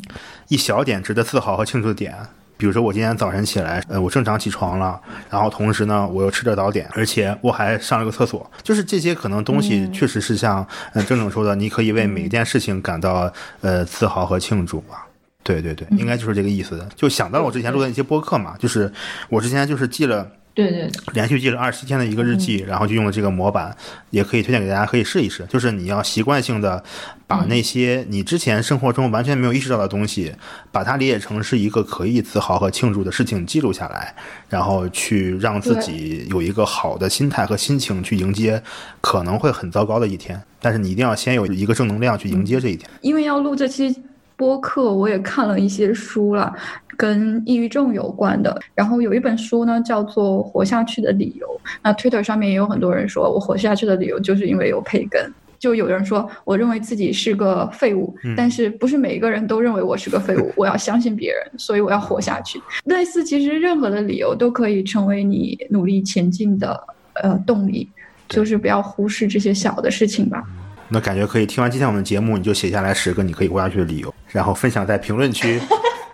[0.48, 2.14] 一小点值得自豪和庆祝的点。
[2.60, 5.00] 比如说我今天早晨起来，呃，我正常起床了，
[5.30, 13.32] 然后同时呢，我又吃着早点，而且我还上了个厕所，就是这些可能东西确实是像嗯郑总说的，你可以为每一件事情感到
[13.62, 15.06] 呃自豪和庆祝吧。
[15.42, 16.86] 对对对，应该就是这个意思的。
[16.94, 18.92] 就想到了我之前录的一些播客嘛，就是
[19.30, 20.30] 我之前就是记了。
[20.68, 23.74] 对对，连续记了二十七天的一个日记，然后就用了这个模板，
[24.10, 25.44] 也可以推荐给大家，可以试一试。
[25.48, 26.82] 就是你要习惯性的
[27.26, 30.34] 把那些你之前生活中完全没有意识到的东西，
[30.70, 34.14] 把它理解成是一个可以自豪和庆祝的事情记录下来，
[34.48, 38.62] 然后去让自己有一个好的心态和心情去迎接
[39.00, 40.40] 可能会很糟糕的一天。
[40.60, 42.88] 但是你一定要先有一个正能量去迎接这一天。
[43.00, 43.94] 因为要录这期
[44.40, 46.50] 播客，我也看了一些书了。
[46.96, 51.46] 跟抑郁症有关的，然后有一本书呢，叫做《活下去的理由》。
[51.82, 55.32] 那 Twitter 上面也有很多人说，我活下去的理由就是因为有培根。
[55.58, 60.52] 就有人说，我认为自己是个废物，但是不是每一个人都认为我是个废物。
[60.56, 62.60] 我要相信别人，所以我要活下去。
[62.84, 66.78] 类似，其实任何的理由都可以成为你努力前进的
[67.22, 67.88] 呃动力，
[68.28, 70.44] 就是不要忽视这些小的事情吧。
[70.92, 75.60] 那感觉可以听完今天我们的节目，你就写下来十个你可以活下去的理由，然后分享在评论区。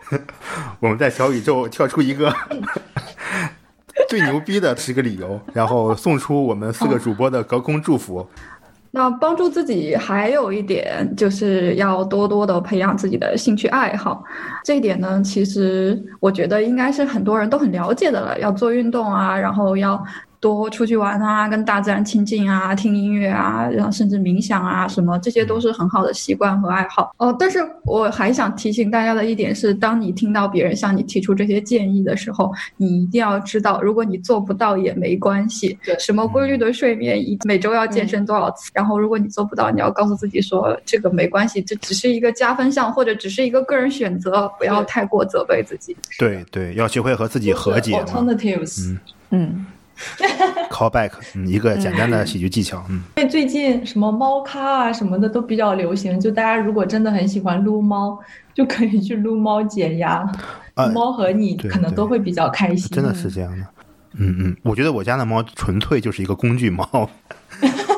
[0.81, 2.31] 我们在小宇宙跳出一个
[4.09, 8.28] 最牛逼的十个理由，然后送出我们四个主播的隔空祝福。
[8.90, 14.23] 那帮助自己还有一点，就是要多多的培养自己的兴趣爱好。
[14.62, 18.39] 这一点呢，其实我觉得应该是很多人都很了解的了。
[18.39, 20.05] 要做运动啊，然后要。
[20.47, 27.35] 多出去玩啊，跟大自然亲近啊，听音乐啊，然后甚至冥想啊，什么这些都是很好的习惯和爱好哦。
[27.36, 35.77] 但是我还想提醒大家的一点是，当你听到别人向你提出这些建议的时候，你一定要知道，如果你做不到也没关系。
[35.85, 45.97] 对，什么规律的睡眠，一每周要健身多少次，然后如果你做不到，你要告诉自己说这个没关系，这只是一个加分项，或者只是一个个人选择，不要太过责备自己。
[46.18, 47.93] 对对，要学会和自己和解。
[47.93, 48.98] Alternatives，嗯
[49.31, 49.66] 嗯。
[50.70, 53.02] Callback，嗯，一个简单的喜剧技巧，嗯。
[53.16, 58.18] 因为最近什么猫咖啊什么的都比较流行，就大家如果真的很喜欢撸猫，
[58.55, 60.31] 就可以去撸猫解压，
[60.93, 62.90] 猫和你可能都会比较开心。
[62.90, 63.66] 真的是这样的，
[64.18, 67.09] 嗯嗯，我觉得我家的猫纯粹就是一个工具猫。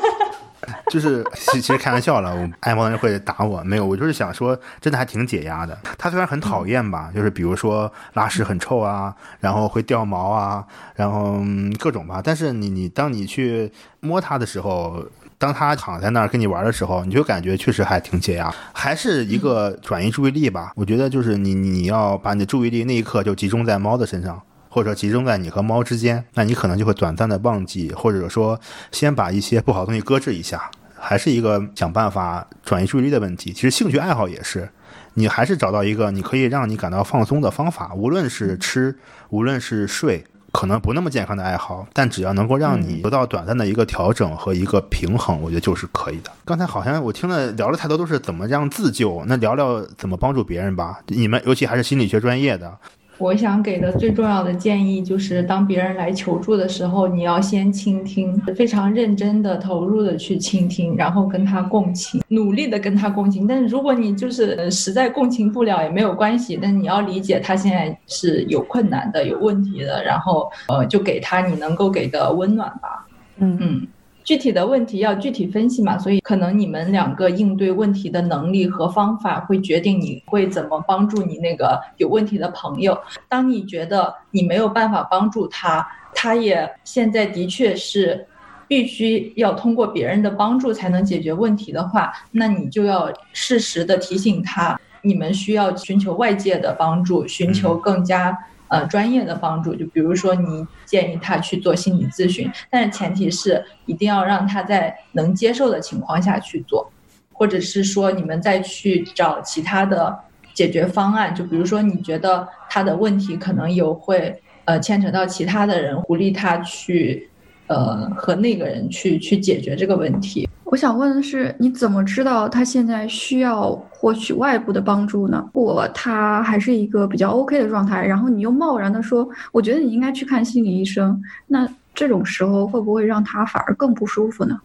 [0.91, 5.77] 就是其实开玩笑了，我爱猫人会打我，没有，我就是想说，真的还挺解压的。
[5.97, 10.63] 它虽然很讨厌吧，就是比如说拉屎很臭啊，然后会掉毛啊，
[10.95, 11.41] 然后
[11.77, 12.21] 各种吧。
[12.23, 15.05] 但是你你当你去摸它的时候，
[15.37, 20.71] 当它躺在那儿跟你玩的时候，你就感觉确实还挺解压，还是一个转移注意力吧。
[20.75, 24.41] 我觉得就是你你要把你的注意力那一刻就集中在猫的身上。
[24.69, 28.59] 或者集中在你和猫之间，那你可能就会短暂的忘记，或者说
[28.91, 33.51] 先把一些不好的东西搁置一下，还是一个想办法转移注意力的问题。
[33.51, 34.69] 其实兴趣爱好也是，
[35.15, 38.95] 你还是找到一个你可以让你感到放松的方法，无论是吃，
[39.29, 46.31] 无论是睡，可能不那么健康的爱好，但只要能够让你得到短暂的一个调整和一个平衡，我觉得就是可以的。
[46.45, 50.99] 刚才好像我听了聊了太多都是怎么样自救，那聊聊怎么帮助别人吧。
[51.07, 52.77] 你们尤其还是心理学专业的，
[53.19, 63.45] 我想给的最重要的建议就是，当别人来求助的时候，你要先倾听，非常认真的、投入的去倾听，然后跟他共情，努力的跟他共情。
[63.45, 73.05] 但是如果你就是实在共情不了也没有关系，但你要理解他现在是有困难的、有问题的，然后呃，就给他你能够给的温暖吧。
[73.37, 73.87] 嗯嗯。
[74.29, 82.95] 具体的问题要具体分析嘛，所以可能你们两个应对问题的能力和方法会决定你会怎么帮助你那个有问题的朋友。
[83.27, 85.83] 当你觉得你没有办法帮助他，
[86.13, 88.27] 他也现在的确是
[88.67, 98.37] 必须要通过别人的帮助才能解决问题的话，那你就要适时的提醒他，你们需要寻求外界的帮助，寻求更加。
[98.69, 106.91] 呃，专业的帮助，就比如说你建议他去做心理咨询，但是前提是一定要让他在能接受的情况下去做，
[107.33, 110.17] 或者是说你们再去找其他的
[110.53, 117.29] 解决方案，就比如说你觉得他的问题可能有会呃牵扯到其他的人，鼓励他去
[117.67, 120.48] 呃和那个人去去解决这个问题。
[120.71, 125.49] 我想问的是，你怎么知道他现在需要获取外部的帮助呢？
[125.51, 134.61] 如果他还是一个比较 OK 的状态，然后你又贸然的说，我觉得你应该去看心理医生，那这种时候会不会让他反而更不舒服呢？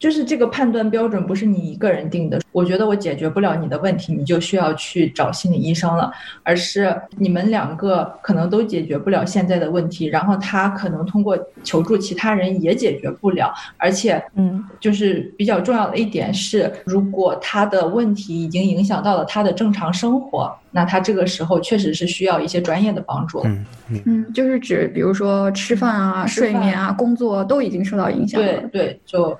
[0.00, 2.40] 就是这个判断标准不是你一个人定的。
[2.52, 6.10] 我觉得我解决不了你的问题，你就需要去找心理医生了。
[6.42, 13.52] 而是你们两个可能都解决不了现在的问题，然后他可能通过求助其他人也解决不了。
[13.76, 23.42] 而且，嗯，就是比较重要的一点是，如果他的问题已经影响到了他的正常生活，那他这个时候确实是需要一些专业的帮助。
[23.44, 23.66] 嗯
[24.06, 28.46] 嗯，就是指比如说吃饭啊、睡眠啊、工作都已经受到影响了。
[28.46, 29.36] 对对，就。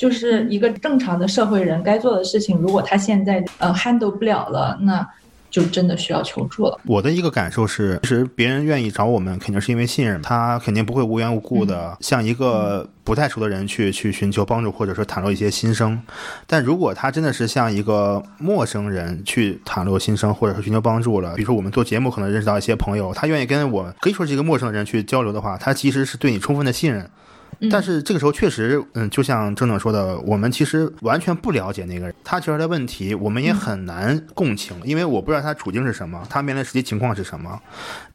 [0.00, 5.06] 就是一个正常的社会人该做的事情，如果他现在呃 handle 不了了，那
[5.50, 6.80] 就真的需要求助了。
[6.86, 16.00] 我的一个感受是，其实别人愿意找我们，肯定是因为信任，他肯定不会无缘无故的向一个不太熟的人去去寻求帮助，或者说袒露一些心声。
[16.46, 27.06] 但如果他真的是向一个陌生人去袒露心声，或者说寻求帮助了，比如说我们做节目可能认识到一些朋友，他愿意跟我可以说是一个陌生人去交流的话，他其实是对你充分的信任。
[27.70, 37.60] 但是这个时候确实，嗯，就像郑总说的，我们其实完全不了解那个人，他提出来的问题，我们也很难共情，因为我不知道他处境是什么，他面临实际情况是什么。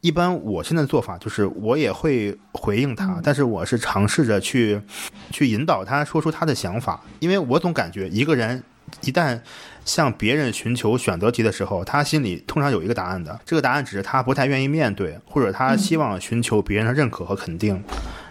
[0.00, 4.80] 一般我现在的做法就是，我也会回应他，但是我是尝试着去，
[5.30, 8.62] 去引导他说出他的想法，因为我总感觉一个人
[9.02, 9.38] 一旦
[9.84, 17.80] 向别人寻求选择题的时候，他心里通常有一个答案的，这个答案只是他不太愿意面对，或者他希望寻求别人的认可和肯定。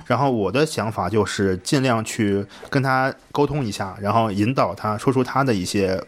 [0.06, 6.02] 然后我的想法就是尽量去跟他沟通一下，然后引导他说出他的一些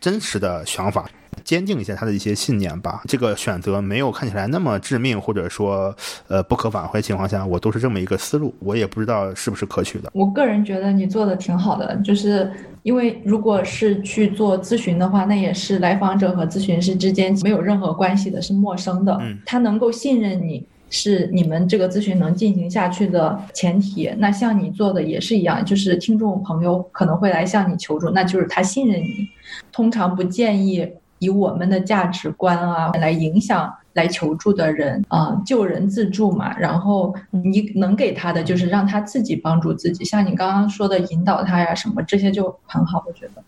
[0.00, 1.04] 真实的想法，
[1.44, 3.02] 坚定一下他的一些信念吧。
[3.06, 5.94] 这个选择没有看起来那么致命，或者说
[6.28, 8.54] 呃不可挽回情况下，我都是这么一个思路。
[8.60, 10.10] 我也不知道是不是可取的。
[10.14, 12.50] 我个人觉得你做的挺好的，就是
[12.82, 19.18] 因为如果是去做咨询的话，那也是来访者和咨询师之间没有任何关系的，是陌生的。
[19.20, 20.66] 嗯，他能够信任你。
[20.94, 24.08] 是你们这个咨询能进行下去的前提。
[24.18, 29.28] 那像你做的也是一样，就是听众朋友可能会来向你求助，那就是他信任你。
[29.72, 30.88] 通常不建议
[31.18, 36.56] 以我们的价值观啊来影响来求助的人啊，救人自助嘛。
[36.56, 43.42] 然后你能给他的就是让他自己帮助自己，像你刚刚说的引导他呀什么这些就很好，我觉得。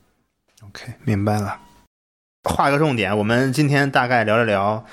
[0.66, 1.56] OK，明白了。
[2.48, 4.84] 画个重点，我们今天大概聊了聊。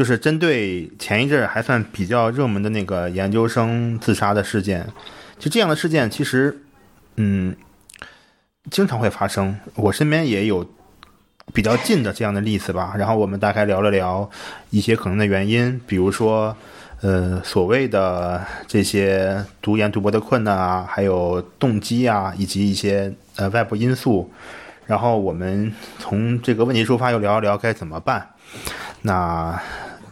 [0.00, 4.86] 就是针对前一阵还算比较热门的那个研究生自杀的事件，
[5.38, 6.62] 就这样的事件，其实，
[7.16, 7.54] 嗯，
[8.70, 9.54] 经常会发生。
[9.74, 10.66] 我身边也有
[11.52, 12.94] 比较近的这样的例子吧。
[12.96, 14.30] 然后我们大概聊了聊
[14.70, 16.56] 一些可能的原因，比如说，
[17.02, 24.32] 呃，所谓的这些读研读博的困难啊，还有动机啊，以及一些呃外部因素。
[24.86, 28.26] 然后我们从这个问题出发，又聊一聊该怎么办。
[29.02, 29.60] 那，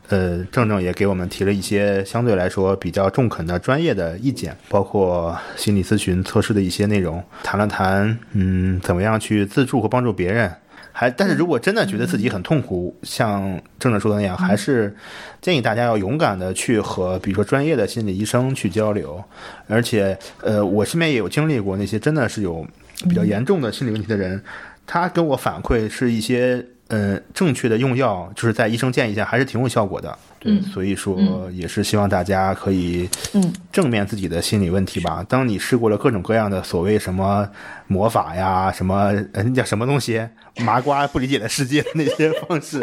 [0.09, 10.51] 呃，郑正也给我们提了一些相对来说比较中肯的专业的意见，包括心理咨询测试的一些内容，谈了谈，嗯，怎么样去自助和帮助别人。
[10.93, 13.43] 还，但是如果真的觉得自己很痛苦，像
[13.79, 14.97] 郑正说的那样，还是
[15.43, 19.23] 建议大家要勇敢的去和，比如说专业的心理医生去交流。
[19.69, 22.67] 而且，呃，我身边也有经历过那些真的是有
[23.09, 24.43] 比较严重的心理问题的人，
[24.87, 26.65] 他跟我反馈是一些。
[26.89, 30.19] 呃，正确的用药，就是在医生建议下，还是挺有效果的。
[30.41, 35.25] 对，嗯所以说嗯也是希望大家可以嗯正面自己的心理问题吧。
[35.29, 37.49] 当你试过了各种各样的所谓什么
[37.87, 40.27] 魔法呀，什么呃那叫什么东西，
[40.59, 42.81] 麻瓜不理解的世界的那些方式，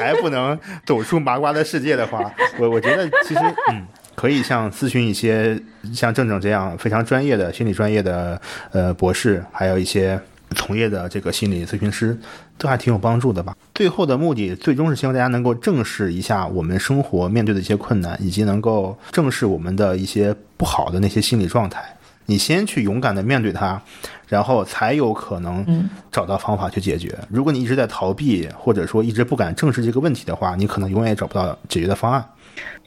[0.00, 3.86] 还不能走出麻瓜的世界的话， 我我觉得其实嗯。
[4.14, 5.58] 可以像咨询一些
[5.94, 10.20] 像郑郑这样非常专业的心理专业的呃博士，还有一些
[10.54, 12.16] 从业的这个心理咨询师，
[12.62, 13.56] 都还挺有帮助的吧。
[13.74, 21.82] 最后的目的，最终是希望大家能够正视一下我们生活面对的一些困难，以及能够正视我们的一些不好的那些心理状态。
[22.26, 23.82] 你先去勇敢的面对它，
[24.28, 27.18] 然后才有可能嗯找到方法去解决。
[27.28, 32.24] 如果你一直在逃避，或者说一直不敢正视这个问题的话，你可能永远也找不到解决的方案。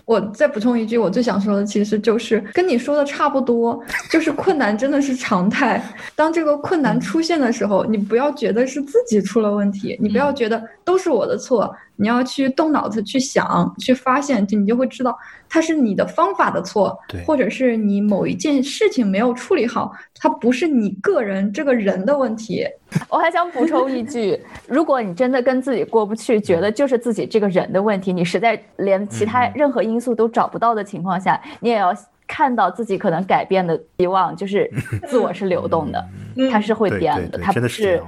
[0.06, 5.84] 我再补充一句，我最想说的其实就是跟你说的差不多，就是困难真的是常态。
[6.16, 15.18] 当这个困难出现的时候，你不要觉得是自己出了问题，你不要觉得都是我的错，你要去动脑子去想，去发现，就你就会知道
[15.48, 22.66] 它是你的方法的错，或者是你某一件事情没有处理好，它不是你个人这个人的问题。
[23.10, 31.96] 我还想补充一句，如果你真的跟自己过不去，觉得就是自己这个人的问题，你实在连其他任何因素都找不到的情况下，你也要
[32.28, 34.70] 看到自己可能改变的希望，就是
[35.08, 36.06] 自我是流动的，
[36.52, 38.02] 它是会变的，对对，它不是。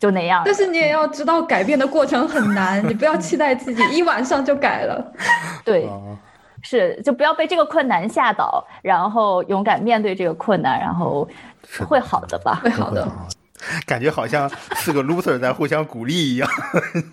[0.00, 0.42] 就那样。
[0.44, 5.12] 但是你也要知道，改变的过程很难，你不要期待自己一晚上就改了。
[5.64, 6.18] 对，啊
[6.62, 11.28] 是就不要被这个困难吓倒，然后勇敢面对这个困难，然后
[11.86, 12.60] 会好的吧？
[12.64, 13.06] 会好的。
[13.86, 16.48] 感觉好像四个 loser 在互相鼓励一样。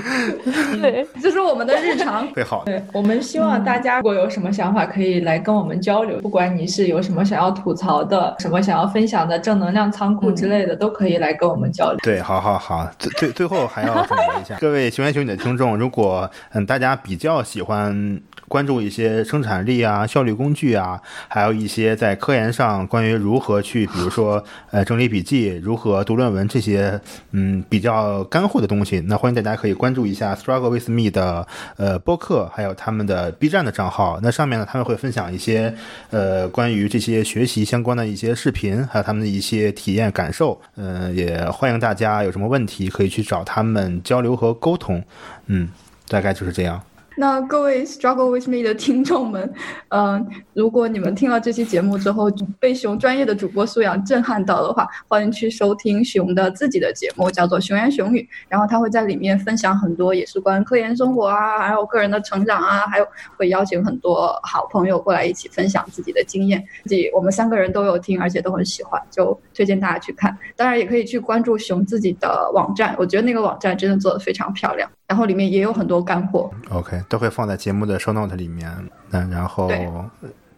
[0.80, 2.26] 对， 这是我们的日常。
[2.32, 2.72] 会好的。
[2.72, 6.18] 对我们希望大家如果有什么想法，可以来跟我们交流。
[6.20, 11.98] 不管你是有什么想要吐槽的，什么想要分享的正能量仓库之类的，都可以来跟我们交流。
[12.02, 27.00] 对，好好好，最最最后还要总结一下， 各位熊言熊女的听众，如果嗯大家比较喜欢关注一些生产力啊、效率工具啊，还有一些在科研上关于如何去，比如说呃整理笔记、如何读论文这些
[27.32, 31.46] 嗯比较干货的东西，那欢迎大家可以关注一下 Struggle with Me 的
[31.76, 34.18] 呃播客，还有他们的 B 站的账号。
[34.22, 35.74] 那上面呢，他们会分享一些
[36.10, 40.60] 呃关于这些学习相关的一些视频，还有他们的一些体验感受。
[40.76, 45.02] 嗯、也欢迎大家有什么问题可以去找他们交流和沟通。
[45.46, 45.68] 嗯，
[46.08, 46.80] 大概就是这样。
[47.20, 49.52] 那各位 Struggle with Me 的听众们，
[49.88, 52.30] 嗯、如果你们听了这期节目之后
[52.60, 66.64] 被熊专业的主播素养震撼到的话，欢迎去收听熊的自己的节目，叫做《熊言熊语》，然后他会在里面分享很多也是关于科研生活啊，还有个人的成长啊，还有会邀请很多好朋友过来一起分享自己的经验。
[66.84, 70.38] 自己我们三个人都有听，而且都很喜欢，就推荐大家去看。
[70.54, 76.50] 当然也可以去关注熊自己的网站，我觉得那个网站真的做的非常漂亮，然后里面也有很多干货。
[76.70, 78.70] OK，都会放在节目的 show note 里面。
[79.10, 79.88] 那然后对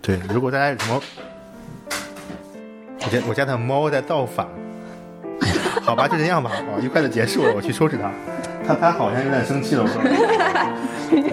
[0.02, 1.00] 对，如果大家有什么，
[3.04, 4.46] 我家我家的猫在造反。
[5.82, 8.10] 好吧，就这样吧，好，愉快的结束了，我去收拾它。
[8.66, 10.02] 它它好像有点生气了，我说。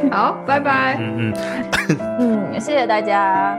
[0.15, 0.95] 好，拜拜。
[0.99, 1.97] 嗯嗯。
[2.19, 3.57] 嗯，谢谢大家。